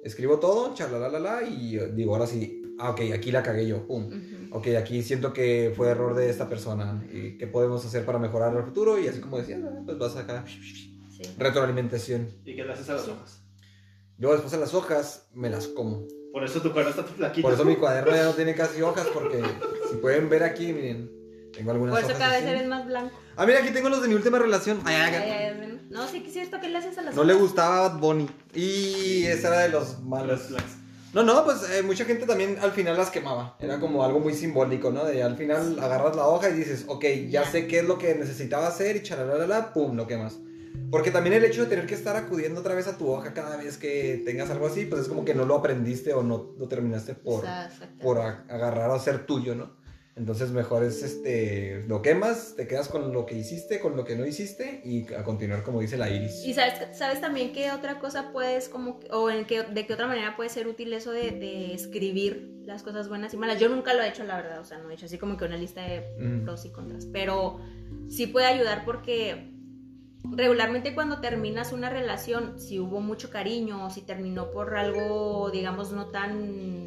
Escribo 0.02 0.38
todo, 0.38 0.74
chalalala, 0.74 1.42
y 1.42 1.76
eh, 1.76 1.90
digo, 1.92 2.14
ahora 2.14 2.26
sí, 2.26 2.62
ah, 2.78 2.90
ok, 2.90 3.00
aquí 3.14 3.30
la 3.30 3.42
cagué 3.42 3.66
yo, 3.66 3.86
pum. 3.86 4.08
Ok, 4.52 4.68
aquí 4.78 5.02
siento 5.02 5.32
que 5.32 5.72
fue 5.76 5.88
error 5.88 6.14
de 6.14 6.28
esta 6.28 6.48
persona. 6.48 7.02
¿Y 7.10 7.38
qué 7.38 7.46
podemos 7.46 7.84
hacer 7.84 8.04
para 8.04 8.18
mejorar 8.18 8.54
el 8.56 8.62
futuro? 8.64 8.98
Y 8.98 9.08
así 9.08 9.20
como 9.20 9.38
decía, 9.38 9.58
pues 9.84 9.98
vas 9.98 10.16
acá. 10.16 10.44
Sí. 10.46 11.22
Retroalimentación. 11.38 12.28
¿Y 12.44 12.56
qué 12.56 12.64
le 12.64 12.72
haces 12.72 12.88
a 12.90 12.94
las 12.94 13.08
hojas? 13.08 13.42
Luego 14.18 14.34
después 14.34 14.52
a 14.54 14.58
las 14.58 14.74
hojas 14.74 15.28
me 15.32 15.48
las 15.50 15.68
como. 15.68 16.06
Por 16.32 16.44
eso 16.44 16.60
tu 16.60 16.72
cuerno 16.72 16.90
está 16.90 17.04
tu 17.04 17.12
flaquito. 17.12 17.42
Por 17.46 17.54
eso 17.54 17.64
mi 17.64 17.76
cuaderno 17.76 18.14
ya 18.14 18.24
no 18.26 18.32
tiene 18.32 18.54
casi 18.54 18.82
hojas, 18.82 19.06
porque 19.12 19.42
si 19.90 19.96
pueden 19.96 20.28
ver 20.28 20.42
aquí, 20.42 20.72
miren, 20.72 21.10
tengo 21.52 21.70
algunas 21.72 21.94
Por 21.94 22.00
eso 22.04 22.08
hojas 22.16 22.18
cada 22.18 22.38
vez 22.40 22.44
eres 22.48 22.68
más 22.68 22.86
blanco. 22.86 23.18
Ah, 23.36 23.46
mira, 23.46 23.60
aquí 23.60 23.70
tengo 23.72 23.88
los 23.88 24.02
de 24.02 24.08
mi 24.08 24.14
última 24.14 24.38
relación. 24.38 24.80
Ay, 24.84 24.96
ay, 24.96 25.14
ay. 25.14 25.22
Ay, 25.22 25.30
ay, 25.30 25.60
ay, 25.62 25.80
No, 25.90 26.06
sí 26.08 26.20
que 26.20 26.28
es 26.28 26.32
cierto 26.34 26.60
que 26.60 26.68
le 26.68 26.78
haces 26.78 26.96
a 26.98 27.02
las 27.02 27.14
No 27.14 27.24
le 27.24 27.32
hojas? 27.32 27.42
gustaba 27.46 27.88
Bad 27.88 28.00
Bunny. 28.00 28.28
Y 28.54 29.24
esa 29.24 29.48
era 29.48 29.58
de 29.60 29.68
los 29.70 30.00
malos. 30.02 30.50
Los. 30.50 30.62
No, 31.12 31.22
no, 31.22 31.44
pues 31.44 31.68
eh, 31.70 31.82
mucha 31.82 32.06
gente 32.06 32.24
también 32.24 32.56
al 32.62 32.72
final 32.72 32.96
las 32.96 33.10
quemaba. 33.10 33.56
Era 33.60 33.78
como 33.78 34.02
algo 34.02 34.18
muy 34.18 34.32
simbólico, 34.32 34.90
¿no? 34.90 35.04
De 35.04 35.22
al 35.22 35.36
final 35.36 35.78
agarras 35.78 36.16
la 36.16 36.26
hoja 36.26 36.48
y 36.48 36.54
dices, 36.54 36.86
ok, 36.88 37.04
ya 37.28 37.44
sé 37.44 37.66
qué 37.66 37.80
es 37.80 37.84
lo 37.84 37.98
que 37.98 38.14
necesitaba 38.14 38.66
hacer 38.66 38.96
y 38.96 39.02
chalalala, 39.02 39.74
pum, 39.74 39.94
lo 39.94 40.06
quemas. 40.06 40.38
Porque 40.90 41.10
también 41.10 41.34
el 41.34 41.44
hecho 41.44 41.62
de 41.62 41.68
tener 41.68 41.86
que 41.86 41.94
estar 41.94 42.16
acudiendo 42.16 42.60
otra 42.60 42.74
vez 42.74 42.86
a 42.86 42.96
tu 42.96 43.10
hoja 43.10 43.34
cada 43.34 43.56
vez 43.56 43.76
que 43.76 44.22
tengas 44.24 44.48
algo 44.50 44.66
así, 44.66 44.86
pues 44.86 45.02
es 45.02 45.08
como 45.08 45.24
que 45.24 45.34
no 45.34 45.44
lo 45.44 45.56
aprendiste 45.56 46.14
o 46.14 46.22
no 46.22 46.54
lo 46.58 46.68
terminaste 46.68 47.14
por, 47.14 47.44
por 48.00 48.18
agarrar 48.18 48.90
o 48.90 48.94
hacer 48.94 49.26
tuyo, 49.26 49.54
¿no? 49.54 49.81
Entonces 50.14 50.50
mejor 50.50 50.84
es 50.84 51.02
este, 51.02 51.84
lo 51.88 52.02
quemas, 52.02 52.54
te 52.54 52.66
quedas 52.66 52.88
con 52.88 53.14
lo 53.14 53.24
que 53.24 53.34
hiciste, 53.34 53.80
con 53.80 53.96
lo 53.96 54.04
que 54.04 54.14
no 54.14 54.26
hiciste 54.26 54.82
y 54.84 55.10
a 55.14 55.24
continuar 55.24 55.62
como 55.62 55.80
dice 55.80 55.96
la 55.96 56.10
Iris. 56.10 56.44
Y 56.44 56.52
sabes, 56.52 56.74
sabes 56.96 57.20
también 57.22 57.52
que 57.54 57.72
otra 57.72 57.98
cosa 57.98 58.30
puedes 58.30 58.68
como, 58.68 59.00
o 59.10 59.30
en 59.30 59.46
que, 59.46 59.62
de 59.62 59.86
qué 59.86 59.94
otra 59.94 60.06
manera 60.06 60.36
puede 60.36 60.50
ser 60.50 60.68
útil 60.68 60.92
eso 60.92 61.12
de, 61.12 61.30
de 61.30 61.72
escribir 61.72 62.60
las 62.66 62.82
cosas 62.82 63.08
buenas 63.08 63.32
y 63.32 63.38
malas. 63.38 63.58
Yo 63.58 63.70
nunca 63.70 63.94
lo 63.94 64.02
he 64.02 64.08
hecho, 64.08 64.24
la 64.24 64.36
verdad, 64.36 64.60
o 64.60 64.64
sea, 64.64 64.78
no 64.78 64.90
he 64.90 64.94
hecho 64.94 65.06
así 65.06 65.16
como 65.16 65.38
que 65.38 65.46
una 65.46 65.56
lista 65.56 65.80
de 65.82 66.02
Mm. 66.18 66.44
pros 66.44 66.66
y 66.66 66.70
contras, 66.70 67.06
pero 67.06 67.58
sí 68.08 68.26
puede 68.26 68.46
ayudar 68.46 68.84
porque 68.84 69.50
regularmente 70.24 70.94
cuando 70.94 71.20
terminas 71.20 71.72
una 71.72 71.90
relación, 71.90 72.60
si 72.60 72.78
hubo 72.78 73.00
mucho 73.00 73.30
cariño 73.30 73.86
o 73.86 73.90
si 73.90 74.02
terminó 74.02 74.50
por 74.50 74.76
algo, 74.76 75.50
digamos, 75.50 75.92
no 75.92 76.06
tan 76.10 76.81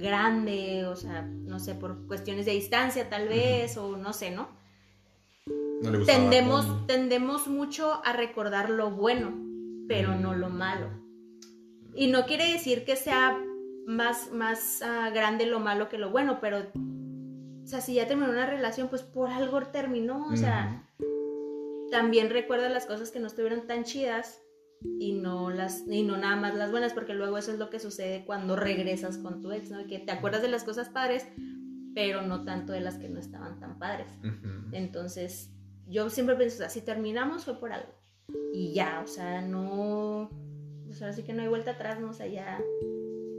grande, 0.00 0.86
o 0.86 0.96
sea, 0.96 1.22
no 1.22 1.58
sé, 1.58 1.74
por 1.74 2.06
cuestiones 2.06 2.46
de 2.46 2.52
distancia 2.52 3.08
tal 3.08 3.28
vez, 3.28 3.76
o 3.76 3.96
no 3.96 4.12
sé, 4.12 4.30
¿no? 4.30 4.48
No 5.82 5.90
le 5.90 6.04
tendemos, 6.04 6.86
tendemos 6.86 7.46
mucho 7.46 8.02
a 8.04 8.12
recordar 8.12 8.70
lo 8.70 8.90
bueno, 8.90 9.32
pero 9.88 10.14
no 10.14 10.34
lo 10.34 10.50
malo. 10.50 10.88
Y 11.94 12.08
no 12.08 12.26
quiere 12.26 12.52
decir 12.52 12.84
que 12.84 12.96
sea 12.96 13.38
más, 13.86 14.32
más 14.32 14.82
ah, 14.82 15.10
grande 15.10 15.46
lo 15.46 15.60
malo 15.60 15.88
que 15.88 15.98
lo 15.98 16.10
bueno, 16.10 16.38
pero, 16.40 16.58
o 16.58 17.66
sea, 17.66 17.80
si 17.80 17.94
ya 17.94 18.06
terminó 18.06 18.30
una 18.30 18.46
relación, 18.46 18.88
pues 18.88 19.02
por 19.02 19.30
algo 19.30 19.60
terminó, 19.62 20.28
o 20.28 20.36
sea, 20.36 20.86
también 21.90 22.30
recuerda 22.30 22.68
las 22.68 22.86
cosas 22.86 23.10
que 23.10 23.20
no 23.20 23.26
estuvieron 23.26 23.66
tan 23.66 23.84
chidas 23.84 24.40
y 24.82 25.12
no 25.12 25.50
las 25.50 25.84
y 25.86 26.02
no 26.02 26.16
nada 26.16 26.36
más 26.36 26.54
las 26.54 26.70
buenas 26.70 26.92
porque 26.92 27.14
luego 27.14 27.36
eso 27.38 27.52
es 27.52 27.58
lo 27.58 27.70
que 27.70 27.78
sucede 27.78 28.24
cuando 28.24 28.56
regresas 28.56 29.18
con 29.18 29.40
tu 29.40 29.52
ex, 29.52 29.70
¿no? 29.70 29.86
Que 29.86 29.98
te 29.98 30.12
acuerdas 30.12 30.42
de 30.42 30.48
las 30.48 30.64
cosas 30.64 30.88
padres, 30.88 31.26
pero 31.94 32.22
no 32.22 32.44
tanto 32.44 32.72
de 32.72 32.80
las 32.80 32.96
que 32.96 33.08
no 33.08 33.20
estaban 33.20 33.58
tan 33.60 33.78
padres. 33.78 34.08
Ujú. 34.20 34.70
Entonces, 34.72 35.50
yo 35.86 36.08
siempre 36.08 36.36
pienso, 36.36 36.56
o 36.56 36.58
sea, 36.58 36.70
si 36.70 36.80
terminamos 36.80 37.44
fue 37.44 37.58
por 37.58 37.72
algo. 37.72 37.92
Y 38.52 38.72
ya, 38.72 39.00
o 39.04 39.06
sea, 39.06 39.42
no. 39.42 40.30
Pues 40.86 41.00
ahora 41.02 41.14
sí 41.14 41.22
que 41.22 41.32
no 41.32 41.42
hay 41.42 41.48
vuelta 41.48 41.72
atrás, 41.72 42.00
¿no? 42.00 42.10
O 42.10 42.12
sea, 42.12 42.26
ya. 42.26 42.60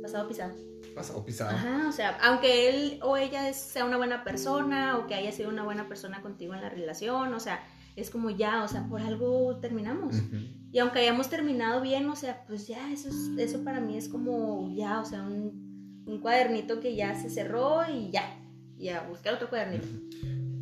Pasado 0.02 0.28
pisado. 0.28 0.54
Pasado 0.96 1.24
pisado. 1.24 1.52
Ajá, 1.52 1.88
o 1.88 1.92
sea, 1.92 2.18
aunque 2.22 2.70
él 2.70 3.00
o 3.04 3.18
ella 3.18 3.54
sea 3.54 3.86
una 3.86 3.98
buena 3.98 4.24
persona 4.24 4.98
o 4.98 5.08
que 5.08 5.16
haya 5.16 5.32
sido 5.32 5.50
una 5.50 5.64
buena 5.64 5.88
persona 5.88 6.22
contigo 6.22 6.54
en 6.54 6.62
la 6.62 6.70
relación, 6.70 7.34
o 7.34 7.40
sea, 7.40 7.64
es 7.96 8.10
como 8.10 8.30
ya, 8.30 8.64
o 8.64 8.68
sea, 8.68 8.88
por 8.88 9.02
algo 9.02 9.58
terminamos. 9.58 10.16
Ujú. 10.16 10.38
Y 10.72 10.80
aunque 10.80 11.00
hayamos 11.00 11.30
terminado 11.30 11.82
bien, 11.82 12.10
o 12.10 12.16
sea, 12.16 12.46
pues 12.48 12.68
ya, 12.68 12.92
eso, 12.92 13.10
es, 13.10 13.32
eso 13.38 13.64
para 13.64 13.82
mí 13.82 13.98
es 13.98 14.08
como 14.08 14.74
ya, 14.74 15.02
o 15.02 15.06
sea, 15.06 15.24
un, 15.24 16.04
un 16.06 16.22
cuadernito 16.22 16.80
que 16.80 16.96
ya 16.96 17.20
se 17.22 17.30
cerró 17.30 17.82
y 17.90 18.10
ya. 18.12 18.38
Y 18.78 18.90
a 18.90 19.02
buscar 19.08 19.36
otro 19.36 19.50
cuadernito. 19.50 19.88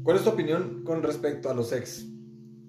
¿Cuál 0.03 0.17
es 0.17 0.23
tu 0.23 0.29
opinión 0.29 0.83
con 0.83 1.03
respecto 1.03 1.49
a 1.49 1.53
los 1.53 1.71
ex? 1.71 2.05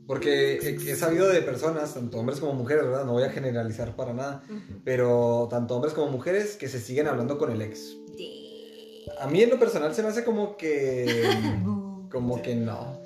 Porque 0.07 0.57
he, 0.57 0.97
sabido 0.97 1.29
de 1.29 1.41
personas, 1.41 1.95
tanto 1.95 2.19
hombres 2.19 2.41
como 2.41 2.53
mujeres, 2.53 2.85
¿verdad? 2.85 3.05
No 3.05 3.13
voy 3.13 3.23
a 3.23 3.31
generalizar 3.31 3.95
para 3.95 4.13
nada, 4.13 4.43
Ujú. 4.49 4.81
pero 4.85 5.47
tanto 5.49 5.77
hombres 5.77 5.95
como 5.95 6.11
mujeres 6.11 6.57
que 6.57 6.69
se 6.69 6.81
siguen 6.81 7.07
hablando 7.07 7.39
con 7.39 7.53
el 7.53 7.63
ex. 7.63 7.97
Sí. 8.17 9.05
A 9.21 9.29
mí 9.29 9.43
en 9.43 9.51
lo 9.51 9.59
personal 9.59 9.95
se 9.95 10.03
me 10.03 10.09
hace 10.09 10.25
como 10.25 10.57
que... 10.57 11.07
como 12.11 12.43
que 12.43 12.57
no. 12.57 12.99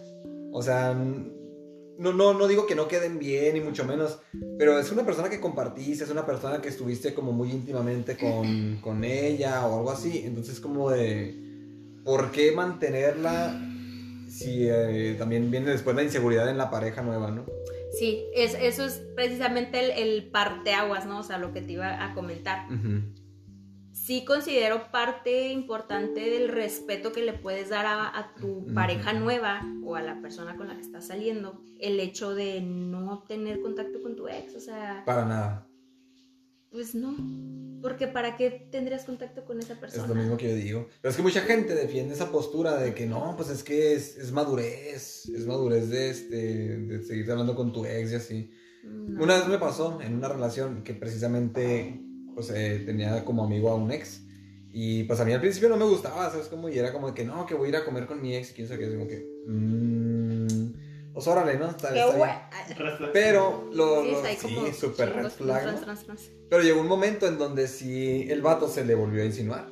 O 0.51 0.63
sea, 0.63 0.97
no, 1.99 2.13
no, 2.13 2.35
no 2.35 2.47
digo 2.49 2.67
que 2.67 2.75
no 2.75 2.89
queden 2.89 3.19
bien, 3.19 3.55
ni 3.55 3.61
mucho 3.61 3.85
menos, 3.85 4.19
pero 4.59 4.79
es 4.79 4.91
una 4.91 5.05
persona 5.05 5.31
que 5.31 5.41
compartiste, 5.41 6.05
es 6.05 6.11
una 6.11 6.27
persona 6.27 6.61
que 6.61 6.69
estuviste 6.69 7.15
como 7.15 7.33
muy 7.33 7.51
íntimamente 7.51 8.17
con, 8.17 8.77
con 8.83 9.05
ella 9.05 9.67
o 9.67 9.79
algo 9.79 9.91
así. 9.91 10.23
Entonces 10.25 10.61
como 10.61 10.91
de, 10.91 11.35
¿por 12.05 12.31
qué 12.31 12.53
mantenerla 12.53 13.61
si 14.29 14.67
eh, 14.69 15.15
también 15.19 15.51
viene 15.51 15.71
después 15.71 15.95
la 15.95 16.03
inseguridad 16.03 16.49
en 16.49 16.59
la 16.59 16.71
pareja 16.71 17.03
nueva, 17.03 17.31
¿no? 17.31 17.45
Sí, 17.97 18.25
es, 18.35 18.55
eso 18.55 18.85
es 18.85 19.03
precisamente 19.15 19.79
el, 19.79 19.91
el 19.93 20.25
parteaguas, 20.25 21.07
¿no? 21.07 21.21
O 21.21 21.23
sea, 21.23 21.39
lo 21.39 21.53
que 21.53 21.63
te 21.63 21.75
iba 21.75 22.05
a 22.05 22.13
comentar. 22.15 22.67
Sí 24.05 24.23
considero 24.27 24.91
parte 24.91 25.49
importante 25.51 26.21
del 26.21 26.49
respeto 26.49 27.11
que 27.13 27.23
le 27.23 27.33
puedes 27.33 27.71
dar 27.71 27.87
a, 27.87 28.19
a 28.19 28.35
tu 28.35 28.67
pareja 28.75 29.15
nueva 29.15 29.63
o 29.83 29.97
a 29.97 30.03
la 30.03 30.21
persona 30.21 30.59
con 30.59 30.69
la 30.69 30.75
que 30.75 30.83
estás 30.83 31.07
saliendo, 31.07 31.63
el 31.81 31.99
hecho 31.99 32.35
de 32.35 32.61
no 32.61 33.25
tener 33.27 33.61
contacto 33.61 34.03
con 34.03 34.15
tu 34.15 34.29
ex, 34.29 34.55
o 34.57 34.61
sea, 34.61 35.05
Para 35.07 35.25
nada. 35.25 35.67
pues 36.71 36.95
no, 36.95 37.17
porque 37.81 38.07
¿para 38.07 38.37
qué 38.37 38.69
tendrías 38.71 39.07
contacto 39.07 39.43
con 39.47 39.59
esa 39.59 39.81
persona? 39.81 40.03
Es 40.03 40.09
lo 40.11 40.15
mismo 40.15 40.37
que 40.37 40.51
yo 40.51 40.55
digo. 40.57 40.89
Pero 41.01 41.11
es 41.11 41.17
que 41.17 41.23
mucha 41.23 41.41
gente 41.41 41.75
defiende 41.75 42.13
esa 42.13 42.31
postura 42.31 42.77
de 42.77 42.95
que 42.95 43.07
no, 43.07 43.35
pues 43.39 43.49
es 43.49 43.63
que 43.63 43.95
es, 43.95 44.19
es 44.19 44.33
madurez, 44.33 45.31
es 45.31 45.47
madurez 45.47 45.89
de, 45.89 46.11
este, 46.11 46.37
de 46.79 47.03
seguir 47.05 47.31
hablando 47.31 47.55
con 47.55 47.73
tu 47.73 47.87
ex 47.87 48.13
y 48.13 48.15
así. 48.17 48.51
No. 48.83 49.23
Una 49.23 49.37
vez 49.37 49.49
me 49.49 49.57
pasó 49.57 49.99
en 50.03 50.15
una 50.15 50.29
relación 50.29 50.85
que 50.85 50.93
precisamente 50.93 52.03
pues 52.35 52.51
eh, 52.51 52.83
tenía 52.85 53.25
como 53.25 53.45
amigo 53.45 53.71
a 53.71 53.75
un 53.77 53.91
ex 53.93 54.21
y 54.73 55.05
pues 55.05 55.21
a 55.21 55.25
mí 55.25 55.33
al 55.33 55.41
principio 55.41 55.69
no 55.69 55.77
me 55.77 55.85
gustaba, 55.85 56.31
¿sabes? 56.31 56.49
Como 56.49 56.69
y 56.69 56.79
era 56.79 56.93
como 56.93 57.09
de 57.09 57.15
que 57.15 57.25
no, 57.25 57.47
que 57.47 57.55
voy 57.55 57.67
a 57.67 57.69
ir 57.71 57.77
a 57.77 57.85
comer 57.85 58.07
con 58.07 58.21
mi 58.21 58.35
ex 58.35 58.51
y 58.51 58.55
quién 58.55 58.67
sabe 58.69 58.81
qué, 58.81 58.87
así 58.87 58.95
como 58.97 59.07
que 59.09 59.25
mmm, 59.47 61.13
pues 61.13 61.27
órale, 61.29 61.57
¿no? 61.59 61.71
Está, 61.71 61.95
está 62.07 62.17
bien. 62.17 62.29
Pero 63.13 63.71
lo, 63.73 64.03
Sí, 64.03 64.11
lo- 64.11 64.23
sí, 64.37 64.55
como 64.55 64.67
super 64.73 65.09
red 65.17 65.23
flag, 65.45 65.63
¿no? 65.75 65.81
Pero 66.51 66.63
llegó 66.63 66.81
un 66.81 66.89
momento 66.89 67.27
en 67.29 67.39
donde 67.39 67.69
sí 67.69 68.27
el 68.29 68.43
vato 68.43 68.69
se 68.69 68.85
le 68.85 68.95
volvió 68.95 69.23
a 69.23 69.27
insinuar. 69.27 69.69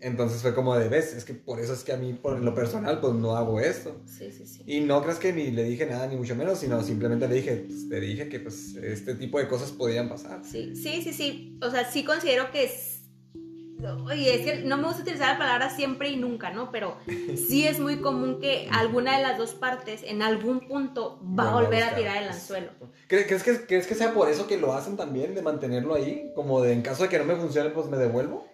Entonces 0.00 0.42
fue 0.42 0.54
como 0.54 0.76
de, 0.76 0.88
ves, 0.88 1.12
es 1.12 1.24
que 1.24 1.34
por 1.34 1.58
eso 1.58 1.72
es 1.72 1.82
que 1.82 1.92
a 1.92 1.96
mí, 1.96 2.12
por 2.12 2.38
lo 2.38 2.54
personal, 2.54 3.00
pues 3.00 3.14
no 3.14 3.36
hago 3.36 3.58
esto. 3.60 4.00
Sí, 4.06 4.30
sí, 4.30 4.46
sí. 4.46 4.62
Y 4.66 4.80
no 4.80 5.02
creas 5.02 5.18
que 5.18 5.32
ni 5.32 5.50
le 5.50 5.64
dije 5.64 5.86
nada, 5.86 6.06
ni 6.06 6.16
mucho 6.16 6.36
menos, 6.36 6.58
sino 6.60 6.82
simplemente 6.84 7.26
le 7.26 7.34
dije, 7.34 7.64
pues, 7.66 7.88
te 7.88 8.00
dije 8.00 8.28
que 8.28 8.38
pues 8.38 8.76
este 8.76 9.14
tipo 9.16 9.38
de 9.38 9.48
cosas 9.48 9.72
podían 9.72 10.08
pasar. 10.08 10.42
Sí, 10.44 10.76
sí, 10.76 11.02
sí, 11.02 11.12
sí. 11.12 11.58
O 11.62 11.70
sea, 11.70 11.90
sí 11.90 12.04
considero 12.04 12.50
que 12.52 12.64
es. 12.64 12.94
Oye, 14.06 14.34
es 14.34 14.40
que 14.44 14.64
no 14.64 14.76
me 14.76 14.84
gusta 14.88 15.02
utilizar 15.02 15.32
la 15.34 15.38
palabra 15.38 15.70
siempre 15.70 16.10
y 16.10 16.16
nunca, 16.16 16.50
¿no? 16.50 16.70
Pero 16.72 16.96
sí 17.48 17.64
es 17.66 17.78
muy 17.78 18.00
común 18.00 18.40
que 18.40 18.68
alguna 18.72 19.16
de 19.16 19.22
las 19.22 19.38
dos 19.38 19.54
partes 19.54 20.02
en 20.04 20.20
algún 20.22 20.66
punto 20.66 21.20
va 21.38 21.50
a 21.50 21.54
volver 21.62 21.84
a 21.84 21.94
tirar 21.94 22.20
el 22.22 22.28
anzuelo. 22.28 22.70
¿Cre- 23.08 23.26
¿Crees 23.26 23.42
que, 23.44 23.66
¿Crees 23.66 23.86
que 23.86 23.94
sea 23.94 24.12
por 24.14 24.28
eso 24.28 24.48
que 24.48 24.58
lo 24.58 24.72
hacen 24.74 24.96
también, 24.96 25.34
de 25.36 25.42
mantenerlo 25.42 25.94
ahí? 25.94 26.32
Como 26.34 26.60
de 26.60 26.72
en 26.72 26.82
caso 26.82 27.04
de 27.04 27.08
que 27.08 27.18
no 27.18 27.24
me 27.24 27.36
funcione, 27.36 27.70
pues 27.70 27.86
me 27.86 27.96
devuelvo. 27.98 28.46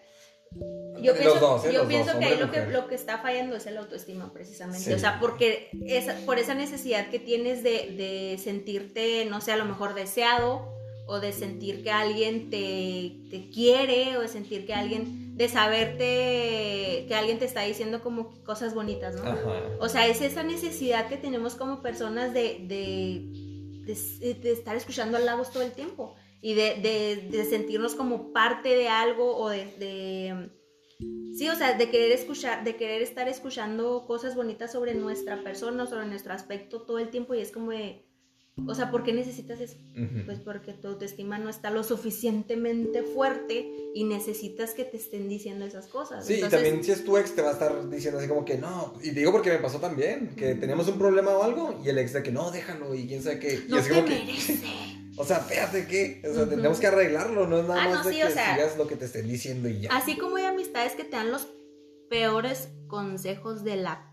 Yo 1.03 1.13
Los 1.13 1.19
pienso, 1.21 1.41
dos, 1.41 1.65
¿eh? 1.65 1.73
yo 1.73 1.79
Los 1.81 1.89
pienso 1.89 2.11
dos, 2.13 2.19
que 2.21 2.25
ahí 2.27 2.37
lo 2.39 2.51
que, 2.51 2.67
lo 2.67 2.87
que 2.89 2.95
está 2.95 3.19
fallando 3.19 3.57
es 3.57 3.67
el 3.67 3.77
autoestima, 3.79 4.33
precisamente. 4.33 4.81
Sí. 4.85 4.93
O 4.93 4.99
sea, 4.99 5.19
porque 5.21 5.71
esa, 5.87 6.15
por 6.27 6.39
esa 6.39 6.55
necesidad 6.55 7.11
que 7.11 7.19
tienes 7.19 7.63
de, 7.63 7.71
de 7.97 8.39
sentirte, 8.43 9.25
no 9.27 9.41
sé, 9.41 9.53
a 9.53 9.57
lo 9.57 9.65
mejor 9.65 9.95
deseado 9.95 10.73
o 11.07 11.21
de 11.21 11.33
sentir 11.33 11.83
que 11.83 11.91
alguien 11.91 12.49
te, 12.49 13.17
te 13.31 13.51
quiere, 13.51 14.17
o 14.17 14.23
de 14.23 14.29
sentir 14.29 14.67
que 14.67 14.73
alguien, 14.73 15.37
de 15.37 15.49
saberte, 15.49 17.05
que 17.09 17.15
alguien 17.15 17.39
te 17.39 17.45
está 17.45 17.63
diciendo 17.63 18.01
como 18.03 18.43
cosas 18.45 18.75
bonitas, 18.75 19.15
¿no? 19.17 19.23
Ajá. 19.31 19.63
O 19.81 19.89
sea, 19.89 20.07
es 20.07 20.21
esa 20.23 20.43
necesidad 20.43 21.09
que 21.09 21.17
tenemos 21.17 21.57
como 21.57 21.83
personas 21.83 22.33
de, 22.33 22.61
de, 22.63 23.29
de- 23.85 24.35
de 24.35 24.53
estar 24.53 24.77
escuchando 24.77 25.17
halagos 25.19 25.51
todo 25.51 25.63
el 25.63 25.73
tiempo 25.73 26.15
y 26.41 26.55
de, 26.55 26.77
de- 26.77 27.29
de 27.31 27.45
sentirnos 27.45 27.95
como 27.95 28.33
parte 28.33 28.71
de 28.71 28.89
algo 28.89 29.37
o 29.37 29.49
de- 29.51 30.51
sí, 31.37 31.49
o 31.49 31.55
sea, 31.57 31.77
de 31.77 31.91
querer 31.91 32.13
escuchar, 32.13 32.65
de 32.65 32.77
querer 32.77 33.03
estar 33.03 33.29
escuchando 33.29 34.05
cosas 34.07 34.35
bonitas 34.37 34.73
sobre 34.73 34.95
nuestra 34.95 35.43
persona, 35.43 35.87
sobre 35.87 36.07
nuestro 36.07 36.33
aspecto 36.33 36.83
todo 36.83 36.99
el 36.99 37.09
tiempo 37.11 37.35
y 37.35 37.41
es 37.41 37.51
como 37.51 37.71
de, 37.73 38.05
o 38.67 38.75
sea, 38.75 38.91
¿por 38.93 39.03
qué 39.03 39.13
necesitas 39.13 39.61
eso? 39.61 39.77
Ujú. 39.97 40.27
Pues 40.27 40.39
porque 40.39 40.73
tu 40.75 40.87
autoestima 40.89 41.39
no 41.39 41.51
está 41.51 41.71
lo 41.71 41.83
suficientemente 41.83 43.03
fuerte 43.03 43.69
y 43.95 44.05
necesitas 44.05 44.75
que 44.75 44.85
te 44.85 44.97
estén 44.97 45.29
diciendo 45.29 45.65
esas 45.65 45.87
cosas. 45.89 46.25
Sí, 46.27 46.35
Entonces, 46.35 46.61
y 46.61 46.63
también 46.63 46.85
si 46.85 46.93
es 46.93 47.05
tu 47.05 47.17
ex 47.19 47.35
te 47.35 47.43
va 47.43 47.51
a 47.51 47.53
estar 47.53 47.91
diciendo 47.91 48.19
así 48.21 48.29
como 48.29 48.45
que 48.45 48.57
no, 48.59 48.95
y 49.03 49.11
digo 49.11 49.33
porque 49.33 49.51
me 49.51 49.59
pasó 49.59 49.79
también, 49.81 50.35
que 50.37 50.55
teníamos 50.55 50.87
un 50.89 50.99
problema 50.99 51.33
o 51.33 51.43
algo 51.43 51.81
y 51.85 51.89
el 51.89 51.99
ex 51.99 52.13
de 52.13 52.23
que 52.23 52.31
no, 52.33 52.51
déjalo 52.53 52.95
y 52.95 53.07
quién 53.09 53.23
sabe 53.23 53.41
qué. 53.41 53.55
y 53.67 53.71
no 53.71 53.77
así 53.79 53.89
te 53.89 53.95
como 53.97 54.07
que, 54.07 54.15
merece. 54.15 54.59
o 55.17 55.25
sea, 55.25 55.41
fíjate 55.41 55.87
que, 55.87 56.23
o 56.29 56.33
sea, 56.35 56.43
Ujú. 56.45 56.51
tenemos 56.51 56.79
que 56.81 56.87
arreglarlo, 56.87 57.47
no 57.49 57.59
es 57.61 57.67
nada 57.69 57.83
Ah, 57.83 57.89
más 57.89 58.05
no, 58.05 58.09
de 58.09 58.15
sí, 58.15 58.21
que 58.21 58.27
o 58.27 58.31
sea, 58.31 58.55
sigas 58.55 58.77
lo 58.79 58.87
que 58.87 58.97
te 58.97 59.05
estén 59.07 59.27
diciendo 59.29 59.69
y 59.69 59.81
ya. 59.83 59.91
Así 59.91 60.17
como 60.17 60.39
amistades 60.75 60.97
que 60.97 61.05
te 61.05 61.17
dan 61.17 61.31
los 61.31 61.49
peores 62.11 62.69
consejos 62.89 63.65
de 63.65 63.77
la 63.77 64.11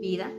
vida. 0.00 0.30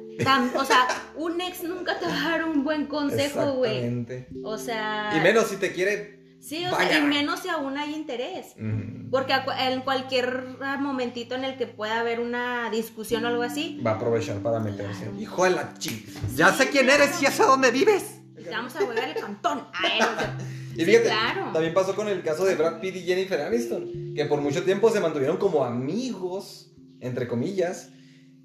o 0.56 0.66
sea, 0.66 0.88
un 1.16 1.40
ex 1.42 1.64
nunca 1.64 2.00
te 2.00 2.06
va 2.06 2.26
a 2.26 2.30
dar 2.32 2.46
un 2.46 2.64
buen 2.64 2.88
consejo, 2.88 3.54
güey. 3.54 3.78
Exactamente. 3.78 4.28
O 4.44 4.58
sea. 4.58 5.14
Y 5.16 5.22
menos 5.22 5.48
si 5.48 5.58
te 5.58 5.72
quiere. 5.72 6.38
Sí, 6.40 6.66
o 6.66 6.76
sea, 6.76 7.00
y 7.00 7.02
menos 7.04 7.40
si 7.40 7.50
aún 7.50 7.78
hay 7.78 7.94
interés. 7.94 8.56
Ujú. 8.58 9.10
Porque 9.10 9.34
a 9.34 9.72
en 9.72 9.82
cualquier 9.82 10.58
momentito 10.80 11.36
en 11.36 11.46
el 11.46 11.56
que 11.56 11.68
pueda 11.68 12.00
haber 12.00 12.20
una 12.20 12.70
discusión 12.70 13.24
o 13.24 13.28
algo 13.28 13.44
así, 13.44 13.80
Va 13.86 13.92
a 13.92 13.96
aprovechar 13.96 14.40
para 14.40 14.60
meterse. 14.60 15.04
Claro. 15.04 15.20
Hijo 15.20 15.44
de 15.46 15.52
la 15.52 15.74
chi. 15.76 16.06
Ya 16.36 16.52
sé 16.52 16.70
quién 16.70 16.86
claro. 16.86 17.04
eres 17.04 17.22
y 17.22 17.24
ya 17.24 17.32
sé 17.32 17.44
dónde 17.44 17.72
vives. 17.72 18.22
te 18.36 18.50
vamos 18.50 18.76
a 18.76 18.80
jugar 18.80 19.10
el 19.10 19.22
cantón. 19.22 19.68
Ay, 19.74 20.00
o 20.02 20.20
sea, 20.20 20.38
Y 20.74 20.80
sí, 20.80 20.86
fíjate, 20.86 21.06
claro. 21.06 21.52
también 21.54 21.74
pasó 21.74 21.96
con 21.96 22.08
el 22.08 22.24
caso 22.24 22.46
de 22.46 22.56
Brad 22.56 22.80
Pitt 22.80 22.96
y 22.96 23.02
Jennifer 23.02 23.40
Aniston, 23.42 24.14
que 24.16 24.26
por 24.26 24.42
mucho 24.42 24.64
tiempo 24.64 24.90
se 24.90 25.00
mantuvieron 25.00 25.38
como 25.38 25.64
amigos, 25.64 26.72
entre 27.00 27.28
comillas, 27.28 27.90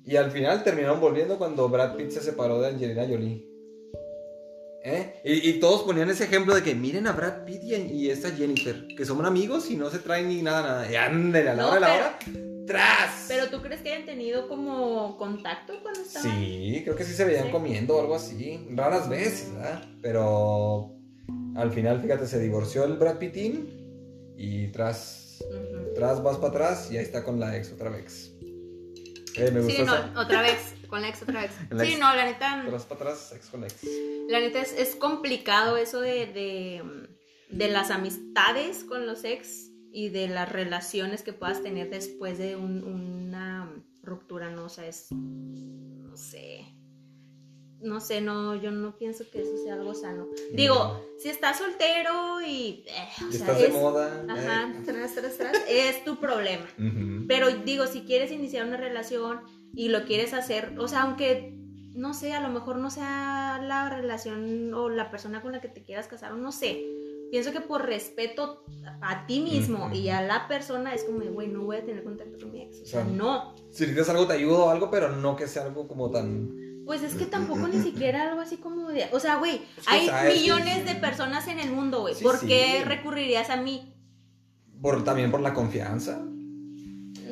y 0.04 0.16
al 0.16 0.30
final 0.30 0.62
terminaron 0.64 1.00
volviendo 1.00 1.38
cuando 1.38 1.68
Brad 1.68 1.96
Pitt 1.96 2.10
se 2.10 2.20
separó 2.20 2.60
de 2.60 2.68
Angelina 2.68 3.06
Jolie. 3.08 3.44
¿Eh? 4.84 5.20
Y, 5.24 5.50
y 5.50 5.52
todos 5.60 5.82
ponían 5.82 6.08
ese 6.08 6.24
ejemplo 6.24 6.54
de 6.54 6.62
que 6.62 6.74
miren 6.74 7.06
a 7.08 7.12
Brad 7.12 7.44
Pitt 7.44 7.62
y, 7.64 7.74
y 7.74 8.10
esta 8.10 8.30
Jennifer, 8.30 8.86
que 8.96 9.04
son 9.04 9.24
amigos 9.26 9.70
y 9.70 9.76
no 9.76 9.90
se 9.90 9.98
traen 9.98 10.28
ni 10.28 10.40
nada, 10.40 10.62
nada. 10.62 10.90
Y 10.90 10.94
ándale, 10.96 11.50
a 11.50 11.54
la 11.54 11.62
No, 11.62 11.68
hora 11.68 11.74
de 11.74 11.80
la 11.80 11.94
hora, 11.94 12.18
¡tras! 12.66 13.24
Pero 13.28 13.48
tú 13.48 13.60
crees 13.60 13.80
que 13.82 13.92
hayan 13.92 14.06
tenido 14.06 14.48
como 14.48 15.16
contacto 15.18 15.74
cuando 15.82 16.00
estaban. 16.00 16.30
Sí, 16.40 16.80
creo 16.84 16.96
que 16.96 17.04
sí 17.04 17.12
se 17.12 17.24
veían 17.24 17.46
Sí. 17.46 17.50
comiendo 17.50 17.96
o 17.96 18.00
algo 18.00 18.14
así. 18.14 18.66
Raras 18.70 19.08
veces, 19.08 19.52
¿verdad? 19.52 19.82
Pero 20.00 20.94
al 21.58 21.72
final, 21.72 22.00
fíjate, 22.00 22.26
se 22.26 22.38
divorció 22.38 22.84
el 22.84 22.94
Brad 22.96 23.18
Pittín 23.18 24.32
y 24.36 24.68
tras, 24.68 25.44
tras 25.94 26.22
vas 26.22 26.36
para 26.36 26.48
atrás 26.48 26.88
y 26.90 26.96
ahí 26.96 27.04
está 27.04 27.24
con 27.24 27.38
la 27.40 27.56
ex 27.56 27.72
otra 27.72 27.90
vez. 27.90 28.34
Eh, 29.36 29.50
me 29.52 29.62
Sí, 29.62 29.82
no, 29.84 29.94
esa. 29.94 30.12
otra 30.16 30.42
vez, 30.42 30.74
con 30.88 31.00
la 31.02 31.08
ex 31.08 31.22
otra 31.22 31.42
vez. 31.42 31.50
La 31.70 31.84
Sí, 31.84 31.90
ex. 31.92 32.00
no, 32.00 32.14
la 32.14 32.24
neta, 32.24 32.64
Tras 32.68 32.84
para 32.86 33.00
atrás, 33.02 33.32
ex 33.36 33.46
con 33.48 33.62
ex. 33.64 33.74
la 34.28 34.40
neta 34.40 34.60
es, 34.60 34.72
es 34.72 34.96
complicado 34.96 35.76
eso 35.76 36.00
de, 36.00 36.26
de, 36.26 36.82
de 37.50 37.68
las 37.68 37.90
amistades 37.90 38.84
con 38.84 39.06
los 39.06 39.24
ex 39.24 39.70
y 39.92 40.08
de 40.10 40.28
las 40.28 40.50
relaciones 40.50 41.22
que 41.22 41.32
puedas 41.32 41.62
tener 41.62 41.88
después 41.90 42.38
de 42.38 42.56
un- 42.56 42.82
una 42.84 43.70
ruptura, 44.02 44.50
¿no? 44.50 44.64
O 44.64 44.68
sea, 44.68 44.86
es, 44.86 45.06
no 45.12 46.16
sé, 46.16 46.64
no 47.80 48.00
sé, 48.00 48.20
no, 48.20 48.54
yo 48.56 48.70
no 48.70 48.96
pienso 48.96 49.24
que 49.30 49.42
eso 49.42 49.56
sea 49.62 49.74
algo 49.74 49.94
sano. 49.94 50.26
Digo, 50.52 51.00
si 51.18 51.28
estás 51.28 51.58
soltero 51.58 52.40
y, 52.40 52.84
eh, 52.86 52.92
o 53.24 53.28
Y 53.28 53.32
sea, 53.32 53.40
estás 53.46 53.58
de 53.58 53.66
es- 53.68 53.72
moda. 53.72 54.24
Ajá, 54.28 54.72
eh. 54.76 54.82
tras, 54.84 55.14
tras, 55.14 55.36
tras, 55.36 55.56
es 55.68 56.04
tu 56.04 56.16
problema. 56.16 56.66
Pero 57.28 57.50
digo, 57.64 57.86
si 57.86 58.02
quieres 58.02 58.30
iniciar 58.32 58.66
una 58.66 58.76
relación 58.76 59.40
y 59.74 59.88
lo 59.88 60.04
quieres 60.04 60.34
hacer, 60.34 60.74
o 60.78 60.88
sea, 60.88 61.02
aunque 61.02 61.54
no 61.94 62.14
sé, 62.14 62.32
a 62.32 62.40
lo 62.40 62.48
mejor 62.48 62.76
no 62.76 62.90
sea 62.90 63.60
la 63.62 63.90
relación 63.90 64.72
o 64.72 64.88
la 64.88 65.10
persona 65.10 65.42
con 65.42 65.50
la 65.52 65.60
que 65.60 65.68
te 65.68 65.82
quieras 65.82 66.06
casar, 66.06 66.32
o 66.32 66.36
no 66.36 66.52
sé. 66.52 66.84
Pienso 67.30 67.52
que 67.52 67.60
por 67.60 67.84
respeto 67.84 68.64
a 69.02 69.26
ti 69.26 69.40
mismo 69.40 69.90
y 69.92 70.08
a 70.08 70.22
la 70.22 70.48
persona 70.48 70.94
es 70.94 71.04
como, 71.04 71.18
de, 71.20 71.28
güey, 71.28 71.48
no 71.48 71.62
voy 71.62 71.76
a 71.76 71.84
tener 71.84 72.02
contacto 72.04 72.38
con 72.38 72.52
mi 72.52 72.62
ex. 72.62 72.80
O 72.82 72.86
sea, 72.86 73.04
no. 73.04 73.54
Si 73.70 73.82
necesitas 73.82 74.08
algo, 74.10 74.26
te 74.26 74.32
ayudo 74.34 74.64
o 74.66 74.70
algo, 74.70 74.90
pero 74.90 75.10
no 75.10 75.36
que 75.36 75.46
sea 75.46 75.64
algo 75.64 75.86
como 75.88 76.10
tan. 76.10 76.56
Pues 76.88 77.02
es 77.02 77.16
que 77.16 77.26
tampoco 77.26 77.68
ni 77.68 77.82
siquiera 77.82 78.30
algo 78.30 78.40
así 78.40 78.56
como 78.56 78.88
de. 78.88 79.10
O 79.12 79.20
sea, 79.20 79.36
güey, 79.36 79.60
hay 79.84 80.06
sabes, 80.06 80.40
millones 80.40 80.78
sí. 80.78 80.82
de 80.84 80.94
personas 80.94 81.46
en 81.46 81.58
el 81.58 81.70
mundo, 81.70 82.00
güey. 82.00 82.14
Sí, 82.14 82.24
¿Por 82.24 82.40
qué 82.40 82.82
recurrirías 82.82 83.50
a 83.50 83.58
mí? 83.58 83.94
Por, 84.80 85.04
también 85.04 85.30
por 85.30 85.40
la 85.42 85.52
confianza. 85.52 86.18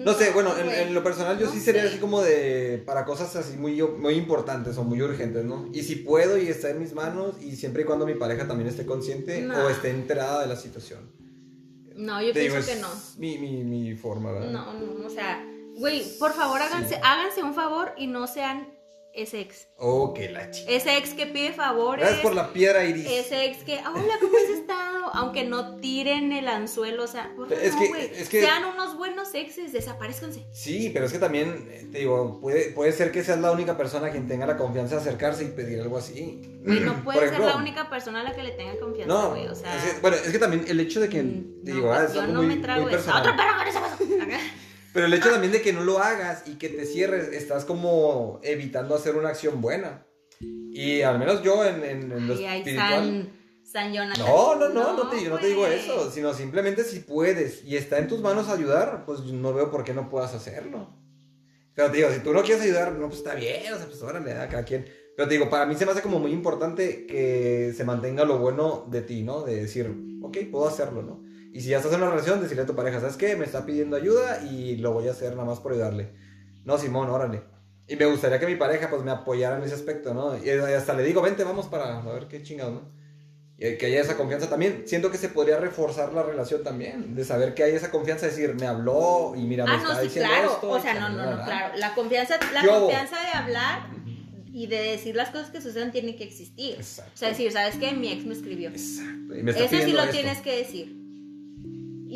No 0.05 0.12
sé, 0.12 0.31
bueno, 0.33 0.53
en, 0.59 0.92
lo 0.92 1.03
personal 1.03 1.38
yo 1.38 1.47
No 1.47 1.53
sí 1.53 1.61
sería 1.61 1.85
sé. 1.85 1.88
así 1.88 1.97
como 1.97 2.21
de 2.21 2.83
para 2.85 3.07
cosas 3.07 3.35
así 3.35 3.57
muy, 3.57 3.81
muy 3.83 4.12
importantes 4.16 4.77
o 4.77 4.85
muy 4.85 5.01
urgentes, 5.01 5.47
¿no? 5.47 5.71
Y 5.73 5.85
si 5.85 5.97
puedo 5.97 6.37
y 6.37 6.49
está 6.49 6.69
en 6.69 6.79
mis 6.79 6.92
manos 6.92 7.37
y 7.40 7.57
siempre 7.57 7.81
y 7.81 7.87
cuando 7.87 8.05
mi 8.05 8.12
pareja 8.12 8.47
también 8.47 8.69
esté 8.69 8.85
consciente 8.85 9.40
No. 9.40 9.57
o 9.64 9.71
esté 9.71 9.88
enterada 9.88 10.42
de 10.42 10.49
la 10.49 10.57
situación. 10.57 11.11
No, 11.97 12.21
yo 12.21 12.35
Te 12.35 12.40
pienso 12.47 12.71
que 12.71 12.79
no. 12.79 12.88
Mi, 13.16 13.38
mi, 13.38 13.64
mi 13.64 13.95
forma, 13.95 14.33
¿verdad? 14.33 14.51
No, 14.51 14.75
no, 14.75 15.07
o 15.07 15.09
sea, 15.09 15.42
güey, 15.79 16.03
por 16.19 16.35
favor 16.35 16.61
háganse, 16.61 17.01
háganse 17.03 17.42
un 17.42 17.55
favor 17.55 17.92
y 17.97 18.07
no 18.07 18.27
sean 18.27 18.76
ese 19.17 19.41
ex. 19.41 19.69
Oh, 19.79 20.15
que 20.15 20.29
la 20.31 20.51
chica. 20.51 20.71
Ese 20.71 20.97
ex 20.97 21.15
que 21.15 21.27
pide 21.27 21.53
favores. 21.53 22.01
Gracias 22.05 22.23
por 22.23 22.35
la 22.35 22.53
piedra, 22.53 22.85
Iris. 22.85 23.07
Ese 23.11 23.45
ex 23.47 23.65
que, 23.65 23.75
hola, 23.79 24.15
¿cómo 24.21 24.37
has 24.37 24.51
estado? 24.59 25.07
Aunque 25.15 25.45
no 25.45 25.77
tiren 25.77 26.33
el 26.33 26.49
anzuelo, 26.49 27.05
o 27.05 27.07
sea, 27.07 27.33
por 27.37 27.53
Es 27.53 27.71
favor, 27.73 27.83
que- 27.83 27.89
güey, 27.89 28.11
es 28.15 28.29
que- 28.29 28.41
sean 28.43 28.65
unos 28.65 28.97
buenos 28.97 29.35
exes, 29.35 29.73
desaparezcanse. 29.73 30.47
Sí, 30.53 30.91
pero 30.93 31.07
es 31.07 31.13
que 31.13 31.19
también, 31.19 31.69
eh, 31.71 31.89
te 31.91 31.99
digo, 31.99 32.39
puede, 32.41 32.71
puede 32.73 32.93
ser 32.93 33.13
que 33.13 33.23
seas 33.25 33.39
la 33.41 33.51
única 33.53 33.77
persona 33.77 34.11
quien 34.11 34.27
tenga 34.29 34.47
la 34.47 34.57
confianza 34.57 34.97
de 34.97 35.01
acercarse 35.03 35.45
y 35.45 35.49
pedir 35.49 35.81
algo 35.81 35.97
así. 35.99 36.43
No 36.63 36.95
Por 37.05 37.15
puedes 37.15 37.31
ser 37.31 37.41
la 37.41 37.57
única 37.57 37.89
persona 37.89 38.21
a 38.21 38.25
la 38.25 38.35
que 38.35 38.43
le 38.43 38.51
tenga 38.53 38.79
confianza, 38.79 39.15
No, 39.15 39.31
güey, 39.31 39.47
o 39.49 39.55
sea. 39.55 39.77
es 39.77 39.95
que- 39.95 40.01
bueno, 40.01 40.17
es 40.17 40.31
que 40.31 40.39
también 40.39 40.65
el 40.69 40.81
hecho 40.81 41.01
de 41.01 41.09
que, 41.09 41.23
mm, 41.23 41.65
te 41.65 41.71
no, 41.71 41.77
digo, 41.77 41.89
pues, 41.89 42.01
ah, 42.01 42.05
es 42.05 42.13
yo 42.15 42.21
algo 42.21 42.33
no 42.35 42.43
muy, 42.43 42.57
me 42.57 42.63
trago 42.63 42.83
muy 42.83 42.95
eso. 42.95 43.11
¡Otro 43.17 43.37
perro 43.37 43.57
con 43.59 43.69
ese 43.69 43.79
vaso! 43.81 43.97
Pero 44.97 45.09
el 45.09 45.13
hecho 45.13 45.29
también 45.29 45.53
de 45.53 45.61
que 45.61 45.75
no 45.75 45.83
lo 45.85 45.99
hagas 45.99 46.45
y 46.47 46.55
que 46.55 46.71
te 46.71 46.87
cierres, 46.87 47.29
estás 47.29 47.67
como 47.67 48.41
evitando 48.43 48.95
hacer 48.95 49.15
una 49.15 49.29
acción 49.29 49.61
buena. 49.61 50.07
Y 50.41 51.03
al 51.03 51.19
menos 51.19 51.43
yo 51.43 51.67
en, 51.67 51.85
en, 51.85 52.13
en 52.13 52.27
lo 52.27 52.33
Ay, 52.35 52.61
espiritual. 52.61 52.89
San, 52.89 53.33
San 53.63 53.93
Jonathan. 53.93 54.25
No, 54.27 54.55
no, 54.55 54.71
no, 54.71 54.97
no, 54.97 55.11
te, 55.11 55.23
yo 55.23 55.29
no 55.29 55.39
te 55.39 55.49
digo 55.49 55.61
güey. 55.67 55.79
eso, 55.79 56.11
sino 56.11 56.33
simplemente 56.33 56.83
si 56.83 57.01
puedes 57.01 57.63
y 57.63 57.77
está 57.77 57.99
en 57.99 58.09
tus 58.09 58.23
manos 58.23 58.49
ayudar, 58.49 59.05
pues 59.05 59.21
no 59.21 59.53
veo 59.53 59.71
por 59.71 59.85
qué 59.85 59.93
no 59.93 60.09
puedas 60.09 60.33
hacerlo. 60.33 60.89
Pero 61.75 61.91
te 61.91 61.99
digo, 61.99 62.09
si 62.11 62.21
tú 62.21 62.33
no 62.33 62.43
quieres 62.43 62.65
ayudar, 62.65 62.93
no, 62.93 63.09
pues 63.09 63.19
está 63.19 63.35
bien, 63.35 63.71
o 63.75 63.77
sea, 63.77 63.85
pues 63.85 64.03
órale, 64.03 64.33
a 64.33 64.49
cada 64.49 64.65
quien. 64.65 64.87
Pero 65.15 65.29
te 65.29 65.35
digo, 65.35 65.51
para 65.51 65.67
mí 65.67 65.75
se 65.75 65.85
me 65.85 65.93
hace 65.93 66.01
como 66.01 66.21
muy 66.21 66.33
importante 66.33 67.05
que 67.05 67.75
se 67.77 67.85
mantenga 67.85 68.25
lo 68.25 68.39
bueno 68.39 68.87
de 68.91 69.03
ti, 69.03 69.23
¿no? 69.25 69.43
De 69.43 69.57
decir, 69.57 69.95
ok, 70.23 70.39
puedo 70.51 70.67
hacerlo, 70.67 71.03
¿no? 71.03 71.26
Y 71.57 71.61
si 71.62 71.69
ya 71.71 71.79
estás 71.79 71.92
en 71.92 72.03
una 72.03 72.11
relación, 72.11 72.40
decirle 72.40 72.64
a 72.64 72.66
tu 72.66 72.75
pareja, 72.77 73.01
¿sabes 73.01 73.16
qué? 73.16 73.35
Me 73.35 73.45
está 73.47 73.64
pidiendo 73.64 73.97
ayuda 73.97 74.42
y 74.42 74.77
lo 74.77 74.92
voy 74.92 75.09
a 75.09 75.12
hacer 75.12 75.31
nada 75.33 75.45
más 75.45 75.59
por 75.61 75.73
ayudarle. 75.73 76.11
No, 76.64 76.77
Simón, 76.77 77.09
órale. 77.09 77.42
Y 77.88 77.97
me 77.97 78.05
gustaría 78.07 78.38
que 78.38 78.47
mi 78.47 78.57
pareja, 78.57 78.90
pues, 78.90 79.03
me 79.03 79.11
apoyara 79.11 79.57
en 79.57 79.62
ese 79.62 79.75
aspecto, 79.75 80.12
¿no? 80.12 80.37
Y 80.37 80.51
hasta 80.51 80.92
le 80.95 81.03
digo, 81.05 81.23
vente, 81.23 81.45
vamos 81.45 81.66
para 81.66 81.99
a 82.01 82.12
ver 82.12 82.27
qué 82.29 82.42
chingados, 82.42 82.75
¿no? 82.75 82.90
Y 83.59 83.79
que 83.79 83.87
haya 83.87 84.03
esa 84.03 84.19
confianza 84.19 84.51
también. 84.51 84.83
Siento 84.87 85.11
que 85.11 85.16
se 85.16 85.31
podría 85.31 85.57
reforzar 85.59 86.12
la 86.12 86.23
relación 86.23 86.62
también. 86.62 87.14
De 87.14 87.25
saber 87.25 87.55
que 87.55 87.62
hay 87.62 87.75
esa 87.75 87.90
confianza, 87.90 88.27
decir, 88.27 88.55
me 88.55 88.66
habló 88.66 89.33
y 89.35 89.45
mira, 89.45 89.64
me 89.64 89.71
Ah, 89.71 89.77
está 89.77 89.88
no, 89.95 89.99
sí, 90.01 90.05
diciendo 90.09 90.31
claro. 90.31 90.53
esto. 90.53 90.69
O 90.71 90.78
sea, 90.81 90.95
no, 91.01 91.09
no, 91.09 91.24
no, 91.24 91.37
la. 91.39 91.45
claro. 91.47 91.74
La 91.78 91.95
confianza, 91.95 92.35
la 92.53 92.62
Yo- 92.62 92.81
confianza 92.81 93.16
de 93.18 93.28
hablar 93.39 93.89
y 94.53 94.66
de 94.66 94.76
decir 94.76 95.16
las 95.16 95.31
cosas 95.31 95.49
que 95.51 95.62
sucedan 95.62 95.91
tiene 95.91 96.16
que 96.16 96.24
existir. 96.24 96.74
Exacto. 96.74 97.12
O 97.14 97.16
sea, 97.16 97.28
decir, 97.31 97.51
¿sabes 97.51 97.76
qué? 97.76 97.93
Mi 97.93 98.12
ex 98.12 98.26
me 98.26 98.35
escribió. 98.35 98.68
Exacto. 98.68 99.35
Y 99.35 99.43
me 99.43 99.53
está 99.53 99.64
Eso 99.64 99.76
sí 99.87 99.93
lo 99.93 100.01
esto. 100.01 100.12
tienes 100.12 100.39
que 100.43 100.57
decir. 100.59 101.06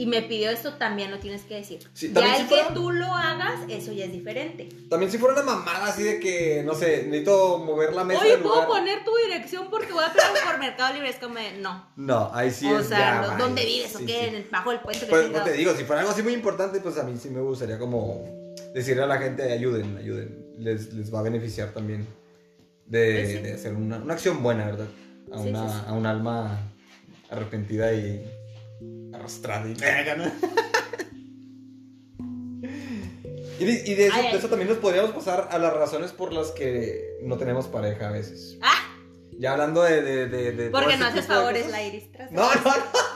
Y 0.01 0.07
me 0.07 0.23
pidió 0.23 0.51
esto, 0.51 0.73
también 0.75 1.11
lo 1.11 1.19
tienes 1.19 1.43
que 1.43 1.57
decir. 1.57 1.81
Sí, 1.93 2.09
ya 2.09 2.15
también 2.15 2.35
el 2.37 2.49
si 2.49 2.55
que 2.55 2.63
tú 2.73 2.91
lo 2.91 3.05
hagas, 3.15 3.61
eso 3.69 3.93
ya 3.93 4.07
es 4.07 4.13
diferente. 4.13 4.67
También 4.89 5.13
si 5.13 5.19
fuera 5.19 5.35
una 5.35 5.43
mamada 5.43 5.89
así 5.89 6.03
de 6.03 6.19
que, 6.19 6.63
no 6.65 6.75
sé, 6.75 7.05
necesito 7.05 7.59
mover 7.59 7.93
la 7.93 8.05
mesa 8.05 8.23
Oye, 8.23 8.31
del 8.31 8.41
¿puedo 8.41 8.55
lugar. 8.63 8.69
poner 8.69 9.05
tu 9.05 9.11
dirección 9.27 9.69
porque 9.69 9.93
voy 9.93 10.03
a 10.05 10.11
pegar 10.11 10.33
por 10.47 10.59
Mercado 10.59 10.95
Libre? 10.95 11.11
Es 11.11 11.17
como, 11.17 11.35
no. 11.61 11.93
No, 11.97 12.31
ahí 12.33 12.51
sí 12.51 12.67
o 12.67 12.79
es 12.79 12.87
sea, 12.87 12.99
ya, 12.99 13.21
¿no- 13.21 13.29
bye. 13.29 13.37
¿dónde 13.45 13.65
vives 13.67 13.95
o 13.95 13.99
Sí, 13.99 14.07
qué? 14.07 14.21
sí. 14.23 14.27
En 14.29 14.35
el, 14.37 14.45
bajo 14.51 14.73
el 14.73 14.81
puente 14.81 15.01
que 15.05 15.07
Pues, 15.11 15.31
no 15.31 15.43
te 15.45 15.53
digo, 15.53 15.75
si 15.75 15.85
fuera 15.85 16.01
algo 16.01 16.13
así 16.13 16.23
muy 16.23 16.33
importante, 16.33 16.81
pues 16.81 16.97
a 16.97 17.03
mí 17.03 17.19
sí 17.21 17.29
me 17.29 17.41
gustaría 17.43 17.79
como 17.79 18.25
decirle 18.73 19.03
a 19.03 19.07
la 19.07 19.19
gente, 19.19 19.53
ayuden, 19.53 19.99
ayuden. 19.99 20.47
Les, 20.59 20.95
les 20.95 21.13
va 21.15 21.19
a 21.19 21.23
beneficiar 21.23 21.73
también 21.75 22.07
de, 22.87 23.21
Pues 23.23 23.43
de 23.43 23.53
hacer 23.53 23.75
una, 23.75 23.99
una 23.99 24.15
acción 24.15 24.43
buena, 24.43 24.65
¿verdad? 24.65 24.87
A, 25.31 25.41
una, 25.41 25.83
a 25.89 25.93
un 25.93 26.07
alma 26.07 26.59
arrepentida 27.29 27.93
y 27.93 28.25
arrastrada 29.21 29.69
y 29.69 29.75
¿no? 30.17 30.25
Y 33.59 33.65
de, 33.67 33.83
y 33.87 33.95
de 33.95 34.07
eso, 34.07 34.17
de 34.17 34.49
también 34.49 34.69
nos 34.71 34.79
podríamos 34.79 35.11
pasar 35.13 35.49
a 35.51 35.59
las 35.59 35.75
razones 35.75 36.13
por 36.13 36.33
las 36.33 36.51
que 36.51 37.19
no 37.23 37.37
tenemos 37.37 37.67
pareja 37.67 38.09
a 38.09 38.13
veces. 38.13 38.59
Ah, 38.63 38.97
Ya 39.39 39.53
hablando 39.53 39.83
de... 39.83 40.01
de, 40.03 40.71
porque 40.71 40.97
no 40.97 41.07
haces 41.07 41.27
favores, 41.27 41.69
la 41.71 41.83
iris. 41.83 42.11
tras- 42.11 42.31
No, 42.31 42.53
no, 42.55 42.61
no. 42.65 43.11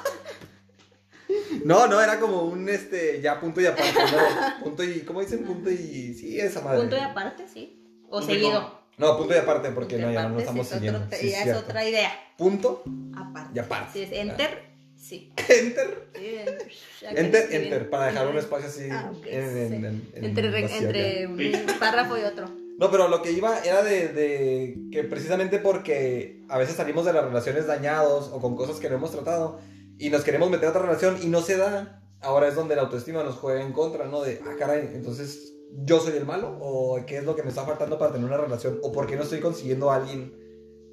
No, 1.64 1.86
no, 1.86 2.00
era 2.00 2.20
como 2.20 2.42
un, 2.42 2.68
este, 2.68 3.22
ya 3.22 3.40
punto 3.40 3.60
y 3.60 3.66
aparte, 3.66 3.92
¿no? 3.94 4.64
Punto 4.64 4.84
y, 4.84 5.00
¿cómo 5.00 5.20
dicen? 5.20 5.44
Punto 5.44 5.70
y, 5.70 6.12
sí, 6.14 6.38
esa 6.38 6.60
madre. 6.60 6.80
Punto 6.80 6.96
y 6.96 7.00
aparte, 7.00 7.48
sí. 7.48 8.02
O 8.10 8.18
Punto 8.18 8.26
seguido. 8.26 8.80
No, 8.98 9.16
punto 9.16 9.34
y 9.34 9.38
aparte, 9.38 9.70
porque 9.70 9.94
Punto 9.96 10.08
no, 10.08 10.12
ya 10.12 10.28
no 10.28 10.38
estamos 10.38 10.66
sí, 10.66 10.74
es 10.74 10.78
siguiendo. 10.80 11.06
Sí, 11.10 11.30
ya 11.30 11.42
es 11.44 11.56
otra 11.56 11.88
idea. 11.88 12.12
Punto 12.36 12.82
Aparte. 13.16 13.50
y 13.54 13.58
aparte. 13.58 13.92
Si 13.94 14.02
es 14.02 14.12
enter, 14.12 14.63
sí. 15.04 15.32
Enter, 15.48 16.08
Sí, 16.14 17.06
enter, 17.10 17.48
enter, 17.52 17.90
para 17.90 18.06
dejar 18.06 18.28
un 18.28 18.38
espacio 18.38 18.68
así 18.68 18.88
Ah, 18.90 19.12
ok, 19.14 19.26
en, 19.26 19.34
en- 19.42 19.68
sí. 19.68 19.74
en- 19.74 19.84
en 20.14 20.24
Entre, 20.24 21.26
un 21.26 21.78
párrafo 21.78 22.16
y 22.18 22.22
otro. 22.22 22.46
No, 22.78 22.90
pero 22.90 23.08
lo 23.08 23.22
que 23.22 23.30
iba 23.32 23.60
era 23.60 23.82
de, 23.82 24.08
de 24.08 24.76
que 24.90 25.04
precisamente 25.04 25.58
porque 25.58 26.42
a 26.48 26.58
veces 26.58 26.74
salimos 26.76 27.04
de 27.04 27.12
las 27.12 27.24
relaciones 27.24 27.66
dañados 27.66 28.30
o 28.32 28.40
con 28.40 28.56
cosas 28.56 28.80
que 28.80 28.88
no 28.90 28.96
hemos 28.96 29.12
tratado 29.12 29.60
y 29.98 30.10
nos 30.10 30.24
queremos 30.24 30.50
meter 30.50 30.66
a 30.66 30.70
otra 30.70 30.82
relación 30.82 31.18
y 31.22 31.26
no 31.26 31.40
se 31.40 31.56
da, 31.56 32.02
ahora 32.20 32.48
es 32.48 32.56
donde 32.56 32.74
la 32.74 32.82
autoestima 32.82 33.22
nos 33.22 33.36
juega 33.36 33.60
en 33.62 33.72
contra, 33.72 34.06
¿no? 34.06 34.22
De, 34.22 34.40
ah, 34.44 34.56
caray, 34.58 34.90
entonces 34.92 35.52
yo 35.84 36.00
soy 36.00 36.16
el 36.16 36.24
malo 36.24 36.56
o 36.60 37.04
qué 37.06 37.18
es 37.18 37.24
lo 37.24 37.36
que 37.36 37.42
me 37.44 37.50
está 37.50 37.64
faltando 37.64 37.96
para 37.98 38.12
tener 38.12 38.26
una 38.26 38.38
relación 38.38 38.78
o 38.82 38.90
por 38.90 39.06
qué 39.06 39.14
no 39.16 39.22
estoy 39.22 39.38
consiguiendo 39.40 39.90
a 39.90 39.96
alguien 39.96 40.32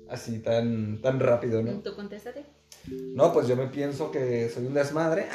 así 0.08 0.40
tan, 0.40 1.02
tan 1.02 1.20
rápido, 1.20 1.64
¿no? 1.64 1.80
Tú 1.82 1.96
contéstate. 1.96 2.46
No, 2.88 3.34
pues 3.34 3.48
yo 3.48 3.56
me 3.56 3.68
pienso 3.68 4.12
que 4.12 4.50
soy 4.50 4.66
un 4.66 4.74
desmadre. 4.74 5.28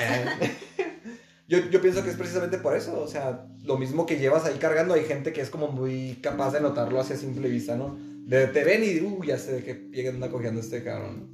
yo, 1.49 1.59
yo 1.71 1.81
pienso 1.81 2.03
que 2.03 2.11
es 2.11 2.17
precisamente 2.17 2.59
por 2.59 2.77
eso. 2.77 3.01
O 3.01 3.09
sea, 3.09 3.47
lo 3.65 3.77
mismo 3.79 4.07
que 4.07 4.19
llevas 4.19 4.45
ahí 4.45 4.59
cargando, 4.59 4.95
hay 4.95 5.05
gente 5.05 5.33
que 5.33 5.41
es 5.41 5.51
como 5.51 5.69
muy 5.69 6.19
capaz 6.23 6.53
de 6.53 6.61
notarlo 6.61 7.01
hacia 7.01 7.17
simple 7.17 7.49
vista, 7.49 7.77
¿no? 7.77 7.97
De, 8.27 8.47
te 8.49 8.65
ven 8.65 8.83
y, 8.85 9.01
uh, 9.01 9.23
ya 9.23 9.39
sé 9.39 9.61
de 9.61 9.91
qué 9.93 10.09
anda 10.09 10.31
cogiendo 10.31 10.61
este 10.61 10.83
cabrón. 10.83 11.31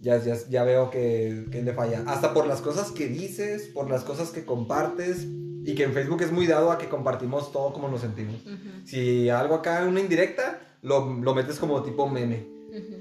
Ya, 0.00 0.22
ya, 0.22 0.36
ya 0.48 0.62
veo 0.64 0.90
que, 0.90 1.46
que 1.50 1.62
le 1.62 1.72
falla. 1.72 2.04
Hasta 2.06 2.32
por 2.32 2.46
las 2.46 2.60
cosas 2.60 2.92
que 2.92 3.08
dices, 3.08 3.68
por 3.68 3.90
las 3.90 4.04
cosas 4.04 4.30
que 4.30 4.44
compartes. 4.44 5.26
Y 5.64 5.74
que 5.74 5.82
en 5.82 5.92
Facebook 5.92 6.22
es 6.22 6.32
muy 6.32 6.46
dado 6.46 6.70
a 6.70 6.78
que 6.78 6.88
compartimos 6.88 7.52
todo 7.52 7.72
como 7.72 7.88
nos 7.88 8.00
sentimos. 8.00 8.36
Si 8.84 9.28
algo 9.28 9.56
acá, 9.56 9.84
una 9.86 10.00
indirecta, 10.00 10.60
lo, 10.82 11.12
lo 11.12 11.34
metes 11.34 11.58
como 11.58 11.82
tipo 11.82 12.08
meme. 12.08 12.57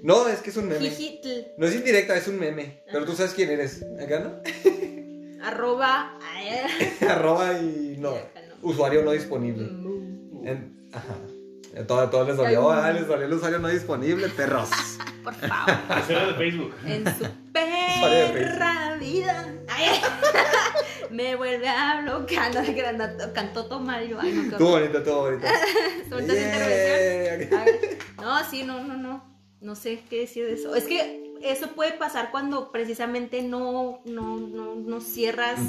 No, 0.07 0.25
es 0.29 0.39
que 0.39 0.51
es 0.51 0.55
un 0.57 0.69
meme. 0.69 0.89
Jijitl, 0.89 1.51
No 1.57 1.67
es 1.67 1.75
indirecta, 1.75 2.15
es 2.15 2.29
un 2.29 2.39
meme. 2.39 2.81
Pero 2.89 3.03
tú 3.03 3.11
sabes 3.13 3.33
quién 3.33 3.49
eres. 3.49 3.83
Acá 4.01 4.21
no. 4.21 4.35
arroba. 5.45 6.17
ay, 6.33 6.49
Arroba 7.09 7.59
y 7.59 7.97
no. 7.99 8.13
Usuario 8.61 9.03
no 9.03 9.11
disponible. 9.11 9.65
Mm, 9.65 10.47
En- 10.47 10.89
ajá. 10.93 11.17
A 11.77 11.85
todo, 11.85 12.09
todo 12.09 12.23
les 12.23 12.37
dolió, 12.37 12.71
Ay. 12.71 12.79
ah, 12.85 12.91
les 12.93 13.05
dolió 13.05 13.25
el 13.25 13.33
usuario 13.33 13.59
no 13.59 13.67
disponible, 13.67 14.29
perros. 14.29 14.69
Por 15.25 15.33
favor. 15.35 15.75
Tercero 15.89 16.27
de 16.27 16.33
Facebook. 16.35 16.73
En 16.85 17.05
su 17.17 17.25
perra 17.51 18.95
vida. 18.97 19.45
Ay, 19.67 20.01
me 21.11 21.35
vuelve 21.35 21.67
a 21.67 21.99
bloquear. 22.01 22.55
No, 22.55 22.63
que 22.63 22.81
cantó, 22.81 23.33
cantó 23.33 23.65
todo 23.65 23.79
mal 23.81 24.07
yo. 24.07 24.17
Ay, 24.21 24.31
no, 24.31 24.57
qué 24.57 24.63
horror. 24.63 24.79
bonito, 24.79 24.97
estuvo 24.99 25.21
bonito. 25.23 25.47
Suelta 26.07 26.33
intervención. 26.33 27.49
Yeah. 27.49 27.59
A 27.61 27.65
ver, 27.65 27.97
No, 28.21 28.49
sí, 28.49 28.63
no, 28.63 28.81
no, 28.85 28.95
no. 28.95 29.36
No 29.61 29.75
sé 29.75 30.03
qué 30.09 30.19
decir 30.21 30.45
de 30.45 30.53
eso. 30.53 30.75
Es 30.75 30.85
que 30.85 31.33
eso 31.41 31.69
puede 31.71 31.91
pasar 31.93 32.31
cuando 32.31 32.71
precisamente 32.71 33.41
no, 33.43 34.01
no, 34.05 34.37
no, 34.37 34.75
no 34.75 35.01
cierras 35.01 35.59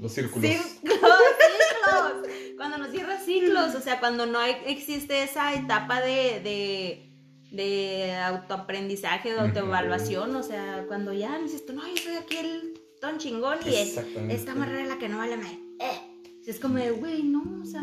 Los 0.00 0.12
círculos. 0.12 0.50
círculos, 0.50 0.72
ciclos. 0.80 2.28
Cuando 2.56 2.78
no 2.78 2.86
cierras 2.86 3.24
ciclos, 3.24 3.74
o 3.74 3.80
sea, 3.80 4.00
cuando 4.00 4.26
no 4.26 4.38
hay- 4.38 4.56
existe 4.66 5.22
esa 5.22 5.54
etapa 5.54 6.00
de, 6.00 6.40
de, 6.42 7.10
de 7.50 8.12
autoaprendizaje, 8.14 9.32
de 9.32 9.40
autoevaluación, 9.40 10.34
o 10.36 10.42
sea, 10.42 10.84
cuando 10.88 11.12
ya 11.12 11.38
dices 11.38 11.64
tú, 11.66 11.72
no, 11.72 11.86
yo 11.86 11.96
soy 12.02 12.16
aquí 12.16 12.36
el 12.36 12.80
ton 13.00 13.18
chingón 13.18 13.58
y 13.66 13.74
es, 13.74 13.96
esta 14.30 14.52
es 14.80 14.88
la 14.88 14.98
que 14.98 15.08
no 15.08 15.18
vale 15.18 15.36
madre. 15.36 15.58
Eh. 15.80 16.00
Es 16.46 16.60
como 16.60 16.76
de, 16.78 16.90
güey, 16.90 17.22
no, 17.22 17.42
o 17.62 17.64
sea, 17.64 17.82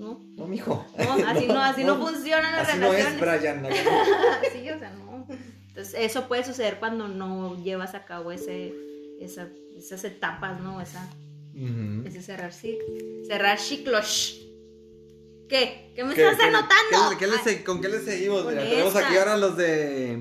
no. 0.00 0.20
No, 0.36 0.46
mijo. 0.46 0.84
No, 0.98 1.12
así 1.28 1.46
no, 1.46 1.60
así 1.62 1.84
no, 1.84 1.96
funcionan 1.98 2.52
las 2.56 2.68
Así 2.68 2.78
no 2.78 2.92
es, 2.92 3.20
relaciones. 3.20 3.60
Brian. 3.60 3.66
Sí, 4.52 4.70
o 4.70 4.78
sea, 4.78 4.90
no. 4.90 5.26
Entonces, 5.68 5.94
eso 5.98 6.26
puede 6.28 6.44
suceder 6.44 6.78
cuando 6.78 7.06
no 7.08 7.62
llevas 7.62 7.94
a 7.94 8.04
cabo 8.04 8.32
ese, 8.32 8.74
esa- 9.20 9.48
esas 9.76 10.02
etapas, 10.04 10.60
¿no? 10.60 10.80
Esa, 10.80 11.08
Ujú. 11.54 12.06
ese 12.06 12.20
cerrar, 12.22 12.52
cerrar 12.52 13.58
ciclos. 13.58 14.40
¿Qué? 15.48 15.92
¿Qué 15.96 16.04
me 16.04 16.14
¿Qué- 16.14 16.22
estás 16.24 16.38
qué- 16.38 16.46
anotando? 16.46 17.10
qué- 17.10 17.16
qué 17.18 17.26
le 17.26 17.36
Ay, 17.36 17.40
se- 17.44 17.64
¿Con 17.64 17.80
qué 17.80 17.88
le 17.88 18.00
seguimos? 18.00 18.44
Mira, 18.46 18.62
tenemos 18.62 18.96
aquí 18.96 19.16
ahora 19.16 19.36
los 19.36 19.56
de. 19.56 20.18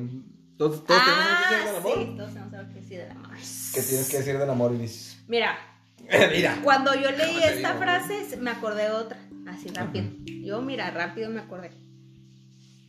Todos, 0.58 0.86
todos 0.86 1.02
tenemos 1.04 1.26
algo 1.26 1.48
que 1.50 1.56
decir 1.56 1.68
del 1.68 1.76
ah, 1.76 1.78
amor. 1.80 1.94
sí, 1.98 2.14
todos 2.18 2.34
tenemos 2.34 2.54
algo 2.54 2.74
que 2.74 2.80
decir 2.82 2.98
del 3.00 3.12
amor. 3.12 3.30
¿Qué 3.74 3.82
tienes 3.82 4.10
que 4.10 4.18
decir 4.18 4.38
del 4.38 4.50
amor, 4.50 4.74
Iris? 4.76 5.18
Mira, 5.28 5.58
Mira. 6.32 6.60
cuando 6.64 6.94
yo 6.96 7.12
leí 7.12 7.28
¿Cómo 7.28 7.40
te 7.40 7.54
esta 7.56 7.68
digo? 7.70 7.80
frase, 7.82 8.38
me 8.38 8.50
acordé 8.52 8.84
de 8.84 8.92
otra. 8.92 9.20
Así 9.50 9.70
rápido. 9.70 10.06
Yo, 10.26 10.62
mira, 10.62 10.92
rápido 10.92 11.30
me 11.30 11.40
acordé. 11.40 11.72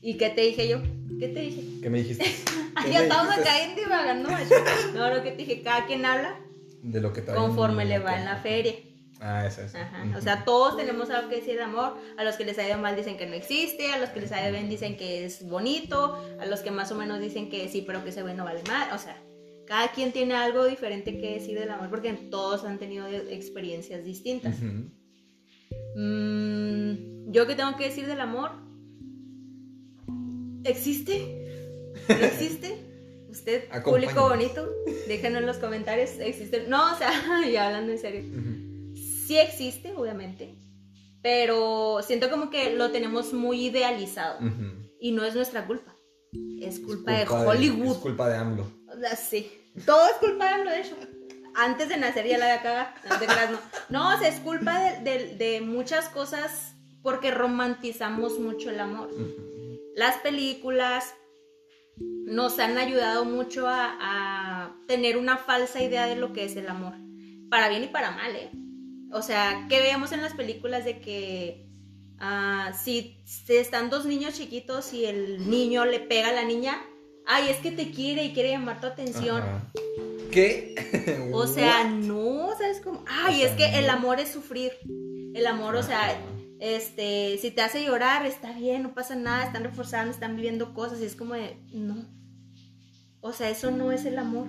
¿Y 0.02 0.16
qué 0.16 0.30
te 0.30 0.42
dije 0.42 0.68
yo? 0.68 0.80
¿Qué 1.18 1.28
te 1.28 1.40
dije? 1.40 1.80
¿Qué 1.82 1.90
me 1.90 1.98
dijiste? 1.98 2.24
Ay, 2.74 2.86
¿Qué 2.86 2.92
ya 2.92 3.02
estamos 3.02 3.32
acá 3.36 3.62
en 3.64 3.76
divagando. 3.76 4.28
No, 4.94 5.14
lo 5.14 5.22
que 5.22 5.32
te 5.32 5.38
dije, 5.38 5.62
cada 5.62 5.86
quien 5.86 6.04
habla 6.04 6.38
De 6.82 7.00
lo 7.00 7.12
que 7.12 7.24
conforme 7.24 7.84
le 7.84 7.98
va 7.98 8.18
en 8.18 8.24
la 8.24 8.36
feria. 8.36 8.74
Ah, 9.20 9.44
eso 9.46 9.61
es. 9.62 9.74
Ajá. 9.74 10.04
O 10.16 10.20
sea, 10.22 10.44
todos 10.44 10.78
tenemos 10.78 11.11
algo 11.11 11.28
que 11.28 11.36
decir 11.36 11.56
de 11.56 11.62
amor. 11.62 11.98
A 12.16 12.24
los 12.24 12.36
que 12.36 12.44
les 12.46 12.58
ha 12.58 12.66
ido 12.66 12.78
mal 12.78 12.96
dicen 12.96 13.18
que 13.18 13.26
no 13.26 13.34
existe, 13.34 13.92
a 13.92 13.98
los 13.98 14.08
que 14.11 14.20
les 14.20 14.32
ha 14.32 14.42
ido 14.42 14.52
bien 14.52 14.70
dicen 14.70 14.96
que 14.96 15.26
es 15.26 15.46
bonito, 15.46 16.18
a 16.40 16.46
los 16.46 16.61
que 16.61 16.70
más 16.70 16.90
o 16.90 16.94
menos 16.94 17.20
dicen 17.20 17.50
que 17.50 17.68
sí, 17.68 17.84
pero 17.86 18.02
que 18.02 18.11
ese 18.11 18.22
güey 18.22 18.34
no 18.34 18.44
vale 18.44 18.62
mal. 18.66 18.88
O 18.94 18.98
sea, 18.98 19.22
cada 19.66 19.88
quien 19.88 20.12
tiene 20.12 20.34
algo 20.34 20.64
diferente 20.64 21.18
que 21.18 21.34
decir 21.34 21.58
del 21.58 21.70
amor 21.70 21.90
porque 21.90 22.12
todos 22.14 22.64
han 22.64 22.78
tenido 22.78 23.06
experiencias 23.06 24.04
distintas. 24.04 24.56
Ujú. 24.56 24.90
Mm, 25.96 27.32
¿Yo 27.32 27.46
qué 27.46 27.54
tengo 27.54 27.76
que 27.76 27.84
decir 27.84 28.06
del 28.06 28.20
amor? 28.20 28.50
¿Existe? 30.64 31.92
¿No 32.08 32.14
existe? 32.14 32.86
¿Usted, 33.30 33.68
público 33.84 34.28
bonito? 34.28 34.68
Déjenlo 35.06 35.38
en 35.38 35.46
los 35.46 35.58
comentarios. 35.58 36.10
¿Existe? 36.18 36.66
No, 36.66 36.92
o 36.92 36.96
sea, 36.96 37.10
ya 37.52 37.66
hablando 37.66 37.92
en 37.92 37.98
serio. 37.98 38.22
Sí 38.94 39.38
existe, 39.38 39.94
obviamente. 39.94 40.56
Pero 41.22 42.00
siento 42.02 42.30
como 42.30 42.50
que 42.50 42.74
lo 42.74 42.90
tenemos 42.90 43.32
muy 43.32 43.66
idealizado. 43.66 44.38
Y 45.00 45.12
no 45.12 45.24
es 45.24 45.34
nuestra 45.34 45.66
culpa. 45.66 45.94
Es 46.60 46.80
culpa, 46.80 47.20
Es 47.20 47.28
culpa 47.28 47.42
de 47.42 47.48
Hollywood. 47.48 47.92
Es 47.92 47.98
culpa 47.98 48.28
de 48.28 48.36
AMLO. 48.36 48.70
Sea, 49.00 49.16
sí. 49.16 49.50
Todo 49.86 50.06
es 50.06 50.16
culpa 50.16 50.46
de 50.46 50.50
AMLO, 50.50 50.70
de 50.70 50.80
hecho. 50.80 50.96
Antes 51.57 51.88
de 51.88 51.96
nacer 51.96 52.26
ya 52.26 52.38
la 52.38 52.46
había 52.46 52.62
cagado. 52.62 52.88
No 53.09 53.18
te 53.18 53.26
creas, 53.26 53.51
no. 53.51 53.59
No, 53.88 54.14
o 54.14 54.18
sea, 54.18 54.28
es 54.28 54.40
culpa 54.40 54.78
de, 54.78 55.11
de- 55.11 55.36
de 55.36 55.61
muchas 55.61 56.09
cosas 56.09 56.74
porque 57.03 57.30
romantizamos 57.30 58.38
mucho 58.38 58.70
el 58.70 58.80
amor. 58.80 59.11
Las 59.94 60.16
películas 60.18 61.14
nos 61.98 62.59
han 62.59 62.78
ayudado 62.78 63.24
mucho 63.24 63.66
a, 63.66 63.96
a 64.01 64.76
tener 64.86 65.16
una 65.16 65.36
falsa 65.36 65.82
idea 65.82 66.07
de 66.07 66.16
lo 66.16 66.32
que 66.32 66.44
es 66.44 66.57
el 66.57 66.68
amor. 66.68 66.94
Para 67.51 67.68
bien 67.68 67.84
y 67.84 67.88
para 67.88 68.11
mal, 68.12 68.34
¿eh? 68.36 68.51
O 69.12 69.22
sea, 69.22 69.66
que 69.68 69.80
veíamos 69.80 70.12
en 70.12 70.22
las 70.22 70.34
películas 70.34 70.84
de 70.84 71.01
que 71.01 71.66
ah, 72.20 72.72
si, 72.80 73.22
si 73.26 73.57
están 73.57 73.90
dos 73.90 74.07
niños 74.07 74.34
chiquitos 74.34 74.92
y 74.92 75.05
el 75.07 75.51
niño 75.51 75.84
le 75.84 75.98
pega 75.98 76.28
a 76.28 76.32
la 76.32 76.44
niña, 76.44 76.80
ay, 77.26 77.48
es 77.48 77.57
que 77.59 77.72
te 77.72 77.90
quiere 77.90 78.22
y 78.24 78.32
quiere 78.32 78.51
llamar 78.51 78.80
tu 78.80 78.86
atención. 78.86 79.42
Ajá. 79.42 79.72
¿Qué? 80.30 80.74
O 81.32 81.46
sea, 81.46 81.84
no, 81.84 82.50
¿sabes 82.58 82.80
cómo? 82.80 83.04
Ay, 83.08 83.42
O 83.42 83.46
es 83.46 83.56
sea, 83.56 83.56
que 83.56 83.78
el 83.78 83.88
amor 83.88 84.20
es 84.20 84.28
sufrir. 84.30 84.72
El 85.34 85.46
amor, 85.46 85.76
o 85.76 85.82
sea, 85.82 86.18
este, 86.58 87.38
si 87.40 87.50
te 87.50 87.62
hace 87.62 87.84
llorar, 87.84 88.26
está 88.26 88.52
bien, 88.52 88.82
no 88.82 88.94
pasa 88.94 89.14
nada, 89.14 89.44
están 89.44 89.64
reforzando, 89.64 90.12
están 90.12 90.36
viviendo 90.36 90.74
cosas 90.74 91.00
y 91.00 91.04
es 91.04 91.16
como 91.16 91.34
de, 91.34 91.56
no. 91.72 92.04
O 93.22 93.32
sea, 93.32 93.50
eso 93.50 93.70
no 93.70 93.92
es 93.92 94.04
el 94.06 94.18
amor. 94.18 94.48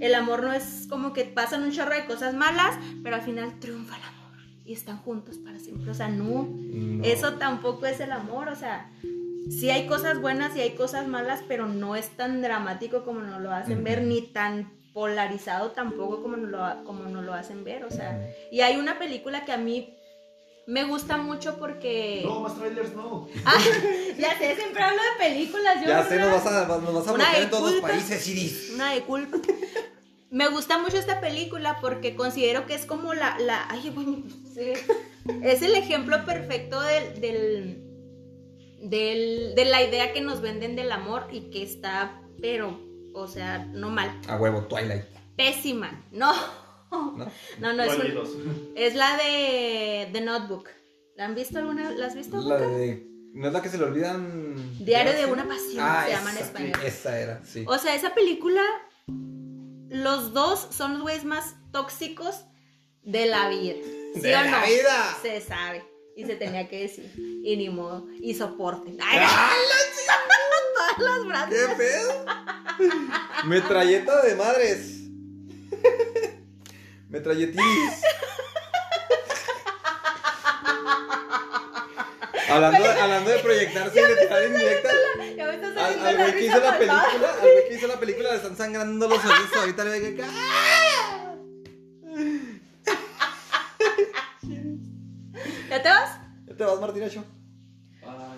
El 0.00 0.14
amor 0.14 0.42
no 0.42 0.52
es 0.52 0.86
como 0.88 1.12
que 1.12 1.24
pasan 1.24 1.62
un 1.62 1.72
chorro 1.72 1.94
de 1.94 2.06
cosas 2.06 2.34
malas, 2.34 2.76
pero 3.02 3.16
al 3.16 3.22
final 3.22 3.58
triunfa 3.60 3.96
el 3.96 4.02
amor 4.02 4.18
y 4.64 4.72
están 4.72 4.98
juntos 4.98 5.38
para 5.38 5.58
siempre. 5.58 5.90
O 5.90 5.94
sea, 5.94 6.08
no. 6.08 6.48
No. 6.48 7.04
Eso 7.04 7.34
tampoco 7.34 7.86
es 7.86 8.00
el 8.00 8.12
amor, 8.12 8.48
o 8.48 8.56
sea, 8.56 8.90
sí 9.50 9.70
hay 9.70 9.86
cosas 9.86 10.20
buenas 10.20 10.56
y 10.56 10.60
hay 10.60 10.74
cosas 10.74 11.08
malas, 11.08 11.42
pero 11.48 11.66
no 11.66 11.96
es 11.96 12.10
tan 12.10 12.42
dramático 12.42 13.04
como 13.04 13.20
nos 13.20 13.40
lo 13.40 13.52
hacen 13.52 13.82
ver, 13.82 14.02
ni 14.02 14.20
tan 14.20 14.77
polarizado 14.98 15.70
tampoco 15.70 16.20
como 16.22 16.36
nos 16.36 16.50
lo, 16.50 16.84
como 16.84 17.04
nos 17.04 17.22
lo 17.24 17.32
hacen 17.32 17.62
ver, 17.62 17.84
o 17.84 17.90
sea, 17.90 18.20
y 18.50 18.62
hay 18.62 18.78
una 18.78 18.98
película 18.98 19.44
que 19.44 19.52
a 19.52 19.56
mí 19.56 19.94
me 20.66 20.82
gusta 20.82 21.16
mucho 21.16 21.56
porque... 21.56 22.22
No, 22.24 22.40
más 22.40 22.58
trailers 22.58 22.92
no. 22.96 23.28
Ah, 23.44 23.54
ya 24.18 24.36
sé, 24.36 24.56
siempre 24.56 24.82
hablo 24.82 25.00
de 25.00 25.24
películas, 25.24 25.76
yo 25.80 25.86
Ya 25.86 26.02
sé, 26.04 26.18
nos 26.18 26.32
vas 26.32 26.46
a, 26.46 26.66
nos 26.66 26.94
vas 27.06 27.08
a 27.08 27.32
de 27.36 27.42
en 27.44 27.50
todos 27.50 27.70
los 27.74 27.80
países, 27.80 28.26
Iris. 28.26 28.72
Una 28.74 28.92
de 28.92 29.02
culpa. 29.02 29.38
me 30.32 30.48
gusta 30.48 30.78
mucho 30.78 30.96
esta 30.96 31.20
película 31.20 31.78
porque 31.80 32.16
considero 32.16 32.66
que 32.66 32.74
es 32.74 32.84
como 32.84 33.14
la, 33.14 33.38
la 33.38 33.68
ay, 33.70 33.90
bueno, 33.94 34.24
sí. 34.52 34.72
es 35.44 35.62
el 35.62 35.76
ejemplo 35.76 36.24
perfecto 36.24 36.80
del, 36.82 37.20
del, 37.20 37.84
del- 38.82 39.54
de 39.54 39.64
la 39.64 39.80
idea 39.84 40.12
que 40.12 40.22
nos 40.22 40.40
venden 40.40 40.74
del 40.74 40.90
amor 40.90 41.28
y 41.30 41.50
que 41.50 41.62
está, 41.62 42.20
pero, 42.42 42.80
o 43.20 43.28
sea, 43.28 43.58
no 43.58 43.90
mal, 43.90 44.10
A 44.28 44.36
huevo, 44.36 44.62
Twilight. 44.64 45.04
pésima, 45.36 46.02
no, 46.12 46.32
¿no? 46.90 47.16
no, 47.60 47.72
no, 47.72 47.82
es, 47.82 47.94
¿Cuál 47.94 48.02
de 48.02 48.08
un- 48.08 48.14
dos? 48.14 48.30
es 48.76 48.94
la 48.94 49.16
de 49.16 50.08
The 50.12 50.20
Notebook. 50.20 50.68
¿La 51.16 51.24
han 51.24 51.34
visto 51.34 51.58
alguna? 51.58 51.90
¿La 51.90 52.06
has 52.06 52.14
visto? 52.14 52.36
La 52.40 52.56
de. 52.56 53.04
¿No 53.34 53.48
es 53.48 53.52
la 53.52 53.60
que 53.60 53.68
se 53.68 53.76
le 53.78 53.84
olvidan? 53.84 54.54
Diario 54.84 55.12
de 55.12 55.26
una 55.26 55.46
pasión, 55.46 55.80
Ah, 55.80 56.04
se 56.06 56.12
llama 56.12 56.30
en 56.32 56.38
español. 56.38 56.80
Esa 56.84 57.18
era, 57.20 57.44
sí. 57.44 57.64
O 57.68 57.76
sea, 57.76 57.94
esa 57.94 58.14
película, 58.14 58.62
los 59.90 60.32
dos 60.32 60.68
son 60.70 60.94
los 60.94 61.02
güeyes 61.02 61.24
más 61.24 61.56
tóxicos 61.72 62.44
de 63.02 63.26
la 63.26 63.48
vida. 63.48 63.74
¿Sí 64.14 64.20
¡De 64.20 64.34
o 64.36 64.40
la 64.42 64.60
no? 64.60 64.66
vida! 64.66 65.16
Se 65.22 65.40
sabe. 65.40 65.84
Y 66.18 66.24
se 66.24 66.34
tenía 66.34 66.68
que 66.68 66.80
decir. 66.80 67.12
Y 67.16 67.56
ni 67.56 67.70
modo. 67.70 68.08
Y 68.20 68.34
soporte. 68.34 68.90
Ay, 69.00 69.18
¡Ah, 69.22 69.52
todas 70.96 71.18
las 71.18 71.26
brazos. 71.28 71.54
¿Qué 71.54 71.74
pedo? 71.76 72.26
Metralleta 73.44 74.22
de 74.22 74.34
madres. 74.34 74.96
Metralletinis. 77.08 78.02
hablando, 82.48 82.82
de, 82.82 82.90
hablando 82.90 83.30
de 83.30 83.38
proyectarse 83.38 84.00
y 84.00 84.02
de. 84.02 85.36
Ya 85.36 85.46
me 85.46 85.54
está 85.54 85.86
Al, 85.86 86.16
güey 86.16 86.32
que 86.32 86.46
hizo 86.46 86.58
la 86.58 86.78
película, 86.78 87.32
al 87.32 87.40
güey 87.40 87.68
que 87.68 87.74
hizo 87.74 87.86
la 87.86 88.00
película 88.00 88.30
le 88.30 88.36
están 88.38 88.56
sangrando 88.56 89.08
los 89.08 89.24
oídos. 89.24 89.56
Ahorita 89.56 89.84
le 89.84 90.00
voy 90.00 90.20
a 90.20 90.26
¡Ah! 90.26 90.87
Te 96.58 96.64
vas, 96.64 96.80
Martín 96.80 97.04
Ocho? 97.04 97.24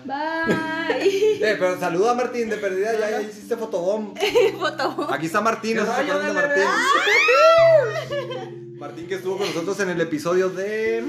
Bye. 0.05 0.55
Eh, 1.41 1.55
pero 1.57 1.79
saluda 1.79 2.11
a 2.11 2.13
Martín, 2.13 2.49
de 2.49 2.57
perdida 2.57 2.93
ya, 2.93 3.09
ya 3.09 3.21
hiciste 3.21 3.57
fotobomb. 3.57 4.15
Foto. 4.59 5.07
Aquí 5.11 5.25
está 5.25 5.41
Martín, 5.41 5.77
no 5.77 5.85
se 5.85 5.91
acuerdan 5.91 6.27
de? 6.27 6.33
Martín. 6.33 6.63
Martín 8.77 9.07
que 9.07 9.15
estuvo 9.15 9.37
con 9.37 9.47
nosotros 9.47 9.79
en 9.79 9.89
el 9.89 10.01
episodio 10.01 10.49
de... 10.49 11.03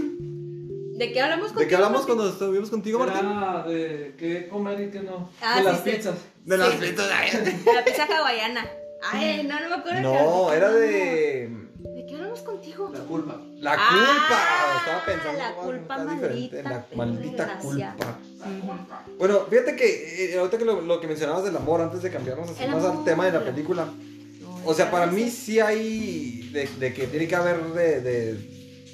¿De 0.97 1.13
qué 1.13 1.21
hablamos 1.21 1.49
contigo? 1.49 1.61
¿De 1.61 1.69
qué 1.69 1.75
hablamos 1.75 2.07
cuando 2.07 2.31
estuvimos 2.31 2.71
contigo, 2.71 2.99
Martín? 2.99 3.27
Era 3.27 3.65
de 3.65 4.15
qué 4.17 4.49
comer 4.49 4.81
y 4.81 4.91
qué 4.91 5.01
no. 5.01 5.29
Ah, 5.43 5.57
de 5.57 5.61
sí, 5.61 5.67
las 5.67 5.81
sí. 5.81 5.91
pizzas. 5.91 6.15
De 6.47 6.57
las 6.57 6.75
fritas. 6.75 7.09
La 7.75 7.85
pizza 7.85 8.05
hawaiana. 8.05 8.67
Ay, 9.03 9.47
no, 9.47 9.61
no 9.61 9.69
me 9.69 9.75
acuerdo. 9.75 10.01
No, 10.01 10.47
¿de 10.47 10.51
qué 10.51 10.57
era 10.57 10.73
de... 10.73 11.51
¿De 11.95 12.07
qué 12.07 12.15
hablamos 12.15 12.41
contigo? 12.41 12.91
La 12.95 13.01
culpa. 13.01 13.39
La 13.63 13.77
Ah, 13.79 13.89
culpa. 13.93 14.77
Estaba 14.79 15.05
pensando. 15.07 15.39
la 15.39 15.55
culpa 15.55 15.99
maldita, 15.99 16.63
La 16.63 16.87
maldita 16.97 17.59
culpa. 17.59 18.19
Ujú. 18.41 19.17
Bueno, 19.19 19.47
fíjate 19.49 19.77
que 19.77 20.35
eh, 20.35 20.39
ahorita 20.39 20.59
que 20.59 20.65
lo, 20.65 20.81
lo 20.81 21.01
que 21.01 21.07
mencionabas 21.07 21.45
del 21.45 21.57
amor, 21.57 21.81
antes 21.81 22.03
de 22.03 22.11
cambiarnos 22.11 22.51
así 22.51 22.67
más 22.67 22.85
al 22.85 23.05
tema 23.05 23.25
de 23.27 23.33
la 23.39 23.45
película. 23.45 23.85
No, 24.41 24.61
O 24.67 24.75
sea, 24.75 24.91
para 24.91 25.07
mí 25.07 25.31
sí 25.31 25.61
hay 25.61 26.51
de, 26.53 26.67
de 26.67 26.93
que 26.93 27.07
tiene 27.07 27.29
que 27.29 27.37
haber 27.37 27.63
de, 27.73 28.01
de, 28.01 28.35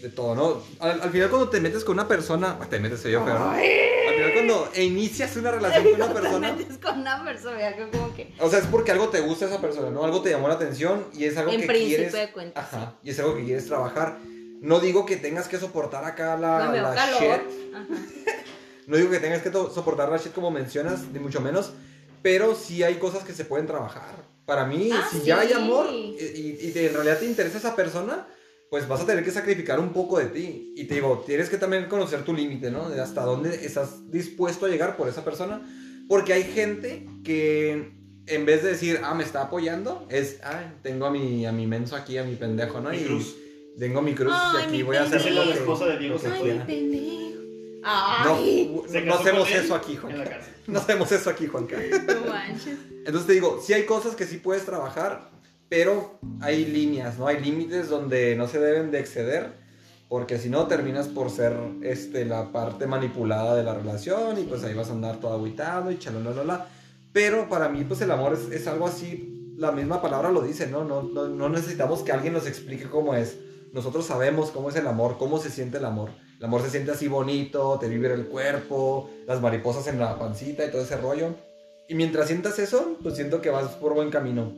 de 0.03 0.09
todo, 0.11 0.35
¿no? 0.35 0.63
Al, 0.81 1.01
al 1.01 1.11
final 1.11 1.31
cuando 1.31 1.49
te 1.49 1.61
metes 1.63 1.83
con 1.83 1.95
una 1.95 2.07
persona, 2.07 2.59
ah, 2.61 2.67
te 2.69 2.79
metes 2.79 3.03
yo 3.05 3.25
¿no? 3.25 3.51
Al 3.53 3.59
final 3.61 4.33
cuando 4.35 4.71
inicias 4.77 5.35
una 5.37 5.51
relación 5.51 5.85
con 5.85 5.95
una 5.95 6.07
No 6.09 6.13
te 6.15 6.21
persona, 6.21 6.53
metes 6.53 6.77
con 6.77 6.99
una 7.01 7.25
persona, 7.25 7.59
como 7.91 8.15
que... 8.15 8.35
o 8.39 8.51
sea, 8.51 8.59
es 8.59 8.67
porque 8.67 8.93
algo 8.93 9.09
te 9.09 9.21
gusta 9.21 9.47
esa 9.47 9.63
persona, 9.63 9.89
¿no? 9.91 10.05
Algo 10.05 10.21
te 10.21 10.29
llamó 10.29 10.47
la 10.49 10.55
atención 10.55 11.07
y 11.15 11.25
es 11.25 11.39
algo 11.39 11.53
En 11.53 11.63
que 11.63 11.67
quieres, 11.67 12.13
de 12.13 12.31
cuentas, 12.33 12.67
ajá, 12.75 12.93
y 13.03 13.09
es 13.11 13.19
algo 13.19 13.35
que 13.35 13.45
quieres 13.47 13.67
trabajar. 13.67 14.19
No 14.61 14.81
digo 14.81 15.07
que 15.07 15.17
tengas 15.17 15.49
que 15.49 15.59
soportar 15.59 16.05
acá 16.05 16.37
la, 16.37 16.67
No, 16.67 16.73
la 16.73 16.95
shit, 17.19 17.75
Ajá. 17.75 17.87
no 18.87 18.97
digo 18.97 19.11
que 19.11 19.19
tengas 19.21 19.43
que 19.43 19.51
to- 19.51 19.71
soportar 19.73 20.09
la 20.09 20.17
shit 20.19 20.33
como 20.33 20.51
mencionas, 20.51 21.05
ni 21.13 21.19
mucho 21.19 21.41
menos, 21.41 21.73
pero 22.23 22.55
sí 22.55 22.83
hay 22.83 22.97
cosas 22.97 23.23
que 23.25 23.33
se 23.33 23.45
pueden 23.45 23.67
trabajar. 23.67 24.17
Para 24.47 24.65
mí, 24.65 24.91
Ah, 24.93 25.07
si 25.11 25.19
sí. 25.21 25.27
ya 25.27 25.41
hay 25.41 25.53
amor 25.53 25.87
y, 25.91 26.17
y- 26.19 26.73
en 26.75 26.95
realidad 26.95 27.19
te 27.19 27.27
interesa 27.27 27.59
esa 27.59 27.77
persona, 27.77 28.27
pues 28.71 28.89
vas 28.89 29.01
a 29.01 29.07
tener 29.07 29.25
que 29.25 29.31
sacrificar 29.31 29.79
un 29.79 29.93
poco 29.93 30.19
de 30.19 30.27
ti. 30.27 30.73
Y 30.77 30.85
te 30.85 30.95
digo, 30.95 31.23
tienes 31.27 31.49
que 31.49 31.57
también 31.59 31.85
conocer 31.87 32.23
tu 32.25 32.35
límite, 32.35 32.71
¿no? 32.71 32.89
De 32.91 33.01
hasta 33.01 33.23
dónde 33.23 33.65
estás 33.65 34.11
dispuesto 34.11 34.67
a 34.67 34.69
llegar 34.69 34.97
por 34.97 35.09
esa 35.09 35.25
persona. 35.25 35.63
Porque 36.09 36.33
hay 36.33 36.45
gente 36.45 37.07
que 37.25 37.93
en 38.27 38.45
vez 38.47 38.63
de 38.63 38.71
decir, 38.71 39.01
ah, 39.05 39.15
me 39.15 39.25
está 39.25 39.43
apoyando, 39.43 40.07
es, 40.11 40.39
ah, 40.43 40.73
tengo 40.83 41.07
a 41.07 41.11
mi, 41.11 41.47
a 41.47 41.53
mi 41.53 41.67
menso 41.67 41.97
aquí, 41.97 42.19
a 42.19 42.25
mi 42.25 42.35
pendejo, 42.35 42.81
¿no? 42.81 42.91
Mi 42.91 42.99
y 42.99 43.05
cruz. 43.05 43.37
Tengo 43.79 44.03
mi 44.03 44.15
cruz 44.15 44.33
Ay, 44.35 44.57
y 44.57 44.63
aquí 44.65 44.77
mi 44.79 44.83
voy 44.83 44.97
a 44.97 45.03
hacer 45.05 45.23
pendejo. 45.23 45.45
La 45.49 45.55
esposa 45.55 45.87
de 45.87 45.99
Diego 45.99 46.19
Ay. 47.83 48.73
No, 48.75 48.89
Se 48.89 49.01
no 49.03 49.13
casó 49.13 49.21
hacemos 49.21 49.49
con 49.49 49.53
él 49.57 49.65
eso 49.65 49.75
aquí, 49.75 49.93
En 49.93 49.97
la 49.97 50.01
Juanca. 50.15 50.31
cárcel. 50.31 50.55
No 50.69 50.79
hacemos 50.81 51.13
eso 51.13 51.31
aquí, 51.31 51.47
Juanca. 51.47 51.77
no 51.79 52.31
manches. 52.31 52.79
Entonces 53.07 53.27
te 53.27 53.33
digo, 53.33 53.61
sí 53.63 53.73
hay 53.73 53.85
cosas 53.87 54.15
que 54.17 54.27
sí 54.27 54.37
puedes 54.37 54.65
trabajar, 54.67 55.31
pero 55.71 56.19
hay 56.41 56.67
líneas, 56.67 57.19
¿no? 57.19 57.27
Hay 57.27 57.41
límites 57.41 57.89
donde 57.89 58.37
no 58.37 58.49
se 58.49 58.59
deben 58.61 58.91
de 58.91 59.01
exceder, 59.01 59.53
porque 60.09 60.39
si 60.39 60.51
no 60.51 60.67
terminas 60.67 61.09
por 61.09 61.31
ser 61.31 61.57
este, 61.83 62.25
la 62.27 62.53
parte 62.53 62.87
manipulada 62.87 63.55
de 63.55 63.63
la 63.63 63.75
relación 63.75 64.39
y 64.39 64.43
pues 64.45 64.63
ahí 64.65 64.75
vas 64.75 64.91
a 64.91 64.93
andar 64.93 65.21
todo 65.21 65.35
aguitado 65.35 65.91
y 65.91 65.99
chalololola. 65.99 66.67
Pero 67.13 67.49
para 67.49 67.69
mí 67.71 67.85
pues 67.85 68.03
el 68.03 68.11
amor 68.11 68.35
es, 68.35 68.53
es 68.53 68.67
algo 68.67 68.87
así, 68.87 69.55
la 69.57 69.73
misma 69.73 70.03
palabra 70.03 70.31
lo 70.31 70.43
dice, 70.43 70.67
¿no? 70.67 70.85
No, 70.85 71.03
no, 71.03 71.29
no 71.29 71.49
necesitamos 71.49 72.03
que 72.03 72.13
alguien 72.13 72.35
nos 72.35 72.47
explique 72.47 72.85
cómo 72.91 73.15
es. 73.15 73.39
Nosotros 73.73 74.07
sabemos 74.07 74.51
cómo 74.51 74.71
es 74.71 74.77
el 74.77 74.87
amor, 74.87 75.17
cómo 75.19 75.39
se 75.39 75.51
siente 75.51 75.79
el 75.79 75.85
amor. 75.85 76.11
El 76.39 76.45
amor 76.45 76.63
se 76.63 76.71
siente 76.71 76.93
así 76.93 77.09
bonito, 77.09 77.79
te 77.79 77.89
vibra 77.89 78.15
el 78.15 78.27
cuerpo, 78.27 79.11
las 79.27 79.41
mariposas 79.41 79.87
en 79.89 79.99
la 79.99 80.19
pancita 80.19 80.65
y 80.65 80.71
todo 80.71 80.83
ese 80.83 80.97
rollo. 80.97 81.35
Y 81.89 81.95
mientras 81.95 82.29
sientas 82.29 82.59
eso, 82.59 82.97
pues 83.03 83.17
siento 83.17 83.41
que 83.41 83.51
vas 83.51 83.73
por 83.77 83.95
buen 83.95 84.11
camino. 84.11 84.53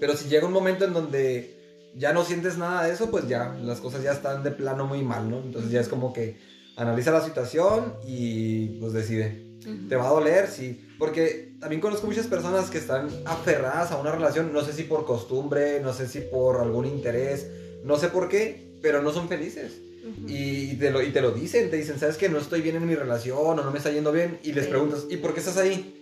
Pero 0.00 0.16
si 0.16 0.28
llega 0.28 0.46
un 0.46 0.52
momento 0.52 0.84
en 0.84 0.94
donde 0.94 1.90
ya 1.94 2.12
no 2.12 2.24
sientes 2.24 2.56
nada 2.56 2.84
de 2.84 2.92
eso, 2.92 3.10
pues 3.10 3.28
ya 3.28 3.54
las 3.62 3.80
cosas 3.80 4.02
ya 4.02 4.12
están 4.12 4.42
de 4.42 4.50
plano 4.50 4.86
muy 4.86 5.02
mal, 5.02 5.28
¿no? 5.28 5.40
Entonces 5.40 5.70
ya 5.70 5.80
es 5.80 5.88
como 5.88 6.12
que 6.12 6.38
analiza 6.76 7.10
la 7.10 7.24
situación 7.24 7.96
y 8.06 8.78
pues 8.80 8.92
decide. 8.92 9.50
¿Te 9.88 9.96
va 9.96 10.08
a 10.08 10.12
doler? 10.12 10.46
Sí. 10.46 10.88
Porque 10.98 11.54
también 11.60 11.82
conozco 11.82 12.06
muchas 12.06 12.26
personas 12.26 12.70
que 12.70 12.78
están 12.78 13.08
aferradas 13.26 13.90
a 13.92 13.98
una 13.98 14.12
relación, 14.12 14.52
no 14.52 14.62
sé 14.62 14.72
si 14.72 14.84
por 14.84 15.04
costumbre, 15.04 15.80
no 15.80 15.92
sé 15.92 16.08
si 16.08 16.20
por 16.20 16.60
algún 16.60 16.86
interés, 16.86 17.50
no 17.84 17.98
sé 17.98 18.08
por 18.08 18.28
qué, 18.28 18.78
pero 18.82 19.02
no 19.02 19.12
son 19.12 19.28
felices. 19.28 19.80
Y 20.26 20.74
te, 20.76 20.90
lo, 20.90 21.02
y 21.02 21.10
te 21.10 21.20
lo 21.20 21.30
dicen, 21.30 21.70
te 21.70 21.76
dicen, 21.76 21.98
¿sabes 21.98 22.16
que 22.16 22.28
No 22.28 22.38
estoy 22.38 22.62
bien 22.62 22.76
en 22.76 22.86
mi 22.86 22.94
relación 22.94 23.36
o 23.38 23.54
no 23.54 23.70
me 23.70 23.78
está 23.78 23.90
yendo 23.90 24.10
bien. 24.12 24.38
Y 24.42 24.52
les 24.52 24.64
Sí. 24.64 24.70
preguntas, 24.70 25.04
¿y 25.10 25.18
por 25.18 25.34
qué 25.34 25.40
estás 25.40 25.58
ahí? 25.58 25.96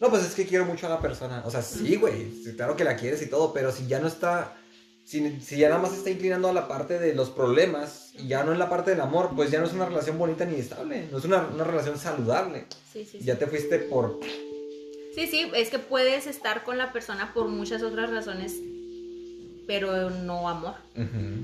No, 0.00 0.10
pues 0.10 0.24
es 0.24 0.34
que 0.34 0.46
quiero 0.46 0.64
mucho 0.64 0.86
a 0.86 0.90
la 0.90 1.00
persona. 1.00 1.42
O 1.44 1.50
sea, 1.50 1.60
sí, 1.62 1.96
güey, 1.96 2.30
claro 2.56 2.76
que 2.76 2.84
la 2.84 2.96
quieres 2.96 3.20
y 3.22 3.26
todo, 3.26 3.52
pero 3.52 3.70
si 3.72 3.86
ya 3.86 3.98
no 4.00 4.06
está, 4.08 4.56
si, 5.04 5.40
si 5.40 5.56
ya 5.58 5.68
nada 5.68 5.80
más 5.82 5.92
está 5.92 6.10
inclinando 6.10 6.48
a 6.48 6.52
la 6.52 6.66
parte 6.68 6.98
de 6.98 7.14
los 7.14 7.30
problemas 7.30 8.12
y 8.14 8.28
ya 8.28 8.42
no 8.44 8.52
en 8.52 8.58
la 8.58 8.68
parte 8.70 8.92
del 8.92 9.00
amor, 9.00 9.30
pues 9.36 9.50
ya 9.50 9.60
no 9.60 9.66
es 9.66 9.72
una 9.72 9.86
relación 9.86 10.18
bonita 10.18 10.44
ni 10.44 10.56
estable, 10.56 11.08
no 11.10 11.18
es 11.18 11.24
una, 11.24 11.46
una 11.52 11.64
relación 11.64 11.98
saludable. 11.98 12.66
Sí, 12.92 13.04
sí. 13.04 13.18
Ya 13.22 13.38
te 13.38 13.46
fuiste 13.46 13.78
por... 13.80 14.18
Sí, 15.14 15.26
sí, 15.26 15.50
es 15.54 15.68
que 15.68 15.78
puedes 15.78 16.26
estar 16.26 16.64
con 16.64 16.78
la 16.78 16.92
persona 16.92 17.32
por 17.34 17.48
muchas 17.48 17.82
otras 17.82 18.10
razones, 18.10 18.56
pero 19.72 20.10
no 20.10 20.48
amor. 20.50 20.74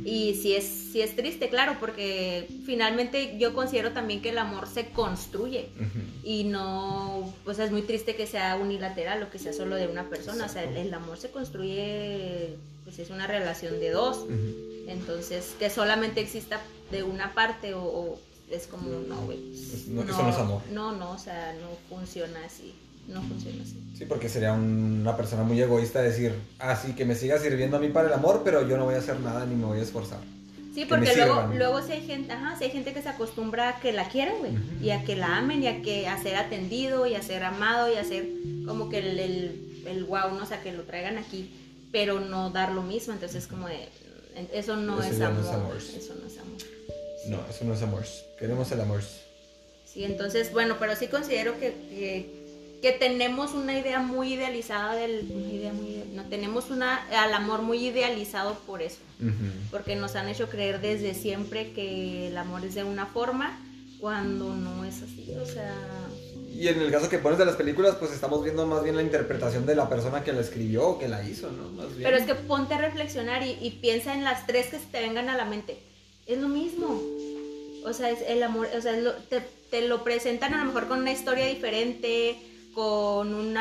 Y 0.04 0.34
sí 0.34 0.54
es, 0.54 0.64
sí 0.92 1.00
es 1.00 1.16
triste, 1.16 1.48
claro, 1.48 1.76
porque 1.80 2.46
finalmente 2.66 3.36
yo 3.38 3.54
considero 3.54 3.92
también 3.92 4.20
que 4.20 4.28
el 4.30 4.38
amor 4.38 4.66
se 4.68 4.88
construye 4.90 5.70
y 6.22 6.44
no, 6.44 7.32
pues 7.44 7.58
es 7.58 7.70
muy 7.70 7.82
triste 7.82 8.14
que 8.16 8.26
sea 8.26 8.56
unilateral 8.56 9.22
o 9.22 9.30
que 9.30 9.38
sea 9.38 9.52
solo 9.54 9.76
de 9.76 9.86
una 9.86 10.08
persona. 10.10 10.44
O 10.44 10.48
sea, 10.50 10.64
el, 10.64 10.76
el 10.76 10.92
amor 10.92 11.16
se 11.18 11.30
construye, 11.30 12.56
pues 12.84 12.98
es 12.98 13.08
una 13.10 13.26
relación 13.26 13.80
de 13.80 13.90
dos. 13.90 14.26
Entonces, 14.88 15.54
que 15.58 15.70
solamente 15.70 16.20
exista 16.20 16.60
de 16.90 17.02
una 17.02 17.32
parte 17.34 17.72
o, 17.74 17.82
o 17.82 18.18
es 18.50 18.66
como, 18.66 18.90
no, 18.90 19.16
güey. 19.22 19.52
Es- 19.54 19.86
no, 19.88 20.02
eso 20.02 20.22
no 20.22 20.30
es 20.30 20.36
amor. 20.36 20.62
No, 20.72 20.92
no, 20.92 21.12
o 21.12 21.18
sea, 21.18 21.54
no 21.60 21.68
funciona 21.96 22.44
así. 22.44 22.74
No 23.08 23.22
funciona 23.22 23.62
así. 23.62 23.76
Sí, 23.96 24.04
porque 24.04 24.28
sería 24.28 24.52
un- 24.52 24.98
una 25.00 25.16
persona 25.16 25.42
muy 25.42 25.60
egoísta 25.60 26.00
decir, 26.02 26.32
ah, 26.60 26.76
sí, 26.76 26.92
que 26.92 27.04
me 27.04 27.14
siga 27.14 27.38
sirviendo 27.38 27.76
a 27.78 27.80
mí 27.80 27.88
para 27.88 28.08
el 28.08 28.14
amor, 28.14 28.42
pero 28.44 28.66
yo 28.68 28.76
no 28.76 28.84
voy 28.84 28.94
a 28.94 28.98
hacer 28.98 29.18
nada 29.20 29.44
ni 29.46 29.54
me 29.56 29.64
voy 29.64 29.78
a 29.80 29.82
esforzar. 29.82 30.20
Sí, 30.74 30.82
Que 30.82 30.86
porque 30.86 31.16
luego, 31.16 31.50
luego 31.56 31.82
sí 31.82 31.92
hay 31.92 32.06
gente, 32.06 32.30
ajá, 32.32 32.56
sí 32.56 32.64
hay 32.64 32.70
gente 32.70 32.92
que 32.92 33.02
se 33.02 33.08
acostumbra 33.08 33.70
a 33.70 33.80
que 33.80 33.92
la 33.92 34.08
quieran, 34.08 34.34
güey, 34.38 34.52
y 34.80 34.90
a 34.90 35.02
que 35.04 35.16
la 35.16 35.38
amen, 35.38 35.62
y 35.62 35.66
a 35.66 35.82
que 35.82 36.06
a 36.06 36.22
ser 36.22 36.36
atendido, 36.36 37.06
y 37.06 37.14
a 37.16 37.22
ser 37.22 37.42
amado, 37.42 37.92
y 37.92 37.96
a 37.96 38.04
ser 38.04 38.28
como 38.66 38.88
que 38.88 38.98
el, 38.98 39.18
el, 39.18 39.82
el 39.86 40.04
wow, 40.04 40.30
¿no? 40.36 40.44
O 40.44 40.46
sea, 40.46 40.62
que 40.62 40.72
lo 40.72 40.82
traigan 40.84 41.18
aquí, 41.18 41.50
pero 41.90 42.20
no 42.20 42.50
dar 42.50 42.70
lo 42.72 42.82
mismo, 42.82 43.12
entonces 43.14 43.46
como 43.48 43.66
de, 43.66 43.88
eso 44.52 44.76
no, 44.76 45.02
Eso 45.02 45.12
es, 45.14 45.20
amor, 45.22 45.34
no 45.42 45.48
es 45.48 45.54
amor. 45.54 45.76
eso 45.76 46.14
no 46.20 46.26
es 46.28 46.38
amor. 46.38 46.58
No, 47.28 47.38
eso 47.50 47.64
no 47.64 47.74
es 47.74 47.82
amor. 47.82 48.04
Queremos 48.38 48.70
el 48.70 48.80
amor. 48.80 49.02
Sí, 49.84 50.04
entonces, 50.04 50.52
bueno, 50.52 50.76
pero 50.78 50.94
sí 50.94 51.08
considero 51.08 51.58
que, 51.58 51.72
que 51.72 52.37
que 52.82 52.92
tenemos 52.92 53.52
una 53.54 53.76
idea 53.78 53.98
muy 54.00 54.34
idealizada 54.34 54.94
del 54.94 55.26
una 55.30 55.52
idea 55.52 55.72
muy 55.72 55.98
no 56.14 56.24
tenemos 56.24 56.70
una 56.70 56.96
al 57.10 57.32
amor 57.34 57.62
muy 57.62 57.86
idealizado 57.86 58.54
por 58.66 58.82
eso. 58.82 58.98
Porque 59.70 59.96
nos 59.96 60.14
han 60.16 60.28
hecho 60.28 60.48
creer 60.48 60.80
desde 60.80 61.14
siempre 61.14 61.72
que 61.72 62.28
el 62.28 62.36
amor 62.36 62.64
es 62.64 62.74
de 62.74 62.84
una 62.84 63.06
forma 63.06 63.58
cuando 64.00 64.54
no 64.54 64.84
es 64.84 65.02
así 65.02 65.32
o 65.40 65.46
sea. 65.46 65.74
Y 66.54 66.66
en 66.68 66.80
el 66.80 66.90
caso 66.90 67.08
que 67.08 67.18
pones 67.18 67.38
de 67.38 67.44
las 67.46 67.54
películas, 67.56 67.96
pues 67.96 68.10
estamos 68.12 68.42
viendo 68.42 68.66
más 68.66 68.82
bien 68.82 68.96
la 68.96 69.02
interpretación 69.02 69.64
de 69.64 69.76
la 69.76 69.88
persona 69.88 70.24
que 70.24 70.32
la 70.32 70.40
escribió 70.40 70.88
o 70.88 70.98
que 70.98 71.06
la 71.08 71.22
hizo, 71.22 71.50
¿no? 71.52 71.68
Más 71.70 71.88
bien. 71.96 72.02
pero 72.02 72.16
es 72.16 72.24
que 72.26 72.34
ponte 72.34 72.74
a 72.74 72.78
reflexionar 72.78 73.44
y, 73.44 73.56
y 73.60 73.78
piensa 73.80 74.12
en 74.14 74.24
las 74.24 74.44
tres 74.46 74.66
que 74.68 74.78
se 74.78 74.86
te 74.86 75.00
vengan 75.00 75.28
a 75.28 75.36
la 75.36 75.44
mente. 75.44 75.78
Es 76.26 76.38
lo 76.38 76.48
mismo. 76.48 77.00
O 77.84 77.92
sea 77.92 78.10
es 78.10 78.18
el 78.26 78.42
amor 78.42 78.68
o 78.76 78.80
sea 78.80 78.96
es 78.96 79.02
lo- 79.04 79.14
te, 79.14 79.40
te 79.70 79.86
lo 79.86 80.02
presentan 80.04 80.52
a 80.54 80.58
lo 80.58 80.64
mejor 80.64 80.88
con 80.88 80.98
una 81.00 81.12
historia 81.12 81.46
diferente 81.46 82.36
con 82.78 83.34
un 83.34 83.56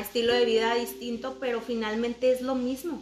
estilo 0.00 0.32
de 0.34 0.44
vida 0.44 0.74
distinto 0.74 1.36
pero 1.38 1.60
finalmente 1.60 2.32
es 2.32 2.40
lo 2.40 2.54
mismo 2.56 2.94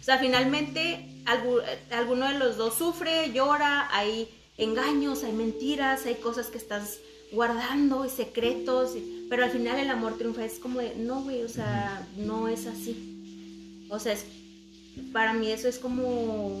O 0.00 0.04
sea, 0.06 0.18
finalmente 0.18 0.80
algu- 1.26 1.62
alguno 1.90 2.24
de 2.32 2.38
los 2.38 2.56
dos 2.56 2.74
sufre, 2.74 3.32
llora, 3.32 3.88
hay 3.96 4.28
engaños, 4.58 5.22
hay 5.24 5.32
mentiras, 5.32 6.06
hay 6.06 6.16
cosas 6.16 6.46
que 6.48 6.58
estás 6.58 6.98
guardando 7.32 8.04
y 8.04 8.10
secretos, 8.10 8.92
pero 9.28 9.44
al 9.44 9.50
final 9.50 9.78
el 9.78 9.90
amor 9.90 10.16
triunfa. 10.18 10.44
Es 10.44 10.58
como 10.60 10.80
de, 10.80 10.94
no, 10.96 11.22
güey, 11.22 11.42
o 11.42 11.48
sea, 11.48 12.06
no 12.16 12.46
es 12.48 12.66
así. 12.66 12.94
O 13.90 13.98
sea, 13.98 14.12
es, 14.12 14.24
para 15.12 15.32
mí 15.32 15.50
eso 15.50 15.66
es 15.68 15.78
como 15.78 16.06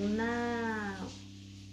una, 0.08 0.96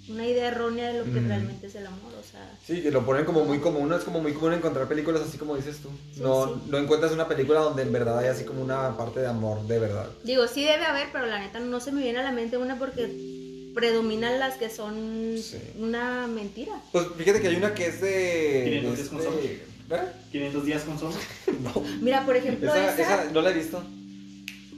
una 0.10 0.26
idea 0.28 0.50
errónea 0.50 0.92
de 0.92 1.00
lo 1.00 1.06
que 1.06 1.20
realmente 1.22 1.68
es 1.68 1.76
el 1.76 1.86
amor. 1.88 2.12
O 2.20 2.24
sea, 2.24 2.52
Sí, 2.66 2.82
que 2.82 2.92
lo 2.92 3.06
ponen 3.06 3.26
como 3.26 3.46
muy 3.46 3.60
común, 3.60 3.88
¿no? 3.90 3.96
es 3.96 4.04
como 4.04 4.22
muy 4.22 4.34
común 4.34 4.54
encontrar 4.54 4.88
películas 4.88 5.22
así 5.22 5.38
como 5.38 5.56
dices 5.56 5.78
tú. 5.78 5.90
Sí, 6.14 6.22
no, 6.22 6.48
sí. 6.48 6.62
no 6.70 6.78
encuentras 6.78 7.12
una 7.12 7.28
película 7.28 7.60
donde 7.62 7.84
en 7.84 7.92
verdad 7.94 8.20
hay 8.20 8.28
así 8.28 8.44
como 8.44 8.62
una 8.62 8.96
parte 8.98 9.20
de 9.22 9.28
amor 9.28 9.66
de 9.68 9.80
verdad. 9.80 10.08
digo, 10.24 10.48
sí 10.48 10.64
debe 10.64 10.84
haber, 10.86 11.08
pero 11.12 11.26
la 11.26 11.40
neta 11.40 11.60
no 11.60 11.80
se 11.80 11.92
me 11.92 12.02
viene 12.04 12.20
a 12.20 12.24
la 12.24 12.32
mente 12.32 12.58
una 12.58 12.78
porque 12.80 13.72
predominan 13.76 14.40
las 14.40 14.56
que 14.58 14.70
son 14.70 15.36
Sí. 15.42 15.58
una 15.80 16.28
mentira. 16.28 16.74
Pues 16.92 17.08
fíjate 17.18 17.42
que 17.42 17.48
hay 17.48 17.56
una 17.56 17.74
que 17.74 17.88
es 17.88 18.02
de... 18.02 18.64
500 18.82 18.92
de 18.92 18.96
días 18.98 19.10
con 19.10 19.20
este- 19.20 19.66
¿Eh? 19.90 20.12
500 20.32 20.66
días 20.66 20.82
con 20.84 21.00
Sombra. 21.00 21.20
No, 21.62 21.84
Mira, 22.02 22.26
por 22.26 22.36
ejemplo, 22.36 22.74
esa, 22.74 22.94
esa, 22.94 23.02
esa 23.24 23.32
no 23.32 23.42
la 23.42 23.50
he 23.52 23.54
visto. 23.54 23.84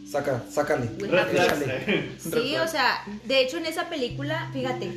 Saca, 0.09 0.43
sácale. 0.51 0.89
Sí, 2.19 2.55
o 2.57 2.67
sea, 2.67 3.03
de 3.26 3.41
hecho 3.41 3.57
en 3.57 3.65
esa 3.65 3.89
película, 3.89 4.49
fíjate, 4.53 4.91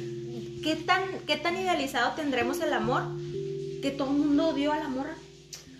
¿qué 0.63 0.77
tan, 0.77 1.03
qué 1.27 1.37
tan 1.37 1.57
idealizado 1.57 2.15
tendremos 2.15 2.61
el 2.61 2.73
amor 2.73 3.03
que 3.83 3.91
todo 3.91 4.09
el 4.11 4.17
mundo 4.17 4.49
odió 4.49 4.73
a 4.73 4.79
la 4.79 4.89
morra? 4.89 5.15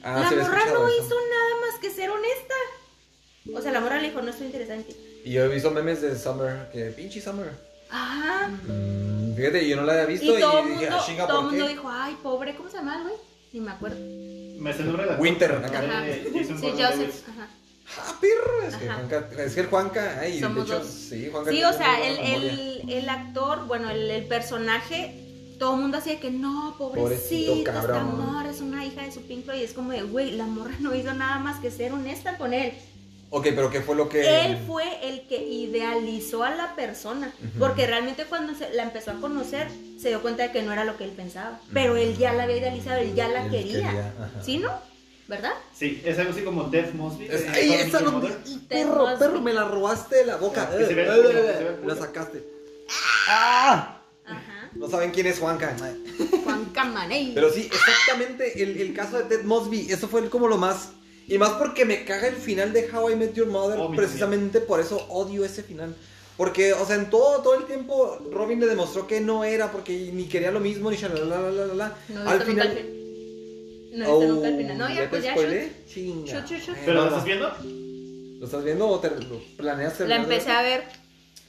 Ah, 0.03 0.21
la 0.21 0.43
morra 0.43 0.65
no 0.67 0.89
eso. 0.89 1.05
hizo 1.05 1.15
nada 1.15 1.61
más 1.61 1.81
que 1.81 1.91
ser 1.91 2.11
honesta. 2.11 2.55
O 3.55 3.61
sea, 3.61 3.73
la 3.73 3.81
morra 3.81 4.01
le 4.01 4.09
dijo, 4.09 4.23
no 4.23 4.31
estoy 4.31 4.49
ti. 4.49 4.97
Y 5.25 5.33
yo 5.33 5.45
he 5.45 5.49
visto 5.49 5.71
memes 5.71 6.01
de 6.03 6.19
Summer, 6.19 6.69
que 6.73 6.87
pinche 6.91 7.21
Summer. 7.21 7.51
Ah, 7.91 8.49
Mm, 8.67 9.35
fíjate, 9.35 9.69
yo 9.69 9.77
no 9.77 9.83
la 9.83 9.93
había 9.93 10.05
y 10.05 10.19
visto 10.19 10.39
y, 10.39 10.41
todo 10.41 10.59
el 10.61 10.69
mundo, 10.69 10.87
ah, 10.91 11.03
chinga, 11.07 11.27
todo 11.27 11.39
el 11.39 11.45
¿por 11.45 11.53
mundo 11.53 11.69
dijo, 11.69 11.89
ay, 11.91 12.17
pobre, 12.23 12.55
¿cómo 12.55 12.69
se 12.69 12.77
llama 12.77 13.03
güey? 13.03 13.15
Ni 13.53 13.61
me 13.61 13.71
acuerdo. 13.71 13.97
Me 13.99 14.73
sé 14.73 14.81
el 14.81 14.87
nombre 14.87 15.07
de 15.07 15.13
la 15.13 15.19
Winter, 15.19 15.53
acá. 15.53 15.79
Ajá. 15.79 16.05
Sí. 16.33 16.73
Joseph. 16.73 17.29
Ajá. 17.29 17.49
Ah, 17.99 18.15
perro, 18.21 18.63
es 18.69 18.77
que. 18.77 18.87
Juanca, 18.87 19.29
es 19.39 19.55
que 19.55 19.61
el 19.61 19.67
Juanca, 19.69 20.19
ay, 20.21 20.41
Somos 20.41 20.69
de 20.69 20.75
hecho, 20.75 20.85
dos. 20.85 20.89
sí, 20.89 21.29
Juanca 21.33 21.51
Sí, 21.51 21.65
o 21.65 21.73
sea, 21.73 22.07
el, 22.07 22.19
el, 22.19 22.91
el 22.91 23.09
actor, 23.09 23.67
bueno, 23.67 23.91
el, 23.91 24.11
el 24.11 24.25
personaje, 24.27 25.15
todo 25.59 25.75
el 25.75 25.81
mundo 25.81 25.99
hacía 25.99 26.21
que 26.21 26.31
no, 26.31 26.75
Pobrecito, 26.79 27.53
pobrecito, 27.53 27.71
esta 27.81 28.05
morra 28.05 28.51
es 28.51 28.61
una 28.61 28.85
hija 28.85 29.03
de 29.03 29.13
su 29.13 29.21
Floyd", 29.21 29.59
Y 29.59 29.63
es 29.65 29.73
como 29.73 29.93
de, 29.93 30.03
güey, 30.03 30.33
la 30.33 30.45
morra 30.45 30.75
no 30.81 30.95
hizo 30.95 31.13
nada 31.15 31.39
más 31.39 31.61
que 31.61 31.71
ser 31.71 31.93
honesta 31.93 32.37
con 32.37 32.53
él. 32.53 32.73
Ok, 33.31 33.49
pero 33.55 33.69
¿qué 33.71 33.81
fue 33.83 33.95
lo 33.95 34.09
que...? 34.09 34.47
Él 34.47 34.59
fue 34.67 34.85
el 35.07 35.27
que 35.27 35.43
idealizó 35.43 36.45
a 36.45 36.51
la 36.51 36.75
persona. 36.75 37.31
Porque 37.59 37.87
realmente 37.87 38.25
cuando 38.25 38.55
se, 38.55 38.73
la 38.73 38.85
empezó 38.85 39.11
a 39.11 39.15
conocer, 39.21 39.69
se 40.01 40.09
dio 40.09 40.23
cuenta 40.23 40.45
de 40.45 40.53
que 40.53 40.63
no 40.63 40.73
era 40.73 40.85
lo 40.85 40.97
que 40.97 41.05
él 41.05 41.11
pensaba. 41.11 41.61
Pero 41.75 41.97
él 41.97 42.17
ya 42.17 42.33
la 42.33 42.45
había 42.45 42.57
idealizado, 42.59 43.01
él 43.01 43.15
ya 43.15 43.29
la 43.29 43.45
Él 43.45 43.51
quería. 43.51 43.89
quería. 43.89 44.13
¿Sí, 44.43 44.57
no? 44.59 44.71
¿Verdad? 45.29 45.53
Sí, 45.75 46.03
es 46.05 46.19
algo 46.19 46.33
así 46.33 46.41
como 46.41 46.65
Death 46.65 46.95
Mosby. 46.95 47.27
Es- 47.27 47.43
de 47.43 47.49
ay, 47.51 47.73
esa 47.75 48.01
no... 48.01 48.21
Perro, 48.69 49.07
Mosby. 49.07 49.19
perro, 49.19 49.41
me 49.43 49.53
la 49.53 49.65
robaste 49.67 50.17
de 50.17 50.25
la 50.27 50.37
boca. 50.37 50.71
Eh, 50.73 50.87
culo, 50.89 51.31
eh, 51.31 51.77
el 51.83 51.87
La 51.87 51.95
sacaste. 51.95 52.45
¡Ah! 53.29 54.01
Ajá. 54.25 54.71
No 54.75 54.89
saben 54.89 55.11
quién 55.11 55.27
es 55.27 55.39
Juanca. 55.39 55.77
Juan 56.45 56.65
Camaney. 56.73 57.33
Pero 57.35 57.53
sí, 57.53 57.71
exactamente 57.71 58.63
el, 58.63 58.81
el 58.81 58.95
caso 58.95 59.19
de 59.19 59.25
Ted 59.25 59.45
Mosby, 59.45 59.91
eso 59.93 60.09
fue 60.09 60.29
como 60.31 60.49
lo 60.49 60.57
más... 60.57 60.91
Y 61.27 61.37
más 61.37 61.51
porque 61.51 61.85
me 61.85 62.07
caga 62.07 62.27
el 62.29 62.37
final 62.37 62.73
de 62.73 62.89
How 62.91 63.11
I 63.11 63.17
Met 63.17 63.35
Your 63.35 63.49
Mother, 63.49 63.79
Oh, 63.79 63.91
precisamente 63.95 64.61
por 64.63 64.81
eso 64.81 64.97
odio 65.11 65.45
ese 65.45 65.63
final. 65.63 65.95
Porque, 66.39 66.73
o 66.73 66.87
sea, 66.87 66.97
en 66.97 67.11
todo, 67.11 67.43
todo 67.43 67.55
el 67.55 67.65
tiempo 67.67 68.19
Robin 68.33 68.61
le 68.61 68.67
demostró 68.67 69.07
que 69.07 69.21
no 69.21 69.45
era, 69.45 69.71
porque 69.71 70.11
ni 70.15 70.25
quería 70.25 70.51
lo 70.51 70.61
mismo, 70.61 70.91
ni 70.91 70.97
shalalala. 70.97 71.95
No 72.09 72.21
Al 72.31 72.39
viste 72.39 72.53
nunca 72.53 72.65
el 72.65 72.71
final... 72.79 72.98
No 73.99 74.19
viste 74.19 74.33
nunca 74.33 74.49
el 74.49 74.57
final. 74.57 74.79
No, 74.79 74.85
Oh, 74.87 74.89
ya, 74.89 75.11
pues 75.11 75.23
ya, 75.25 75.33
spoilé. 75.33 75.65
shoot. 75.65 75.87
Chinga. 75.95 76.33
Shoot, 76.33 76.47
shoot, 76.47 76.61
shoot. 76.61 76.77
¿Pero 76.85 76.95
lo 76.95 77.07
estás 77.09 77.25
viendo? 77.25 77.53
¿Lo 78.41 78.45
estás 78.47 78.65
viendo 78.65 78.89
o 78.89 78.99
te, 79.01 79.11
lo 79.11 79.39
planeas 79.57 79.93
La 79.93 79.99
terminar 79.99 80.27
de 80.27 80.35
empecé 80.35 80.49
ver? 80.49 80.57
a 80.57 80.63
ver. 80.63 80.85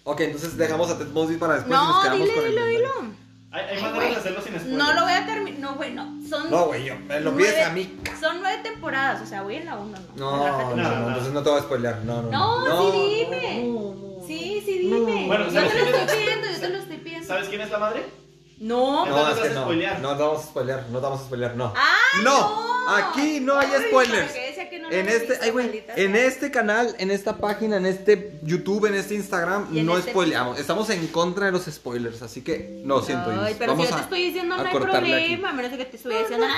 Ok, 0.06 0.22
entonces 0.22 0.58
dejamos 0.58 0.90
a 0.90 0.98
Ted 0.98 1.08
Mosby 1.10 1.36
para 1.38 1.56
después 1.56 1.72
y 1.80 1.84
nos 1.84 1.96
No, 1.96 2.02
quedamos 2.02 2.22
dile, 2.22 2.34
con 2.36 2.46
el... 2.46 2.52
dilo, 2.52 2.66
dilo. 2.66 2.90
Hay, 3.52 3.62
hay 3.66 3.76
Ay, 3.78 3.82
maneras 3.82 3.96
güey. 3.96 4.10
de 4.12 4.16
hacerlo 4.18 4.42
sin 4.42 4.54
spoiler. 4.60 4.78
No 4.78 4.94
lo 4.94 5.02
voy 5.04 5.12
a 5.14 5.26
terminar. 5.26 5.60
No, 5.60 5.76
güey, 5.76 5.94
no. 5.94 6.20
Son, 6.28 6.50
No, 6.52 6.66
güey, 6.68 6.86
yo- 6.86 6.96
me 7.00 7.20
lo 7.20 7.36
pides 7.36 7.66
a 7.66 7.70
mí. 7.72 7.96
son 8.20 8.42
nueve 8.42 8.60
temporadas. 8.64 9.22
O 9.22 9.26
sea, 9.26 9.42
voy 9.44 9.56
en 9.56 9.66
la 9.66 9.76
uno, 9.78 9.98
¿no? 10.16 10.38
No, 10.38 10.48
no, 10.48 10.76
no, 10.76 10.76
No, 10.76 11.00
no. 11.02 11.08
entonces 11.10 11.34
no 11.34 11.44
te 11.44 11.50
voy 11.50 11.60
a 11.60 11.64
spoilear. 11.64 12.02
No, 12.06 12.22
no, 12.24 12.30
No, 12.68 12.92
sí, 12.92 12.98
dime. 13.26 13.64
no, 13.66 13.96
no. 13.96 14.28
Sí, 14.28 14.62
sí, 14.66 14.78
dime. 14.80 15.26
Bueno, 15.28 15.46
yo 15.46 15.52
¿sabes 15.52 15.72
te 15.74 15.80
lo 15.80 15.84
quién 15.86 15.96
es? 15.96 16.02
estoy 16.02 16.18
pidiendo, 16.20 16.48
yo 16.48 16.60
te 16.60 16.70
lo 16.70 16.78
estoy 16.78 16.98
pidiendo. 16.98 17.28
¿Sabes 17.28 17.50
quién 17.50 17.62
es 17.62 17.72
la 17.72 17.78
madre? 17.80 18.04
No. 18.60 19.06
No. 19.06 19.16
No, 19.16 19.16
te 19.16 19.32
es 19.32 19.38
vas 19.38 19.40
que 19.40 19.48
a 19.48 19.54
no. 19.54 19.62
spoilear. 19.64 20.00
No 20.02 20.18
te 20.18 20.24
vamos 20.24 20.40
a 20.44 20.48
spoilear, 20.48 20.86
no 20.90 20.98
te 21.00 21.04
vamos 21.04 21.22
a 21.22 21.24
spoilear, 21.24 21.56
no. 21.56 21.74
¡Ah, 21.76 21.96
no! 22.24 22.70
Aquí 22.90 23.40
no 23.40 23.58
hay 23.60 23.68
Ay, 23.74 23.84
spoilers. 23.88 24.22
¿para 24.32 24.34
qué 24.34 24.48
decía 24.48 24.70
que 24.70 24.80
no 24.80 24.90
lo 24.90 24.96
En 24.96 25.08
este, 25.08 25.28
visto, 25.28 25.44
ay, 25.46 25.52
güey, 25.52 25.84
en 25.96 26.16
este 26.16 26.50
canal, 26.52 26.96
en 26.98 27.12
esta 27.12 27.38
página, 27.38 27.78
en 27.78 27.86
este 27.86 28.32
YouTube, 28.42 28.88
en 28.88 28.96
este 28.96 29.14
Instagram, 29.16 29.68
en 29.78 29.86
no 29.86 29.98
este- 29.98 30.12
spoileamos. 30.12 30.60
Estamos 30.60 30.90
en 30.90 31.06
contra 31.08 31.46
de 31.46 31.52
los 31.52 31.66
spoilers, 31.66 32.22
así 32.24 32.42
que 32.42 32.82
no 32.84 33.02
siento. 33.02 33.30
Ay, 33.42 33.56
pero 33.60 33.74
Vamos 33.74 33.86
si 33.86 33.92
yo 33.92 33.98
te 33.98 34.04
estoy 34.04 34.24
diciendo 34.26 34.58
no 34.58 34.64
hay 34.64 34.72
problema, 34.76 35.50
a 35.50 35.54
menos 35.54 35.72
de 35.72 35.78
que 35.78 35.86
te 35.86 35.98
estuviera 35.98 36.22
diciendo 36.24 36.48
no. 36.48 36.54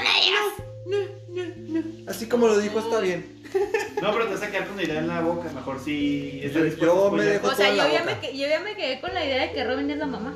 Así 2.08 2.28
como 2.28 2.48
lo 2.48 2.58
dijo, 2.60 2.80
está 2.80 3.00
bien. 3.00 3.40
No, 4.02 4.12
pero 4.14 4.26
te 4.26 4.34
vas 4.34 4.42
a 4.44 4.50
quedar 4.50 4.66
con 4.68 4.78
la 4.78 4.84
idea 4.84 4.98
en 5.00 5.08
la 5.08 5.20
boca. 5.22 5.48
Mejor 5.54 5.80
si 5.84 6.40
está 6.44 6.60
Yo- 6.60 6.66
yo 6.78 7.12
me 7.12 7.24
dejo- 7.24 7.50
O 7.50 7.54
sea, 7.54 7.70
yo 7.70 7.88
ya, 7.92 8.04
me, 8.04 8.16
yo 8.36 8.48
ya 8.48 8.60
me 8.62 8.76
quedé 8.76 9.00
con 9.00 9.14
la 9.14 9.24
idea 9.24 9.42
de 9.44 9.52
que 9.52 9.64
Robin 9.64 9.92
es 9.92 9.98
la 9.98 10.08
mamá. 10.08 10.36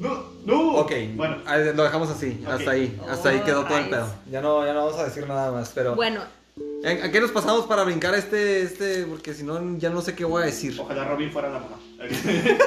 No, 0.00 0.24
no. 0.44 0.76
Ok, 0.76 0.92
Bueno, 1.14 1.36
lo 1.74 1.82
dejamos 1.84 2.10
así, 2.10 2.42
hasta 2.46 2.70
ahí, 2.70 2.98
hasta 3.08 3.28
ahí 3.30 3.40
quedó 3.40 3.64
todo 3.64 3.78
el 3.78 3.88
pedo. 3.90 4.06
Ya 4.30 4.40
no, 4.40 4.64
ya 4.64 4.72
no 4.72 4.86
vamos 4.86 5.00
a 5.00 5.04
decir 5.04 5.26
nada 5.26 5.50
más, 5.52 5.70
pero... 5.74 5.94
Bueno, 5.94 6.20
¿En- 6.82 7.02
¿A 7.04 7.10
qué 7.10 7.20
nos 7.20 7.30
pasamos 7.32 7.66
para 7.66 7.82
brincar 7.84 8.14
este, 8.14 8.62
este? 8.62 9.04
Porque 9.06 9.34
si 9.34 9.42
no, 9.44 9.78
ya 9.78 9.90
no 9.90 10.00
sé 10.00 10.14
qué 10.14 10.24
voy 10.24 10.42
a 10.42 10.46
decir. 10.46 10.76
ojalá 10.80 11.04
Robin 11.04 11.30
fuera 11.30 11.48
la 11.50 11.58
mamá. 11.60 11.76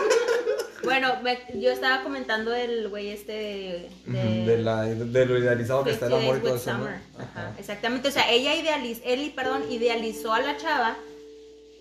bueno, 0.84 1.10
me- 1.24 1.40
yo 1.60 1.72
estaba 1.72 2.04
comentando 2.04 2.52
del 2.52 2.90
güey 2.90 3.10
este 3.10 3.90
de... 4.06 4.58
La, 4.64 4.82
de 4.84 5.26
lo 5.26 5.38
idealizado 5.38 5.84
que 5.84 5.92
está 5.92 6.08
el 6.08 6.14
amor 6.14 6.38
y 6.38 6.42
todo 6.42 6.56
eso, 6.56 6.72
¿no? 6.74 6.80
Summer. 6.80 7.00
Ajá, 7.18 7.30
Ajá. 7.50 7.54
exactamente, 7.60 8.08
o 8.08 8.12
sea, 8.12 8.30
ella 8.32 8.56
idealizó, 8.56 9.02
él, 9.06 9.32
perdón, 9.36 9.64
idealizó 9.70 10.34
a 10.34 10.40
la 10.42 10.58
chava 10.58 10.96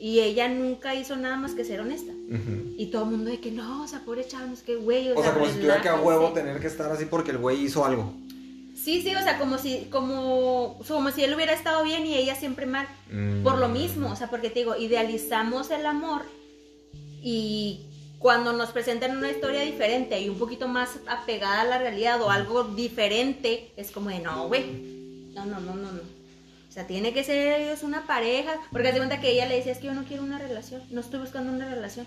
y 0.01 0.20
ella 0.20 0.48
nunca 0.48 0.94
hizo 0.94 1.14
nada 1.16 1.36
más 1.36 1.53
que 1.53 1.64
ser 1.64 1.80
honesta. 1.80 2.12
Y 2.78 2.86
todo 2.86 3.05
el 3.05 3.11
mundo 3.11 3.30
de 3.30 3.38
que 3.38 3.51
no, 3.51 3.82
o 3.82 3.86
sea, 3.86 4.01
pobre 4.01 4.26
chava, 4.26 4.46
no 4.46 4.55
es 4.55 4.62
que 4.62 4.76
güey, 4.76 5.11
o, 5.11 5.18
O 5.18 5.22
sea, 5.22 5.34
como 5.34 5.46
si 5.46 5.53
tuviera 5.53 5.82
que 5.82 5.88
a 5.90 6.01
huevo 6.01 6.32
tener 6.32 6.59
que 6.59 6.68
estar 6.68 6.90
así 6.90 7.05
porque 7.05 7.32
el 7.32 7.38
güey 7.38 7.64
hizo 7.64 7.84
algo. 7.84 8.14
Sí, 8.74 9.03
sí, 9.03 9.14
o 9.14 9.22
sea, 9.22 9.38
como 9.38 9.59
si, 9.59 9.88
como, 9.90 10.80
como 10.88 11.11
si 11.11 11.22
él 11.22 11.34
hubiera 11.34 11.53
estado 11.53 11.84
bien 11.84 12.07
y 12.07 12.14
ella 12.14 12.34
siempre 12.34 12.64
mal. 12.64 12.88
Mm. 13.12 13.42
Por 13.42 13.59
lo 13.59 13.68
mismo, 13.68 14.11
o 14.11 14.16
sea, 14.16 14.30
porque 14.30 14.48
te 14.48 14.61
digo, 14.61 14.74
idealizamos 14.74 15.70
el 15.70 15.84
amor 15.84 16.22
y 17.22 17.80
cuando 18.18 18.55
nos 18.55 18.70
presentan 18.70 19.18
una 19.18 19.30
historia 19.30 19.61
diferente 19.61 20.18
y 20.18 20.30
un 20.30 20.38
poquito 20.38 20.66
más 20.66 20.98
apegada 21.09 21.61
a 21.61 21.64
la 21.64 21.78
realidad 21.78 22.22
o 22.22 22.30
algo 22.30 22.64
diferente, 22.64 23.70
es 23.76 23.90
como 23.90 24.09
de 24.09 24.20
no, 24.20 24.48
güey. 24.48 24.64
No, 25.34 25.44
no, 25.44 25.61
no, 25.61 25.74
no, 25.74 25.92
no. 25.92 26.20
O 26.71 26.73
sea, 26.73 26.87
tiene 26.87 27.12
que 27.12 27.25
ser 27.25 27.61
ellos 27.61 27.83
una 27.83 28.07
pareja. 28.07 28.53
Porque 28.71 28.89
hace 28.89 28.99
cuenta 28.99 29.21
que 29.21 29.31
ella 29.33 29.47
le 29.47 29.57
decía, 29.57 29.73
es 29.73 29.79
que 29.79 29.87
yo 29.89 29.95
no 29.95 30.05
quiero 30.05 30.23
una 30.23 30.39
relación, 30.39 30.81
no 30.91 31.01
estoy 31.01 31.18
buscando 31.21 31.53
una 31.53 31.68
relación. 31.68 32.07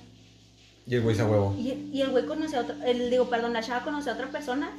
Y 0.87 0.95
el 0.95 1.01
güey 1.01 1.19
a 1.19 1.25
huevo. 1.25 1.53
Y, 1.59 1.89
y 1.93 2.01
el 2.01 2.09
güey 2.11 2.25
conoce 2.25 2.55
a 2.57 2.61
otra, 2.61 2.75
el, 2.85 3.09
digo, 3.09 3.29
perdón, 3.29 3.53
la 3.53 3.61
chava 3.61 3.83
conoce 3.83 4.09
a 4.09 4.13
otra 4.13 4.27
persona, 4.31 4.71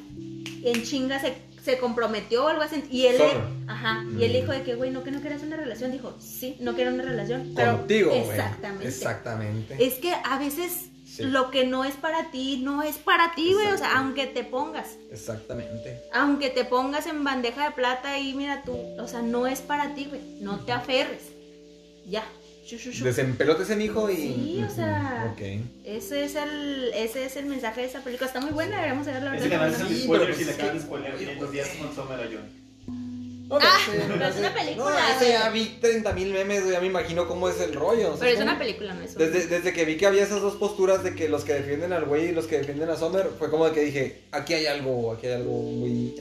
en 0.64 0.82
chinga 0.82 1.18
se, 1.20 1.34
se 1.62 1.78
comprometió 1.78 2.44
o 2.44 2.48
algo 2.48 2.62
así, 2.62 2.82
y 2.90 3.06
él, 3.06 3.16
Summer. 3.16 3.36
ajá, 3.68 4.04
y 4.18 4.24
él 4.24 4.30
Mm. 4.32 4.34
dijo 4.40 4.52
de 4.52 4.62
que, 4.62 4.74
güey, 4.74 4.90
no 4.90 5.02
que 5.02 5.10
no 5.10 5.20
quieras 5.20 5.42
una 5.42 5.56
relación, 5.56 5.92
dijo, 5.92 6.14
sí, 6.18 6.56
no 6.60 6.74
quiero 6.74 6.92
una 6.92 7.04
relación, 7.04 7.52
pero 7.54 7.78
Contigo, 7.78 8.10
güey. 8.10 8.20
exactamente. 8.22 8.88
Exactamente. 8.88 9.84
Es 9.86 9.94
que 9.94 10.12
a 10.12 10.38
veces 10.38 10.88
Sí. 11.16 11.22
lo 11.24 11.50
que 11.50 11.64
no 11.66 11.84
es 11.84 11.94
para 11.94 12.30
ti, 12.30 12.58
no 12.62 12.82
es 12.82 12.96
para 12.96 13.34
ti, 13.34 13.52
güey. 13.52 13.68
O 13.68 13.78
sea, 13.78 13.98
aunque 13.98 14.26
te 14.26 14.42
pongas, 14.44 14.96
Exactamente. 15.12 16.00
aunque 16.12 16.50
te 16.50 16.64
pongas 16.64 17.06
en 17.06 17.22
bandeja 17.22 17.66
de 17.66 17.70
plata 17.72 18.18
y 18.18 18.34
mira 18.34 18.62
tú, 18.64 18.76
o 18.98 19.06
sea, 19.08 19.22
no 19.22 19.46
es 19.46 19.60
para 19.60 19.94
ti, 19.94 20.06
güey. 20.06 20.20
No 20.40 20.60
te 20.60 20.72
aferres. 20.72 21.22
Ya. 22.06 22.24
Shu, 22.66 22.76
shu, 22.78 22.90
shu. 22.92 23.04
Desempelote 23.04 23.62
ese 23.62 23.78
hijo 23.82 24.10
y. 24.10 24.16
Sí, 24.16 24.64
o 24.66 24.74
sea. 24.74 25.30
Ok. 25.32 25.40
Ese 25.84 26.24
es 26.24 26.34
el 26.34 26.90
ese 26.94 27.26
es 27.26 27.36
el 27.36 27.46
mensaje 27.46 27.82
de 27.82 27.86
esa 27.88 28.00
película. 28.00 28.26
Está 28.26 28.40
muy 28.40 28.50
buena, 28.52 28.76
deberíamos 28.76 29.06
verla 29.06 29.36
es 29.36 29.46
cuando- 29.46 29.78
un 29.86 29.88
Sí, 29.88 30.02
spoiler 30.04 30.34
si 30.34 30.44
le 30.44 30.52
pues 30.52 30.54
acaban 30.56 30.72
de 30.72 30.78
es 30.78 30.82
que- 30.84 30.88
spoiler 30.88 31.16
500 31.18 31.52
días 31.52 31.68
con 31.78 31.94
Summer 31.94 32.30
John. 32.32 32.63
No, 33.58 33.66
Ah, 33.66 33.78
pero 34.08 34.26
es 34.28 34.36
una 34.36 34.54
película, 34.54 34.84
No, 34.90 35.16
ese 35.16 35.28
ya 35.32 35.48
vi 35.50 35.78
30 35.80 36.12
mil 36.12 36.32
memes, 36.32 36.62
güey, 36.62 36.72
ya 36.74 36.80
me 36.80 36.86
imagino 36.86 37.26
cómo 37.28 37.48
es 37.48 37.60
el 37.60 37.74
rollo. 37.74 38.08
o 38.08 38.16
sea, 38.16 38.20
Pero 38.20 38.30
es 38.32 38.38
como- 38.38 38.50
una 38.50 38.58
película, 38.58 38.94
no 38.94 39.02
es 39.02 39.12
un- 39.12 39.18
Desde, 39.18 39.46
desde 39.46 39.72
que 39.72 39.84
vi 39.84 39.96
que 39.96 40.06
había 40.06 40.22
esas 40.22 40.40
dos 40.40 40.54
posturas 40.56 41.02
de 41.04 41.14
que 41.14 41.28
los 41.28 41.44
que 41.44 41.54
defienden 41.54 41.92
al 41.92 42.04
güey 42.04 42.26
y 42.26 42.32
los 42.32 42.46
que 42.46 42.58
defienden 42.58 42.90
a 42.90 42.96
Summer, 42.96 43.28
fue 43.38 43.50
como 43.50 43.66
de 43.66 43.72
que 43.72 43.80
dije, 43.82 44.22
aquí 44.32 44.54
hay 44.54 44.66
algo, 44.66 45.12
aquí 45.12 45.26
hay 45.26 45.34
algo 45.34 45.52
muy... 45.62 46.14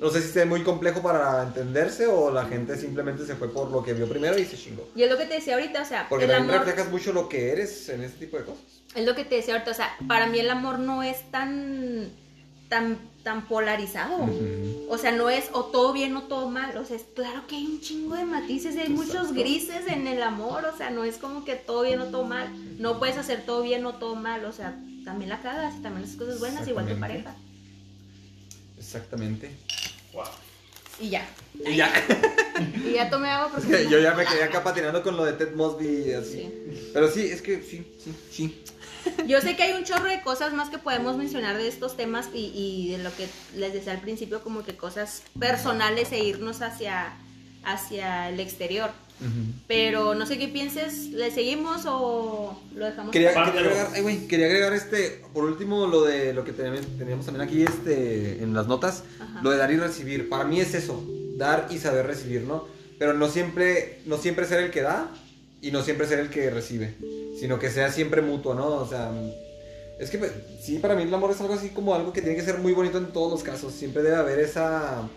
No 0.00 0.10
sé 0.10 0.20
si 0.20 0.26
esté 0.28 0.44
muy 0.44 0.62
complejo 0.62 1.00
para 1.00 1.42
entenderse 1.44 2.06
o 2.06 2.30
la 2.30 2.44
gente 2.46 2.76
simplemente 2.76 3.24
se 3.24 3.36
fue 3.36 3.50
por 3.50 3.70
lo 3.70 3.82
que 3.82 3.94
vio 3.94 4.06
primero 4.08 4.36
y 4.36 4.44
se 4.44 4.56
chingó. 4.58 4.86
Y 4.94 5.02
es 5.04 5.10
lo 5.10 5.16
que 5.16 5.24
te 5.24 5.34
decía 5.34 5.54
ahorita, 5.54 5.80
o 5.82 5.84
sea, 5.86 6.06
Porque 6.10 6.24
el 6.26 6.30
también 6.32 6.54
amor 6.56 6.66
reflejas 6.66 6.90
mucho 6.92 7.12
lo 7.12 7.28
que 7.28 7.52
eres 7.52 7.88
en 7.88 8.02
este 8.02 8.26
tipo 8.26 8.36
de 8.36 8.44
cosas. 8.44 8.60
es 8.94 9.06
lo 9.06 9.14
que 9.14 9.24
te 9.24 9.36
decía 9.36 9.54
ahorita, 9.54 9.70
o 9.70 9.74
sea, 9.74 9.96
para 10.06 10.26
mí 10.26 10.38
el 10.40 10.50
amor 10.50 10.78
no 10.80 11.02
es 11.02 11.30
tan 11.30 12.10
tan 12.68 12.98
tan 13.24 13.48
polarizado. 13.48 14.28
O 14.88 14.98
sea, 14.98 15.10
no 15.10 15.30
es 15.30 15.46
o 15.52 15.64
todo 15.64 15.92
bien 15.92 16.14
o 16.16 16.24
todo 16.24 16.48
mal. 16.48 16.76
O 16.76 16.84
sea, 16.84 16.96
es 16.96 17.04
claro 17.14 17.46
que 17.48 17.56
hay 17.56 17.66
un 17.66 17.80
chingo 17.80 18.14
de 18.14 18.24
matices, 18.24 18.76
hay 18.76 18.90
muchos 18.90 19.32
grises 19.32 19.86
en 19.88 20.06
el 20.06 20.22
amor. 20.22 20.64
O 20.66 20.76
sea, 20.76 20.90
no 20.90 21.02
es 21.04 21.16
como 21.16 21.44
que 21.44 21.56
todo 21.56 21.82
bien 21.82 22.00
o 22.00 22.06
todo 22.06 22.24
mal. 22.24 22.48
No 22.78 22.98
puedes 23.00 23.16
hacer 23.16 23.44
todo 23.44 23.62
bien 23.62 23.84
o 23.86 23.94
todo 23.94 24.14
mal. 24.14 24.44
O 24.44 24.52
sea, 24.52 24.76
también 25.04 25.30
la 25.30 25.40
cagas 25.42 25.74
y 25.76 25.82
también 25.82 26.04
haces 26.04 26.16
cosas 26.16 26.38
buenas, 26.38 26.68
igual 26.68 26.86
tu 26.86 27.00
pareja. 27.00 27.34
Exactamente. 28.78 29.50
Wow. 30.12 30.24
Y 31.00 31.08
ya. 31.08 31.26
Y 31.66 31.76
ya, 31.76 31.90
Y 32.86 32.92
ya 32.92 33.10
tomé 33.10 33.28
agua 33.28 33.50
porque. 33.52 33.68
que 33.68 33.88
yo 33.90 33.98
ya 33.98 34.14
me 34.14 34.24
quedé 34.26 34.44
acá 34.44 34.62
patinando 34.62 35.02
con 35.02 35.16
lo 35.16 35.24
de 35.24 35.32
Ted 35.32 35.54
Mosby 35.54 35.86
y 35.86 36.12
así. 36.12 36.30
Sí. 36.30 36.90
Pero 36.92 37.10
sí, 37.10 37.26
es 37.26 37.42
que 37.42 37.62
sí, 37.62 37.86
sí, 38.02 38.14
sí. 38.30 38.64
Yo 39.26 39.40
sé 39.40 39.56
que 39.56 39.62
hay 39.64 39.72
un 39.72 39.84
chorro 39.84 40.04
de 40.08 40.20
cosas 40.22 40.52
más 40.52 40.70
que 40.70 40.78
podemos 40.78 41.16
mencionar 41.16 41.56
de 41.56 41.68
estos 41.68 41.96
temas 41.96 42.28
y, 42.34 42.52
y 42.54 42.92
de 42.92 42.98
lo 42.98 43.14
que 43.16 43.26
les 43.56 43.72
decía 43.72 43.92
al 43.92 44.00
principio, 44.00 44.42
como 44.42 44.64
que 44.64 44.76
cosas 44.76 45.22
personales 45.38 46.12
e 46.12 46.24
irnos 46.24 46.62
hacia, 46.62 47.14
hacia 47.64 48.28
el 48.28 48.40
exterior. 48.40 48.90
Pero 49.68 50.14
no 50.14 50.26
sé 50.26 50.36
qué 50.38 50.48
pienses, 50.48 51.06
¿le 51.10 51.30
seguimos 51.30 51.84
o 51.86 52.60
lo 52.74 52.84
dejamos? 52.84 53.12
Quería, 53.12 53.32
para- 53.32 53.52
quería 53.52 53.70
agregar, 53.70 53.88
ay, 54.06 54.26
quería 54.28 54.46
agregar 54.46 54.72
este, 54.74 55.22
por 55.32 55.44
último, 55.44 55.86
lo 55.86 56.02
de 56.02 56.34
lo 56.34 56.44
que 56.44 56.52
teníamos, 56.52 56.80
teníamos 56.98 57.24
también 57.24 57.48
aquí 57.48 57.62
este, 57.62 58.42
en 58.42 58.52
las 58.54 58.66
notas, 58.66 59.04
Ajá. 59.20 59.40
lo 59.42 59.50
de 59.50 59.56
dar 59.56 59.70
y 59.70 59.76
recibir. 59.76 60.28
Para 60.28 60.44
mí 60.44 60.60
es 60.60 60.74
eso, 60.74 61.02
dar 61.36 61.68
y 61.70 61.78
saber 61.78 62.06
recibir, 62.06 62.42
¿no? 62.42 62.66
Pero 62.98 63.14
no 63.14 63.28
siempre, 63.28 64.00
no 64.04 64.18
siempre 64.18 64.46
ser 64.46 64.62
el 64.64 64.70
que 64.70 64.82
da 64.82 65.08
y 65.62 65.70
no 65.70 65.82
siempre 65.82 66.06
ser 66.06 66.18
el 66.18 66.28
que 66.28 66.50
recibe, 66.50 66.94
sino 67.38 67.58
que 67.58 67.70
sea 67.70 67.90
siempre 67.90 68.22
mutuo, 68.22 68.54
¿no? 68.54 68.66
O 68.68 68.86
sea, 68.86 69.10
es 69.98 70.10
que 70.10 70.18
pues, 70.18 70.32
sí, 70.60 70.78
para 70.78 70.94
mí 70.94 71.02
el 71.02 71.14
amor 71.14 71.30
es 71.30 71.40
algo 71.40 71.54
así 71.54 71.68
como 71.70 71.94
algo 71.94 72.12
que 72.12 72.20
tiene 72.20 72.36
que 72.36 72.42
ser 72.42 72.58
muy 72.58 72.72
bonito 72.72 72.98
en 72.98 73.06
todos 73.12 73.30
los 73.30 73.42
casos. 73.42 73.72
Siempre 73.72 74.02
debe 74.02 74.16
haber 74.16 74.38
esa, 74.40 75.08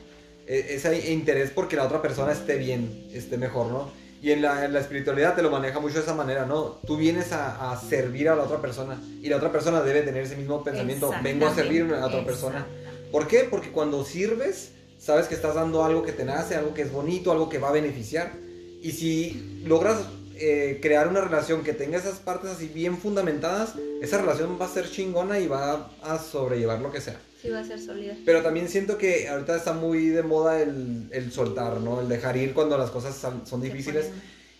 e- 0.46 0.68
ese 0.76 1.12
interés 1.12 1.52
porque 1.52 1.76
la 1.76 1.86
otra 1.86 2.02
persona 2.02 2.32
esté 2.32 2.58
bien, 2.58 3.08
esté 3.14 3.38
mejor, 3.38 3.68
¿no? 3.68 3.92
Y 4.22 4.32
en 4.32 4.42
la, 4.42 4.66
en 4.66 4.74
la 4.74 4.80
espiritualidad 4.80 5.36
te 5.36 5.44
lo 5.44 5.52
maneja 5.52 5.80
mucho 5.80 5.96
de 5.96 6.02
esa 6.02 6.16
manera, 6.16 6.46
¿no? 6.46 6.80
Tú 6.88 6.98
vienes 6.98 7.32
a, 7.34 7.72
a 7.72 7.80
servir 7.80 8.30
a 8.30 8.36
la 8.36 8.44
otra 8.44 8.60
persona 8.60 9.00
y 9.22 9.30
la 9.30 9.38
otra 9.38 9.52
persona 9.52 9.82
debe 9.82 10.02
tener 10.02 10.24
ese 10.24 10.36
mismo 10.36 10.64
pensamiento. 10.64 11.12
Vengo 11.24 11.46
a 11.46 11.54
servir 11.56 11.94
a 11.94 12.06
otra 12.08 12.26
persona. 12.26 12.66
¿Por 13.12 13.28
qué? 13.28 13.48
Porque 13.50 13.72
cuando 13.72 14.04
sirves, 14.04 14.72
sabes 15.00 15.28
que 15.28 15.36
estás 15.36 15.54
dando 15.54 15.84
algo 15.84 16.02
que 16.02 16.12
te 16.14 16.26
nace, 16.26 16.56
algo 16.56 16.74
que 16.74 16.82
es 16.82 16.92
bonito, 16.92 17.32
algo 17.32 17.48
que 17.48 17.60
va 17.60 17.70
a 17.70 17.72
beneficiar. 17.74 18.34
Y 18.82 18.92
si 18.92 19.62
logras 19.66 20.00
eh, 20.40 20.80
crear 20.82 21.08
una 21.08 21.22
relación 21.22 21.64
que 21.64 21.74
tenga 21.74 21.98
esas 21.98 22.20
partes 22.20 22.52
así 22.52 22.68
bien 22.68 22.98
fundamentadas, 22.98 23.74
esa 24.02 24.20
relación 24.20 24.58
va 24.60 24.66
a 24.66 24.70
ser 24.70 24.90
chingona 24.90 25.40
y 25.40 25.48
va 25.48 25.92
a 26.02 26.20
sobrellevar 26.20 26.82
lo 26.82 26.92
que 26.92 27.02
sea. 27.02 27.20
Sí, 27.42 27.50
va 27.50 27.60
a 27.60 27.66
ser 27.66 27.80
sólida. 27.80 28.16
Pero 28.26 28.42
también 28.42 28.68
siento 28.68 28.98
que 28.98 29.28
ahorita 29.28 29.56
está 29.56 29.74
muy 29.74 30.08
de 30.08 30.24
moda 30.24 30.62
el, 30.62 31.08
el 31.12 31.32
soltar, 31.32 31.80
¿no? 31.82 32.02
El 32.02 32.10
dejar 32.10 32.36
ir 32.36 32.54
cuando 32.54 32.78
las 32.78 32.90
cosas 32.90 33.16
son 33.46 33.62
difíciles. 33.62 34.10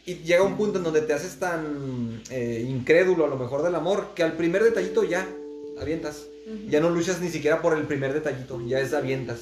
Y 0.06 0.20
llega 0.20 0.42
un 0.44 0.56
punto 0.56 0.78
en 0.78 0.86
donde 0.86 1.02
te 1.02 1.12
haces 1.12 1.38
tan 1.38 2.22
eh, 2.30 2.66
incrédulo 2.66 3.26
a 3.26 3.28
lo 3.28 3.36
mejor 3.36 3.62
del 3.62 3.76
amor 3.76 4.14
que 4.16 4.24
al 4.24 4.38
primer 4.38 4.64
detallito 4.64 5.04
ya 5.04 5.28
avientas. 5.82 6.28
Ujú. 6.46 6.70
Ya 6.70 6.80
no 6.80 6.90
luchas 6.90 7.20
ni 7.20 7.30
siquiera 7.30 7.62
por 7.62 7.78
el 7.78 7.86
primer 7.88 8.14
detallito, 8.14 8.66
ya 8.66 8.80
es 8.80 8.94
avientas. 8.94 9.42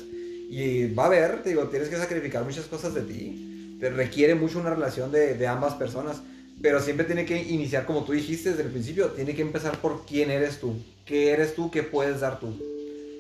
Y 0.50 0.92
va 0.94 1.04
a 1.04 1.06
haber, 1.06 1.44
te 1.44 1.50
digo, 1.50 1.66
tienes 1.66 1.90
que 1.90 1.98
sacrificar 1.98 2.44
muchas 2.44 2.66
cosas 2.66 2.96
de 2.96 3.02
ti. 3.02 3.55
Te 3.80 3.90
requiere 3.90 4.36
mucho 4.36 4.60
una 4.60 4.70
relación 4.70 5.12
de, 5.12 5.36
de 5.36 5.48
ambas 5.48 5.76
personas. 5.76 6.22
Pero 6.62 6.80
siempre 6.80 7.06
tiene 7.06 7.26
que 7.26 7.38
iniciar, 7.42 7.86
como 7.86 8.06
tú 8.06 8.14
dijiste 8.14 8.52
desde 8.52 8.64
el 8.64 8.70
principio, 8.70 9.10
tiene 9.10 9.36
que 9.36 9.42
empezar 9.42 9.80
por 9.82 10.06
quién 10.06 10.32
eres 10.32 10.60
tú. 10.60 10.76
¿Qué 11.06 11.32
eres 11.32 11.54
tú? 11.54 11.70
¿Qué 11.70 11.84
puedes 11.84 12.22
dar 12.22 12.40
tú? 12.40 12.58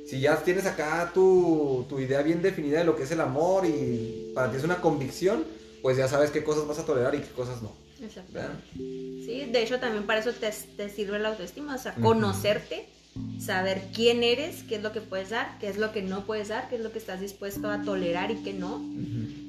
Si 0.07 0.19
ya 0.19 0.37
tienes 0.37 0.65
acá 0.65 1.11
tu, 1.13 1.85
tu 1.89 1.99
idea 1.99 2.21
bien 2.21 2.41
definida 2.41 2.79
de 2.79 2.85
lo 2.85 2.95
que 2.95 3.03
es 3.03 3.11
el 3.11 3.21
amor 3.21 3.65
y 3.65 4.31
para 4.35 4.51
ti 4.51 4.57
es 4.57 4.63
una 4.63 4.79
convicción, 4.79 5.43
pues 5.81 5.97
ya 5.97 6.07
sabes 6.07 6.31
qué 6.31 6.43
cosas 6.43 6.67
vas 6.67 6.79
a 6.79 6.85
tolerar 6.85 7.13
y 7.15 7.19
qué 7.19 7.29
cosas 7.29 7.61
no. 7.61 7.71
Exacto. 8.01 8.33
¿verdad? 8.33 8.55
Sí, 8.73 9.49
de 9.51 9.63
hecho 9.63 9.79
también 9.79 10.05
para 10.05 10.19
eso 10.19 10.31
te, 10.31 10.51
te 10.77 10.89
sirve 10.89 11.19
la 11.19 11.29
autoestima, 11.29 11.75
o 11.75 11.77
sea, 11.77 11.95
conocerte, 11.95 12.85
saber 13.39 13.81
quién 13.93 14.23
eres, 14.23 14.63
qué 14.63 14.75
es 14.75 14.83
lo 14.83 14.91
que 14.91 15.01
puedes 15.01 15.29
dar, 15.29 15.57
qué 15.59 15.67
es 15.69 15.77
lo 15.77 15.91
que 15.91 16.01
no 16.01 16.25
puedes 16.25 16.47
dar, 16.49 16.67
qué 16.69 16.75
es 16.75 16.81
lo 16.81 16.91
que 16.91 16.97
estás 16.99 17.19
dispuesto 17.21 17.69
a 17.69 17.81
tolerar 17.83 18.31
y 18.31 18.35
qué 18.43 18.53
no. 18.53 18.81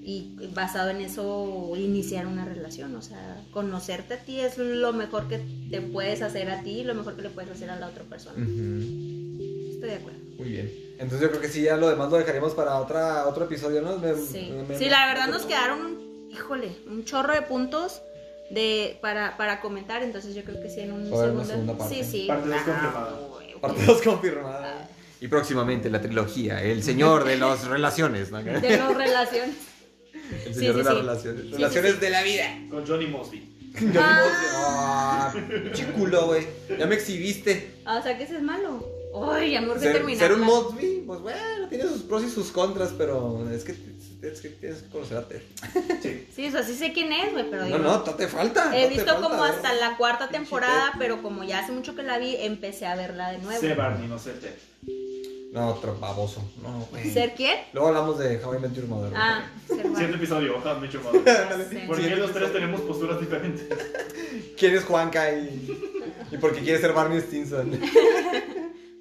Y 0.09 0.37
basado 0.55 0.91
en 0.91 1.01
eso 1.01 1.73
iniciar 1.77 2.27
una 2.27 2.45
relación, 2.45 2.95
o 2.95 3.03
sea, 3.03 3.43
conocerte 3.53 4.15
a 4.15 4.19
ti 4.19 4.39
es 4.41 4.57
lo 4.59 4.93
mejor 4.93 5.29
que 5.29 5.41
te 5.71 5.81
puedes 5.81 6.23
hacer 6.23 6.49
a 6.51 6.63
ti 6.63 6.81
y 6.81 6.85
lo 6.85 6.95
mejor 6.95 7.17
que 7.17 7.23
le 7.23 7.31
puedes 7.31 7.51
hacer 7.51 7.71
a 7.71 7.77
la 7.81 7.89
otra 7.89 8.05
persona. 8.05 8.37
Estoy 8.39 9.89
de 9.91 9.95
acuerdo. 9.97 10.19
Muy 10.39 10.49
bien. 10.51 10.71
Entonces 10.99 11.21
yo 11.23 11.29
creo 11.31 11.41
que 11.41 11.49
sí, 11.49 11.63
ya 11.63 11.77
lo 11.77 11.89
demás 11.89 12.11
lo 12.11 12.19
dejaríamos 12.19 12.55
para 12.55 12.77
otra, 12.79 13.27
otro 13.27 13.45
episodio, 13.47 13.83
¿no? 13.83 13.99
Me- 13.99 14.15
Sí, 14.15 14.53
me- 14.69 14.79
sí 14.79 14.89
la 14.89 15.07
verdad 15.09 15.29
nos 15.29 15.43
quedaron, 15.43 15.99
híjole, 16.31 16.71
un 16.89 17.05
chorro 17.05 17.35
de 17.35 17.43
puntos 17.43 18.01
de 18.51 18.97
para, 19.03 19.37
para 19.37 19.61
comentar, 19.61 20.03
entonces 20.03 20.35
yo 20.35 20.45
creo 20.45 20.61
que 20.63 20.71
sí 20.71 20.81
en 20.81 20.93
un 20.93 21.05
segundo- 21.07 21.45
segunda 21.45 21.77
parte. 21.77 21.95
Sí, 22.05 22.05
sí. 22.05 22.27
Parte 22.29 22.49
Ah, 22.55 23.19
Parte 23.67 23.85
2 23.85 24.03
confirmada. 24.05 24.89
Y 25.21 25.29
próximamente 25.29 25.89
la 25.91 26.01
trilogía, 26.01 26.63
El 26.63 26.83
Señor 26.83 27.25
de 27.25 27.39
las 27.39 27.67
Relaciones, 27.67 28.31
¿no? 28.31 28.39
El 28.39 28.61
De 28.61 28.77
las 28.77 28.95
relaciones. 28.95 29.57
Señor 30.53 30.55
sí, 30.55 30.61
de 30.61 30.83
las 30.83 30.87
sí. 30.87 31.01
Relaciones. 31.01 31.43
sí, 31.43 31.53
relaciones 31.53 31.93
sí. 31.93 32.01
de 32.01 32.11
la 32.11 32.23
vida. 32.23 32.59
Con 32.71 32.87
Johnny 32.87 33.07
Mosby. 33.07 33.53
Yo 33.93 34.01
ah, 34.03 35.35
chiculo, 35.73 36.27
güey. 36.27 36.47
Ya 36.79 36.87
me 36.87 36.95
exhibiste. 36.95 37.75
Ah, 37.85 37.99
o 37.99 38.03
sea 38.03 38.17
que 38.17 38.25
ese 38.25 38.37
es 38.37 38.43
malo. 38.43 38.97
Uy, 39.13 39.59
me 39.59 39.69
urge 39.69 39.81
Ser, 39.81 39.93
terminar. 39.95 40.19
ser 40.19 40.33
un 40.33 40.41
Mosby, 40.43 41.05
pues 41.07 41.21
bueno, 41.21 41.69
tiene 41.69 41.85
sus 41.85 42.03
pros 42.03 42.23
y 42.23 42.29
sus 42.29 42.51
contras, 42.51 42.93
pero 42.97 43.49
es 43.51 43.65
que, 43.65 43.75
es 44.23 44.41
que 44.41 44.49
tienes 44.51 44.83
que 44.83 44.89
conocer 44.89 45.19
a 45.19 45.29
Ted. 45.29 45.43
Sí. 46.03 46.27
Sí, 46.35 46.47
o 46.49 46.51
sea, 46.51 46.63
sí 46.63 46.75
sé 46.75 46.93
quién 46.93 47.13
es, 47.13 47.33
güey, 47.33 47.49
pero 47.51 47.63
No, 47.63 47.67
digo, 47.67 47.79
no, 47.79 48.05
no 48.05 48.15
te 48.15 48.29
falta. 48.29 48.77
He 48.77 48.85
no 48.85 48.89
visto 48.91 49.07
falta, 49.13 49.29
como 49.29 49.43
ver. 49.43 49.53
hasta 49.53 49.75
la 49.75 49.97
cuarta 49.97 50.29
temporada, 50.29 50.93
pero 50.99 51.23
como 51.23 51.45
ya 51.45 51.61
hace 51.61 51.73
mucho 51.73 51.95
que 51.95 52.03
la 52.03 52.19
vi, 52.19 52.37
empecé 52.37 52.87
a 52.87 52.97
verla 52.97 53.31
de 53.33 53.39
nuevo. 53.39 53.61
Sé 53.61 53.75
Barney, 53.75 54.09
no 54.09 54.19
sé. 54.19 54.33
No, 55.53 55.69
otro 55.69 55.99
baboso. 55.99 56.43
No, 56.63 56.87
güey. 56.91 57.11
¿Ser 57.11 57.35
quién? 57.35 57.57
Luego 57.73 57.89
hablamos 57.89 58.19
de 58.19 58.45
How 58.45 58.57
I 58.57 58.59
Met 58.59 58.73
Your 58.75 58.87
Mother. 58.87 59.13
Ah, 59.17 59.49
Siguiente 59.69 60.17
episodio, 60.17 60.57
How 60.63 60.77
I 60.77 60.81
Met 60.81 60.91
Your 60.91 61.03
Mother. 61.03 61.23
Ya 61.25 61.57
sé. 61.57 61.79
¿Por 61.87 61.97
qué 61.97 62.03
Siguiente 62.03 62.17
los 62.17 62.33
tres 62.33 62.53
tenemos 62.53 62.81
posturas 62.83 63.19
diferentes? 63.21 63.67
¿Quién 64.59 64.75
es 64.77 64.85
Juanca 64.85 65.33
y, 65.33 65.79
y 66.31 66.37
por 66.37 66.55
qué 66.55 66.61
quiere 66.61 66.79
ser 66.79 66.93
Barney 66.93 67.21
Stinson? 67.21 67.81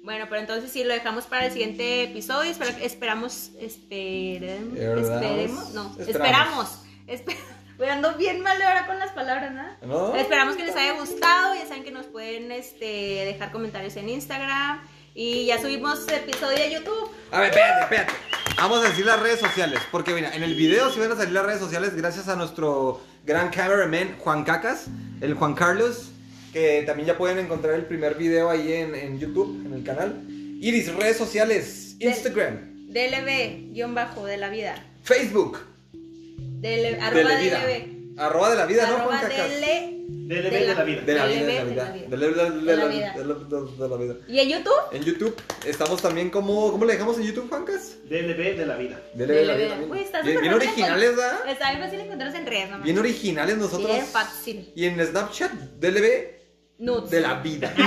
Bueno, 0.06 0.24
pero 0.30 0.40
entonces 0.40 0.70
sí 0.72 0.84
lo 0.84 0.94
dejamos 0.94 1.24
para 1.26 1.46
el 1.46 1.52
siguiente 1.52 2.04
episodio. 2.04 2.50
Espera- 2.50 2.78
esperamos, 2.80 3.50
esperen- 3.60 4.72
¿Verdad? 4.72 5.22
esperemos, 5.22 5.74
no, 5.74 5.94
Esperamos. 5.98 6.06
esperamos. 6.08 6.78
Espe- 7.08 7.36
Güey, 7.76 7.90
ando 7.90 8.14
bien 8.14 8.40
mal 8.40 8.62
ahora 8.62 8.86
con 8.86 8.98
las 8.98 9.10
palabras, 9.10 9.52
¿no? 9.52 9.86
¿No? 9.86 10.16
Esperamos 10.16 10.56
que 10.56 10.64
les 10.64 10.74
haya 10.76 10.92
gustado. 10.92 11.54
Ya 11.56 11.66
saben 11.66 11.84
que 11.84 11.90
nos 11.90 12.06
pueden 12.06 12.50
este, 12.50 12.86
dejar 13.26 13.52
comentarios 13.52 13.96
en 13.96 14.08
Instagram. 14.08 14.80
Y 15.14 15.44
ya 15.46 15.60
subimos 15.60 16.06
episodio 16.08 16.56
de 16.56 16.70
YouTube. 16.72 17.10
A 17.32 17.40
ver, 17.40 17.50
espérate, 17.50 17.82
espérate. 17.82 18.12
Vamos 18.56 18.78
a 18.84 18.88
decir 18.88 19.04
las 19.04 19.20
redes 19.20 19.40
sociales. 19.40 19.80
Porque 19.90 20.14
mira, 20.14 20.34
en 20.34 20.42
el 20.42 20.54
video 20.54 20.90
sí 20.90 21.00
van 21.00 21.12
a 21.12 21.16
salir 21.16 21.32
las 21.32 21.44
redes 21.44 21.60
sociales 21.60 21.94
gracias 21.96 22.28
a 22.28 22.36
nuestro 22.36 23.02
gran 23.24 23.50
cameraman 23.50 24.16
Juan 24.20 24.44
Cacas, 24.44 24.86
el 25.20 25.34
Juan 25.34 25.54
Carlos. 25.54 26.12
Que 26.56 26.84
también 26.86 27.06
ya 27.06 27.18
pueden 27.18 27.36
encontrar 27.38 27.74
el 27.74 27.84
primer 27.84 28.14
video 28.14 28.48
ahí 28.48 28.72
en, 28.72 28.94
en 28.94 29.20
YouTube, 29.20 29.62
en 29.66 29.74
el 29.74 29.84
canal. 29.84 30.22
Iris, 30.58 30.90
redes 30.94 31.18
sociales, 31.18 31.96
Instagram, 32.00 32.88
DLB, 32.88 33.74
guion 33.74 33.94
bajo, 33.94 34.24
de 34.24 34.38
la 34.38 34.48
vida. 34.48 34.74
Facebook. 35.02 35.58
DL, 35.92 36.98
arroba 36.98 37.22
la 37.24 37.38
vida. 37.40 37.60
DLB. 37.62 38.18
Arroba 38.18 38.48
de 38.48 38.56
la 38.56 38.64
vida, 38.64 38.86
¿no, 38.88 38.96
Arroba 38.96 39.20
DLB 39.20 39.96
de 40.28 40.72
la 40.72 40.82
vida. 40.82 41.02
De 41.02 41.14
la 41.14 41.26
vida, 41.26 41.42
de 41.42 41.44
la 41.44 41.60
DLB, 41.60 41.70
vida. 41.72 41.92
de 41.92 42.08
De 42.08 42.16
la 42.16 42.26
vida, 42.26 42.50
de 42.50 42.60
la 42.64 42.74
vida. 42.74 42.88
vida. 42.88 43.14
de 43.18 43.24
la- 43.26 43.34
de 43.34 43.88
la 43.90 43.96
vida. 43.98 44.14
¿Y 44.26 44.38
en 44.38 44.48
YouTube? 44.48 44.72
En 44.92 45.02
YouTube 45.04 45.36
estamos 45.66 46.00
también 46.00 46.30
como. 46.30 46.72
¿Cómo 46.72 46.86
le 46.86 46.94
dejamos 46.94 47.18
en 47.18 47.24
YouTube, 47.24 47.50
Juancas? 47.50 47.96
DLB 48.08 48.56
de 48.56 48.64
la 48.64 48.76
vida. 48.78 48.98
De 49.12 49.26
la 49.26 49.52
DLB. 49.58 49.92
vida. 49.92 50.22
Bien, 50.40 50.54
originales, 50.54 51.16
¿verdad? 51.16 51.38
Está 51.50 51.68
bien 51.72 51.82
fácil 51.84 52.00
encontrarse 52.00 52.38
en 52.38 52.46
redes, 52.46 52.70
nomás. 52.70 52.84
Bien 52.84 52.98
originales 52.98 53.58
nosotros. 53.58 53.90
Bien 53.92 54.06
fácil. 54.06 54.72
Y 54.74 54.86
en 54.86 55.06
Snapchat, 55.06 55.52
DLB 55.52 56.35
Nudes. 56.78 57.10
de 57.10 57.20
la 57.20 57.34
vida. 57.34 57.72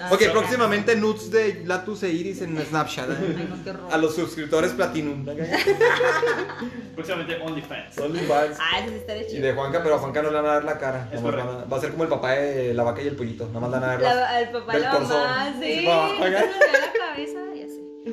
Ah. 0.00 0.10
Ah, 0.10 0.14
ok, 0.14 0.22
próximamente 0.30 0.94
nudes 0.94 1.28
de 1.32 1.62
Latus 1.66 2.04
e 2.04 2.10
Iris 2.10 2.40
en 2.42 2.56
Snapchat. 2.64 3.10
¿eh? 3.10 3.14
Ay, 3.36 3.48
no, 3.50 3.64
qué 3.64 3.70
horror. 3.70 3.88
A 3.92 3.96
los 3.98 4.14
suscriptores 4.14 4.70
Platinum. 4.72 5.26
Próximamente 6.94 7.36
OnlyFans. 7.42 7.98
OnlyFans. 7.98 8.58
Ah, 8.60 8.78
eso 8.78 8.90
sí 8.90 8.94
está 8.94 9.14
de 9.14 9.22
Y 9.22 9.26
chido. 9.28 9.46
de 9.48 9.54
Juanca, 9.54 9.82
pero 9.82 9.96
a 9.96 9.98
Juanca 9.98 10.22
no 10.22 10.30
le 10.30 10.36
van 10.36 10.46
a 10.46 10.48
dar 10.54 10.64
la 10.64 10.78
cara. 10.78 11.08
Es 11.12 11.20
van 11.20 11.40
a- 11.40 11.64
va 11.64 11.76
a 11.76 11.80
ser 11.80 11.90
como 11.90 12.04
el 12.04 12.08
papá 12.10 12.30
de 12.32 12.74
la 12.74 12.84
vaca 12.84 13.02
y 13.02 13.08
el 13.08 13.16
pollito. 13.16 13.48
Nada 13.48 13.58
más 13.60 13.70
le 13.70 13.76
van 13.76 13.84
a 13.84 13.86
dar 13.88 14.00
La- 14.00 14.40
el 14.40 14.48
papá 14.50 14.72
y 14.72 14.74
del 14.76 14.82
la 14.84 14.92
mamá, 15.00 15.54
sí. 15.60 15.84
Va, 15.86 16.08
Se 16.08 16.20
va, 16.20 16.28
le 16.28 16.30
ve 16.30 16.30
la 16.40 16.92
cabeza, 16.92 17.40
ya 17.56 17.66
sé. 17.66 17.80
A 17.80 18.12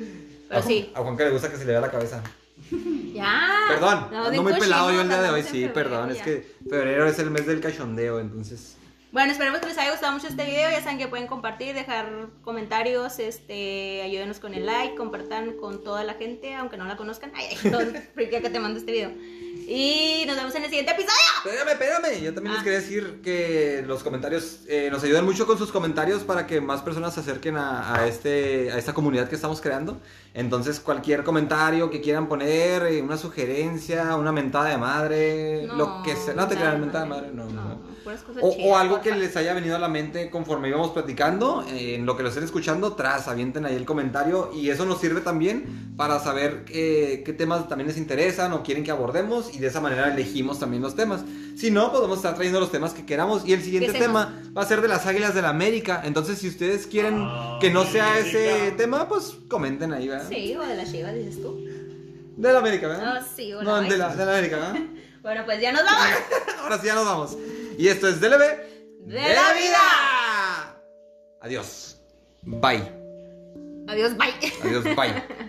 Pero 0.50 0.62
Ju- 0.62 0.68
sí. 0.68 0.92
A 0.96 1.02
Juanca 1.02 1.24
le 1.24 1.30
gusta 1.32 1.50
que 1.52 1.58
se 1.58 1.66
le 1.66 1.72
vea 1.72 1.82
la 1.82 1.92
cabeza. 1.92 2.24
Ya. 3.13 3.41
Perdón, 3.70 4.07
No, 4.11 4.26
ando 4.26 4.43
muy 4.43 4.53
pelado 4.55 4.91
yo 4.91 5.01
el 5.01 5.07
día 5.07 5.22
de 5.22 5.30
hoy. 5.30 5.43
Sí, 5.43 5.70
perdón. 5.74 6.11
Es 6.11 6.22
que 6.22 6.45
febrero 6.70 7.07
es 7.07 7.18
el 7.20 7.32
mes 7.32 7.45
del 7.45 7.61
cachondeo, 7.61 8.20
entonces. 8.20 8.76
Bueno, 9.11 9.32
esperemos 9.32 9.61
que 9.61 9.68
les 9.68 9.78
haya 9.78 9.91
gustado 9.91 10.11
mucho 10.11 10.28
este 10.28 10.43
video. 10.43 10.70
Ya 10.70 10.82
saben 10.82 10.97
que 10.97 11.07
pueden 11.07 11.28
compartir, 11.28 11.74
dejar 11.74 12.28
comentarios, 12.43 13.18
este, 13.20 14.01
ayúdenos 14.03 14.39
con 14.39 14.53
el 14.53 14.66
like, 14.66 14.95
compartan 14.95 15.53
con 15.53 15.82
toda 15.86 16.03
la 16.03 16.16
gente, 16.16 16.53
aunque 16.55 16.76
no 16.76 16.84
la 16.84 16.97
conozcan. 16.97 17.32
Ay, 17.34 17.45
ay, 17.63 18.09
porque 18.13 18.36
acá 18.36 18.49
te 18.51 18.59
mando 18.59 18.78
este 18.80 18.91
video. 18.91 19.11
Y 19.68 20.26
nos 20.28 20.36
vemos 20.36 20.53
en 20.55 20.63
el 20.63 20.70
siguiente 20.70 20.91
episodio. 20.91 21.16
Espérame, 21.45 21.70
espérame. 21.72 22.22
Yo 22.22 22.34
también 22.34 22.53
les 22.53 22.61
Ah. 22.61 22.63
quería 22.66 22.80
decir 22.82 23.22
que 23.24 23.84
los 23.88 24.03
comentarios 24.03 24.59
eh, 24.68 24.89
nos 24.91 25.01
ayudan 25.05 25.24
mucho 25.24 25.47
con 25.47 25.57
sus 25.57 25.72
comentarios 25.72 26.24
para 26.24 26.45
que 26.45 26.59
más 26.59 26.82
personas 26.82 27.13
se 27.13 27.22
acerquen 27.22 27.55
a, 27.55 27.95
a 27.95 28.07
este, 28.07 28.70
a 28.74 28.78
esta 28.78 28.93
comunidad 28.93 29.30
que 29.30 29.36
estamos 29.36 29.61
creando. 29.61 30.01
Entonces, 30.36 30.82
cualquier 30.82 31.24
comentario 31.24 31.90
que 31.90 32.02
quieran 32.02 32.28
poner, 32.28 32.84
eh, 32.88 33.02
una 33.02 33.16
sugerencia, 33.16 34.18
una 34.18 34.34
mentada 34.34 34.68
de 34.68 34.78
madre, 34.78 35.66
lo 35.66 36.04
que 36.04 36.14
sea. 36.14 36.34
No 36.34 36.46
te 36.46 36.58
crean, 36.58 36.82
mentada 36.82 37.06
de 37.06 37.10
madre, 37.10 37.32
no, 37.34 37.46
no. 37.46 37.54
no. 37.54 37.96
O, 38.42 38.52
chidas, 38.52 38.68
o 38.68 38.78
algo 38.78 39.00
que 39.00 39.16
les 39.16 39.38
haya 39.38 39.54
venido 39.54 39.78
a 39.78 39.80
la 39.80 39.88
mente 39.88 40.30
conforme 40.30 40.68
íbamos 40.68 40.90
platicando, 40.92 41.64
eh, 41.70 41.96
en 41.96 42.06
lo 42.06 42.18
que 42.18 42.24
lo 42.24 42.30
estén 42.30 42.44
escuchando, 42.44 42.96
tras, 42.96 43.30
avienten 43.30 43.66
ahí 43.66 43.76
el 43.76 43.86
comentario 43.86 44.52
y 44.54 44.70
eso 44.70 44.86
nos 44.86 45.00
sirve 45.00 45.22
también 45.22 45.94
para 45.96 46.20
saber 46.20 46.66
eh, 46.68 47.24
qué 47.26 47.32
temas 47.32 47.70
también 47.70 47.88
les 47.88 47.98
interesan 47.98 48.52
o 48.52 48.62
quieren 48.62 48.84
que 48.84 48.92
abordemos 48.92 49.56
y 49.56 49.60
de 49.60 49.68
esa 49.68 49.80
manera 49.80 50.14
elegimos 50.14 50.60
también 50.60 50.84
los 50.84 50.96
temas. 50.96 51.24
Si 51.56 51.72
no, 51.72 51.91
podemos 51.91 52.18
estar 52.18 52.36
trayendo 52.36 52.60
los 52.60 52.72
temas 52.72 52.93
que 52.93 53.06
queramos 53.06 53.47
y 53.47 53.53
el 53.53 53.62
siguiente 53.62 53.97
tema 53.97 54.41
va 54.56 54.62
a 54.62 54.66
ser 54.66 54.82
de 54.82 54.88
las 54.88 55.06
Águilas 55.06 55.34
de 55.34 55.41
la 55.41 55.49
América. 55.49 56.01
Entonces, 56.03 56.38
si 56.38 56.49
ustedes 56.49 56.86
quieren 56.86 57.28
que 57.62 57.70
no 57.70 57.86
sea 57.86 58.20
ese 58.20 58.74
tema, 58.74 59.08
pues 59.08 59.38
comenten 59.47 59.93
ahí, 59.93 60.08
¿verdad? 60.08 60.28
Sí, 60.28 60.56
o 60.56 60.62
de 60.62 60.76
la 60.76 60.86
Chivas, 60.86 61.14
dices 61.14 61.41
tú. 61.41 61.66
De 62.36 62.51
la 62.51 62.60
América, 62.60 62.88
¿verdad? 62.89 63.18
Ah, 63.18 63.26
sí, 63.36 63.53
o 63.53 63.64
no, 63.64 63.82
la 63.82 63.88
de 63.88 63.97
la, 63.97 64.16
de 64.16 64.26
la 64.26 64.32
América, 64.38 64.58
¿verdad? 64.58 64.76
Bueno, 65.26 65.41
pues 65.43 65.60
ya 65.60 65.72
nos 65.72 65.84
vamos. 65.84 66.06
Ahora 66.62 66.78
sí, 66.78 66.86
ya 66.86 66.93
nos 66.93 67.06
vamos. 67.06 67.38
Y 67.80 67.88
esto 67.88 68.08
es 68.08 68.22
DLB 68.22 68.43
De 69.08 69.34
la 69.34 69.53
vida. 69.53 70.82
Adiós. 71.41 71.97
Bye. 72.43 72.91
Adiós, 73.88 74.16
bye. 74.16 74.34
Adiós, 74.64 74.84
bye. 74.84 75.24